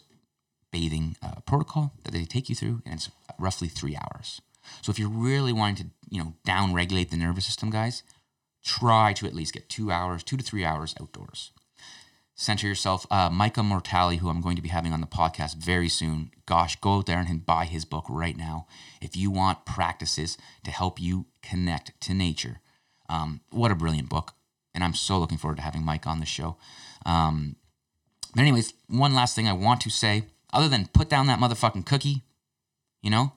bathing 0.71 1.17
uh, 1.21 1.41
protocol 1.45 1.93
that 2.03 2.11
they 2.11 2.23
take 2.23 2.49
you 2.49 2.55
through, 2.55 2.81
and 2.85 2.95
it's 2.95 3.09
roughly 3.37 3.67
three 3.67 3.95
hours. 3.95 4.41
So 4.81 4.91
if 4.91 4.99
you're 4.99 5.09
really 5.09 5.53
wanting 5.53 5.85
to, 5.85 5.91
you 6.09 6.23
know, 6.23 6.33
down 6.45 6.73
regulate 6.73 7.11
the 7.11 7.17
nervous 7.17 7.45
system, 7.45 7.69
guys, 7.69 8.03
try 8.63 9.13
to 9.13 9.25
at 9.25 9.35
least 9.35 9.53
get 9.53 9.69
two 9.69 9.91
hours, 9.91 10.23
two 10.23 10.37
to 10.37 10.43
three 10.43 10.63
hours 10.63 10.95
outdoors. 10.99 11.51
Center 12.35 12.67
yourself. 12.67 13.05
Uh, 13.11 13.29
Micah 13.29 13.61
Mortali, 13.61 14.17
who 14.17 14.29
I'm 14.29 14.41
going 14.41 14.55
to 14.55 14.61
be 14.61 14.69
having 14.69 14.93
on 14.93 15.01
the 15.01 15.07
podcast 15.07 15.57
very 15.57 15.89
soon, 15.89 16.31
gosh, 16.45 16.75
go 16.77 16.97
out 16.97 17.05
there 17.05 17.19
and 17.19 17.45
buy 17.45 17.65
his 17.65 17.85
book 17.85 18.05
right 18.09 18.35
now. 18.35 18.67
If 19.01 19.15
you 19.15 19.29
want 19.29 19.65
practices 19.65 20.37
to 20.63 20.71
help 20.71 20.99
you 20.99 21.27
connect 21.43 21.99
to 22.01 22.13
nature, 22.13 22.61
um, 23.09 23.41
what 23.51 23.71
a 23.71 23.75
brilliant 23.75 24.09
book. 24.09 24.33
And 24.73 24.83
I'm 24.83 24.93
so 24.93 25.19
looking 25.19 25.37
forward 25.37 25.57
to 25.57 25.63
having 25.63 25.83
Mike 25.83 26.07
on 26.07 26.19
the 26.19 26.25
show. 26.25 26.57
Um, 27.05 27.57
but, 28.33 28.41
anyways, 28.41 28.73
one 28.87 29.13
last 29.13 29.35
thing 29.35 29.47
I 29.47 29.53
want 29.53 29.81
to 29.81 29.89
say, 29.89 30.23
other 30.53 30.69
than 30.69 30.87
put 30.87 31.09
down 31.09 31.27
that 31.27 31.39
motherfucking 31.39 31.85
cookie, 31.85 32.23
you 33.01 33.09
know, 33.09 33.33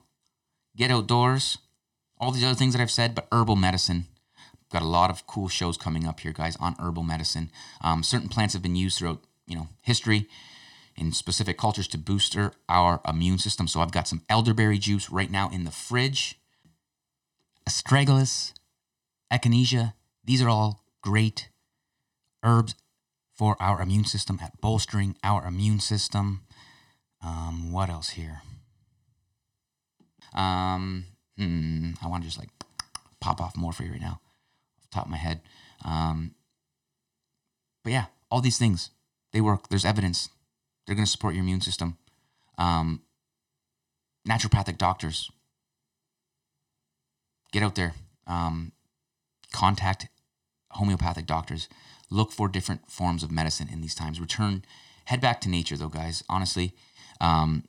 get 0.77 0.91
outdoors, 0.91 1.57
all 2.17 2.31
these 2.31 2.43
other 2.43 2.55
things 2.55 2.73
that 2.73 2.81
I've 2.81 2.89
said, 2.89 3.13
but 3.13 3.27
herbal 3.31 3.57
medicine 3.57 4.05
Got 4.71 4.81
a 4.81 4.87
lot 4.87 5.09
of 5.09 5.27
cool 5.27 5.47
shows 5.47 5.77
coming 5.77 6.07
up 6.07 6.19
here, 6.21 6.33
guys, 6.33 6.55
on 6.57 6.75
herbal 6.79 7.03
medicine. 7.03 7.51
Um, 7.81 8.03
certain 8.03 8.29
plants 8.29 8.53
have 8.53 8.63
been 8.63 8.75
used 8.75 8.97
throughout, 8.97 9.21
you 9.47 9.55
know, 9.55 9.67
history 9.81 10.27
in 10.95 11.11
specific 11.11 11.57
cultures 11.57 11.87
to 11.89 11.97
boost 11.97 12.35
our 12.67 13.01
immune 13.07 13.37
system. 13.37 13.67
So 13.67 13.79
I've 13.79 13.91
got 13.91 14.07
some 14.07 14.23
elderberry 14.27 14.77
juice 14.77 15.09
right 15.09 15.29
now 15.29 15.49
in 15.49 15.65
the 15.65 15.71
fridge. 15.71 16.39
Astragalus, 17.69 18.53
echinacea, 19.31 19.93
these 20.23 20.41
are 20.41 20.49
all 20.49 20.83
great 21.01 21.49
herbs 22.43 22.75
for 23.33 23.55
our 23.59 23.81
immune 23.81 24.05
system 24.05 24.39
at 24.41 24.59
bolstering 24.61 25.15
our 25.23 25.45
immune 25.45 25.79
system. 25.79 26.41
Um, 27.21 27.71
what 27.71 27.89
else 27.89 28.11
here? 28.11 28.41
Um, 30.33 31.05
hmm, 31.37 31.91
I 32.01 32.07
want 32.07 32.23
to 32.23 32.29
just 32.29 32.39
like 32.39 32.49
pop 33.19 33.41
off 33.41 33.57
more 33.57 33.73
for 33.73 33.83
you 33.83 33.91
right 33.91 34.01
now 34.01 34.21
top 34.95 35.05
of 35.05 35.11
my 35.11 35.17
head. 35.17 35.41
Um, 35.83 36.35
but 37.83 37.93
yeah, 37.93 38.05
all 38.31 38.41
these 38.41 38.57
things, 38.57 38.89
they 39.31 39.41
work. 39.41 39.69
There's 39.69 39.85
evidence. 39.85 40.29
They're 40.85 40.95
going 40.95 41.05
to 41.05 41.11
support 41.11 41.33
your 41.33 41.43
immune 41.43 41.61
system. 41.61 41.97
Um, 42.57 43.01
naturopathic 44.27 44.77
doctors, 44.77 45.29
get 47.51 47.63
out 47.63 47.75
there. 47.75 47.93
Um, 48.27 48.71
contact 49.53 50.07
homeopathic 50.71 51.25
doctors. 51.25 51.69
Look 52.09 52.31
for 52.31 52.47
different 52.47 52.89
forms 52.89 53.23
of 53.23 53.31
medicine 53.31 53.69
in 53.71 53.81
these 53.81 53.95
times. 53.95 54.19
Return 54.19 54.63
Head 55.05 55.21
back 55.21 55.39
to 55.41 55.49
nature, 55.49 55.77
though, 55.77 55.89
guys. 55.89 56.23
Honestly, 56.27 56.73
um, 57.21 57.63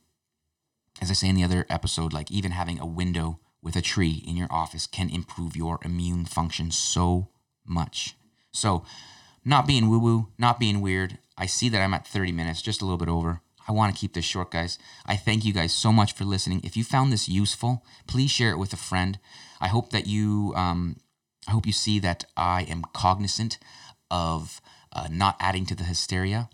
as 1.00 1.10
I 1.10 1.14
say 1.14 1.28
in 1.28 1.34
the 1.36 1.44
other 1.44 1.66
episode, 1.68 2.12
like 2.12 2.30
even 2.30 2.50
having 2.50 2.80
a 2.80 2.86
window 2.86 3.40
with 3.66 3.74
a 3.74 3.82
tree 3.82 4.22
in 4.24 4.36
your 4.36 4.46
office 4.48 4.86
can 4.86 5.10
improve 5.10 5.56
your 5.56 5.80
immune 5.82 6.24
function 6.24 6.70
so 6.70 7.30
much. 7.66 8.14
So, 8.52 8.84
not 9.44 9.66
being 9.66 9.90
woo 9.90 9.98
woo, 9.98 10.28
not 10.38 10.60
being 10.60 10.80
weird. 10.80 11.18
I 11.36 11.46
see 11.46 11.68
that 11.70 11.82
I'm 11.82 11.92
at 11.92 12.06
30 12.06 12.30
minutes, 12.30 12.62
just 12.62 12.80
a 12.80 12.84
little 12.84 12.96
bit 12.96 13.08
over. 13.08 13.40
I 13.66 13.72
want 13.72 13.92
to 13.92 14.00
keep 14.00 14.14
this 14.14 14.24
short, 14.24 14.52
guys. 14.52 14.78
I 15.04 15.16
thank 15.16 15.44
you 15.44 15.52
guys 15.52 15.74
so 15.74 15.92
much 15.92 16.12
for 16.12 16.24
listening. 16.24 16.60
If 16.62 16.76
you 16.76 16.84
found 16.84 17.12
this 17.12 17.28
useful, 17.28 17.84
please 18.06 18.30
share 18.30 18.50
it 18.50 18.58
with 18.58 18.72
a 18.72 18.76
friend. 18.76 19.18
I 19.60 19.66
hope 19.66 19.90
that 19.90 20.06
you, 20.06 20.52
um, 20.54 20.98
I 21.48 21.50
hope 21.50 21.66
you 21.66 21.72
see 21.72 21.98
that 21.98 22.24
I 22.36 22.62
am 22.62 22.84
cognizant 22.92 23.58
of 24.12 24.60
uh, 24.92 25.08
not 25.10 25.34
adding 25.40 25.66
to 25.66 25.74
the 25.74 25.82
hysteria, 25.82 26.50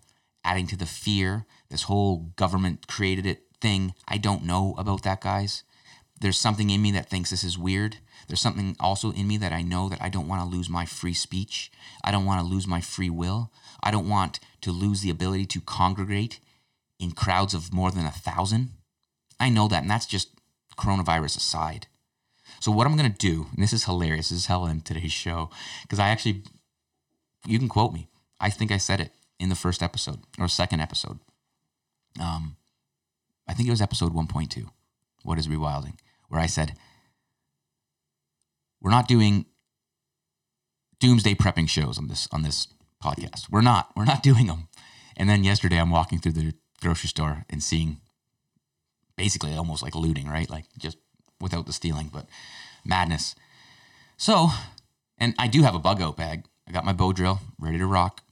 adding 0.47 0.67
to 0.69 0.79
the 0.79 0.87
fear. 0.87 1.45
This 1.69 1.83
whole 1.83 2.33
government 2.37 2.87
created 2.87 3.27
it 3.27 3.43
thing. 3.61 3.93
I 4.09 4.17
don't 4.17 4.45
know 4.45 4.75
about 4.79 5.03
that, 5.03 5.21
guys. 5.21 5.63
There's 6.23 6.39
something 6.39 6.71
in 6.71 6.81
me 6.81 6.93
that 6.93 7.11
thinks 7.11 7.31
this 7.31 7.43
is 7.43 7.59
weird. 7.59 7.97
There's 8.29 8.41
something 8.41 8.77
also 8.79 9.11
in 9.11 9.27
me 9.27 9.37
that 9.39 9.53
I 9.53 9.63
know 9.63 9.89
that 9.89 10.01
I 10.01 10.09
don't 10.09 10.29
want 10.29 10.41
to 10.41 10.57
lose 10.57 10.71
my 10.71 10.87
free 10.87 11.15
speech. 11.15 11.73
I 12.05 12.13
don't 12.13 12.25
want 12.25 12.41
to 12.41 12.47
lose 12.47 12.65
my 12.65 12.81
free 12.81 13.11
will. 13.11 13.51
I 13.83 13.91
don't 13.91 14.09
want 14.09 14.39
to 14.61 14.71
lose 14.71 15.01
the 15.01 15.11
ability 15.11 15.47
to 15.47 15.61
congregate 15.61 16.39
in 17.01 17.11
crowds 17.11 17.55
of 17.55 17.75
more 17.75 17.91
than 17.91 18.07
a 18.07 18.13
thousand. 18.13 18.71
I 19.41 19.49
know 19.49 19.67
that, 19.67 19.83
and 19.83 19.91
that's 19.91 20.07
just 20.07 20.29
coronavirus 20.79 21.39
aside. 21.39 21.89
So, 22.61 22.71
what 22.71 22.87
I'm 22.87 22.97
to 22.97 23.09
do, 23.09 23.49
and 23.53 23.61
this 23.61 23.73
is 23.73 23.85
hilarious, 23.85 24.29
this 24.29 24.39
is 24.39 24.47
hell 24.47 24.67
in 24.67 24.83
today's 24.83 25.11
show, 25.11 25.51
because 25.83 25.99
I 25.99 26.11
actually, 26.11 26.45
you 27.49 27.59
can 27.59 27.69
quote 27.69 27.93
me. 27.93 28.07
I 28.41 28.49
think 28.49 28.71
I 28.71 28.77
said 28.77 29.01
it 29.01 29.11
in 29.41 29.49
the 29.49 29.57
first 29.57 29.83
episode 29.83 30.21
or 30.39 30.47
second 30.47 30.79
episode. 30.79 31.19
Um, 32.21 32.57
I 33.49 33.55
think 33.55 33.67
it 33.67 33.73
was 33.73 33.83
episode 33.83 34.15
1.2. 34.15 34.71
What 35.25 35.41
is 35.41 35.49
rewilding? 35.49 35.95
Where 36.33 36.41
I 36.41 36.47
said, 36.47 36.73
we're 38.81 38.91
not 38.91 39.07
doing 39.07 39.45
doomsday 40.99 41.35
prepping 41.35 41.69
shows 41.69 41.99
on 41.99 42.09
this 42.09 42.27
on 42.33 42.43
this 42.43 42.69
podcast. 43.05 43.51
We're 43.51 43.61
not. 43.61 43.91
We're 43.95 44.07
not 44.07 44.23
doing 44.31 44.47
them. 44.47 44.69
And 45.15 45.29
then 45.29 45.45
yesterday, 45.45 45.79
I'm 45.79 45.91
walking 45.91 46.21
through 46.21 46.33
the 46.33 46.55
grocery 46.81 47.09
store 47.09 47.45
and 47.51 47.63
seeing 47.63 47.99
basically 49.15 49.55
almost 49.55 49.83
like 49.83 49.95
looting, 49.95 50.27
right? 50.27 50.49
Like 50.49 50.65
just 50.79 50.97
without 51.39 51.67
the 51.67 51.73
stealing, 51.75 52.09
but 52.11 52.25
madness. 52.83 53.35
So, 54.17 54.49
and 55.19 55.35
I 55.39 55.49
do 55.49 55.65
have 55.65 55.75
a 55.75 55.79
bug 55.79 56.01
out 56.01 56.17
bag. 56.17 56.47
I 56.67 56.73
got 56.73 56.87
my 56.87 56.95
bow 56.95 57.13
drill 57.13 57.41
ready 57.61 57.77
to 57.77 57.85
rock. 57.85 58.23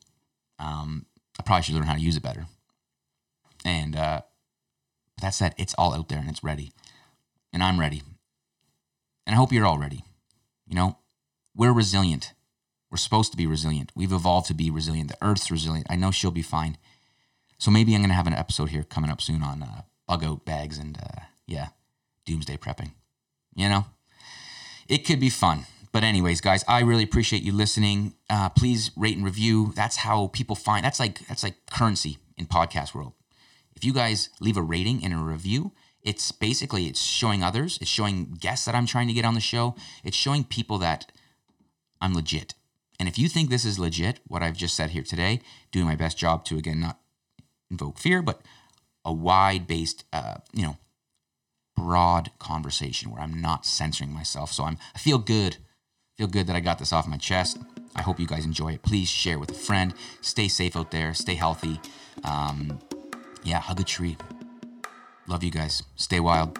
Um, 0.58 1.04
I 1.38 1.42
probably 1.42 1.64
should 1.64 1.74
learn 1.74 1.84
how 1.84 1.96
to 1.96 2.00
use 2.00 2.16
it 2.16 2.22
better. 2.22 2.46
And 3.62 3.94
uh, 3.94 4.22
that 5.20 5.34
said, 5.34 5.54
it's 5.58 5.74
all 5.74 5.92
out 5.92 6.08
there 6.08 6.18
and 6.18 6.30
it's 6.30 6.42
ready. 6.42 6.72
And 7.52 7.62
I'm 7.62 7.80
ready. 7.80 8.02
And 9.26 9.34
I 9.34 9.36
hope 9.36 9.52
you're 9.52 9.66
all 9.66 9.78
ready. 9.78 10.04
You 10.66 10.74
know, 10.76 10.98
we're 11.54 11.72
resilient. 11.72 12.32
We're 12.90 12.96
supposed 12.96 13.30
to 13.32 13.36
be 13.36 13.46
resilient. 13.46 13.92
We've 13.94 14.12
evolved 14.12 14.48
to 14.48 14.54
be 14.54 14.70
resilient. 14.70 15.10
The 15.10 15.18
Earth's 15.22 15.50
resilient. 15.50 15.86
I 15.88 15.96
know 15.96 16.10
she'll 16.10 16.30
be 16.30 16.42
fine. 16.42 16.76
So 17.58 17.70
maybe 17.70 17.94
I'm 17.94 18.00
going 18.00 18.10
to 18.10 18.14
have 18.14 18.26
an 18.26 18.32
episode 18.32 18.70
here 18.70 18.82
coming 18.82 19.10
up 19.10 19.20
soon 19.20 19.42
on 19.42 19.62
uh, 19.62 19.82
bug 20.08 20.24
out 20.24 20.44
bags 20.44 20.78
and, 20.78 20.98
uh, 20.98 21.22
yeah, 21.46 21.68
doomsday 22.24 22.56
prepping. 22.56 22.92
You 23.54 23.68
know, 23.68 23.86
it 24.88 25.04
could 25.04 25.20
be 25.20 25.30
fun. 25.30 25.66
But 25.92 26.04
anyways, 26.04 26.40
guys, 26.40 26.64
I 26.68 26.80
really 26.80 27.02
appreciate 27.02 27.42
you 27.42 27.52
listening. 27.52 28.14
Uh, 28.28 28.48
please 28.48 28.92
rate 28.96 29.16
and 29.16 29.24
review. 29.24 29.72
That's 29.74 29.96
how 29.96 30.28
people 30.28 30.54
find. 30.54 30.84
That's 30.84 31.00
like 31.00 31.26
that's 31.26 31.42
like 31.42 31.66
currency 31.70 32.18
in 32.36 32.46
podcast 32.46 32.94
world. 32.94 33.12
If 33.74 33.84
you 33.84 33.92
guys 33.92 34.28
leave 34.40 34.56
a 34.56 34.62
rating 34.62 35.04
and 35.04 35.12
a 35.12 35.16
review, 35.16 35.72
it's 36.02 36.32
basically 36.32 36.86
it's 36.86 37.02
showing 37.02 37.42
others, 37.42 37.78
it's 37.80 37.90
showing 37.90 38.36
guests 38.38 38.64
that 38.66 38.74
I'm 38.74 38.86
trying 38.86 39.08
to 39.08 39.12
get 39.12 39.24
on 39.24 39.34
the 39.34 39.40
show, 39.40 39.74
it's 40.04 40.16
showing 40.16 40.44
people 40.44 40.78
that 40.78 41.10
I'm 42.00 42.14
legit. 42.14 42.54
And 42.98 43.08
if 43.08 43.18
you 43.18 43.28
think 43.28 43.48
this 43.48 43.64
is 43.64 43.78
legit, 43.78 44.20
what 44.26 44.42
I've 44.42 44.56
just 44.56 44.76
said 44.76 44.90
here 44.90 45.02
today, 45.02 45.40
doing 45.72 45.86
my 45.86 45.96
best 45.96 46.18
job 46.18 46.44
to 46.46 46.58
again 46.58 46.80
not 46.80 46.98
invoke 47.70 47.98
fear, 47.98 48.22
but 48.22 48.42
a 49.04 49.12
wide 49.12 49.66
based, 49.66 50.04
uh, 50.12 50.36
you 50.52 50.62
know, 50.62 50.76
broad 51.76 52.30
conversation 52.38 53.10
where 53.10 53.22
I'm 53.22 53.40
not 53.40 53.64
censoring 53.64 54.12
myself. 54.12 54.52
So 54.52 54.64
I'm 54.64 54.78
I 54.94 54.98
feel 54.98 55.18
good, 55.18 55.56
feel 56.18 56.26
good 56.26 56.46
that 56.46 56.56
I 56.56 56.60
got 56.60 56.78
this 56.78 56.92
off 56.92 57.06
my 57.06 57.16
chest. 57.16 57.58
I 57.96 58.02
hope 58.02 58.20
you 58.20 58.26
guys 58.26 58.44
enjoy 58.44 58.72
it. 58.74 58.82
Please 58.82 59.08
share 59.08 59.38
with 59.38 59.50
a 59.50 59.54
friend. 59.54 59.94
Stay 60.20 60.48
safe 60.48 60.76
out 60.76 60.90
there. 60.90 61.12
Stay 61.14 61.34
healthy. 61.34 61.80
Um, 62.22 62.78
yeah, 63.42 63.60
hug 63.60 63.80
a 63.80 63.84
tree. 63.84 64.16
Love 65.30 65.44
you 65.44 65.52
guys. 65.52 65.84
Stay 65.94 66.18
wild. 66.18 66.58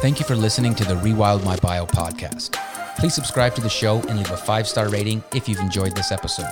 Thank 0.00 0.18
you 0.18 0.26
for 0.26 0.34
listening 0.34 0.74
to 0.74 0.84
the 0.84 0.94
Rewild 0.96 1.44
My 1.44 1.54
Bio 1.58 1.86
podcast. 1.86 2.56
Please 2.98 3.14
subscribe 3.14 3.54
to 3.54 3.60
the 3.60 3.68
show 3.68 4.00
and 4.08 4.18
leave 4.18 4.30
a 4.32 4.36
five 4.36 4.66
star 4.66 4.88
rating 4.88 5.22
if 5.32 5.48
you've 5.48 5.60
enjoyed 5.60 5.94
this 5.94 6.10
episode. 6.10 6.50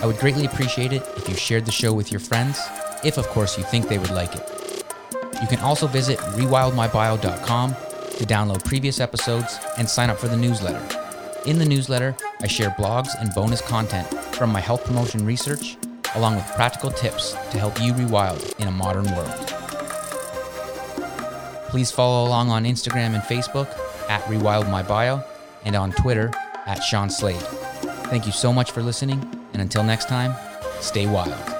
I 0.00 0.06
would 0.06 0.16
greatly 0.16 0.46
appreciate 0.46 0.94
it 0.94 1.02
if 1.18 1.28
you 1.28 1.34
shared 1.34 1.66
the 1.66 1.72
show 1.72 1.92
with 1.92 2.10
your 2.10 2.20
friends 2.20 2.58
if 3.04 3.18
of 3.18 3.26
course 3.28 3.58
you 3.58 3.64
think 3.64 3.88
they 3.88 3.98
would 3.98 4.10
like 4.10 4.34
it. 4.34 4.55
You 5.40 5.46
can 5.46 5.60
also 5.60 5.86
visit 5.86 6.18
rewildmybio.com 6.18 7.70
to 8.16 8.24
download 8.24 8.64
previous 8.64 9.00
episodes 9.00 9.58
and 9.76 9.88
sign 9.88 10.10
up 10.10 10.18
for 10.18 10.28
the 10.28 10.36
newsletter. 10.36 10.82
In 11.46 11.58
the 11.58 11.64
newsletter, 11.64 12.16
I 12.40 12.46
share 12.46 12.70
blogs 12.70 13.10
and 13.20 13.32
bonus 13.34 13.60
content 13.60 14.08
from 14.34 14.50
my 14.50 14.60
health 14.60 14.84
promotion 14.84 15.24
research, 15.24 15.76
along 16.14 16.36
with 16.36 16.46
practical 16.54 16.90
tips 16.90 17.32
to 17.50 17.58
help 17.58 17.80
you 17.80 17.92
rewild 17.92 18.58
in 18.58 18.68
a 18.68 18.70
modern 18.72 19.04
world. 19.14 19.46
Please 21.68 21.90
follow 21.90 22.26
along 22.26 22.50
on 22.50 22.64
Instagram 22.64 23.14
and 23.14 23.22
Facebook 23.22 23.68
at 24.08 24.22
rewildmybio 24.22 25.24
and 25.64 25.76
on 25.76 25.92
Twitter 25.92 26.32
at 26.66 26.82
Shawn 26.82 27.10
Slade. 27.10 27.40
Thank 28.06 28.26
you 28.26 28.32
so 28.32 28.52
much 28.52 28.70
for 28.70 28.82
listening, 28.82 29.20
and 29.52 29.60
until 29.60 29.84
next 29.84 30.08
time, 30.08 30.34
stay 30.80 31.06
wild. 31.06 31.55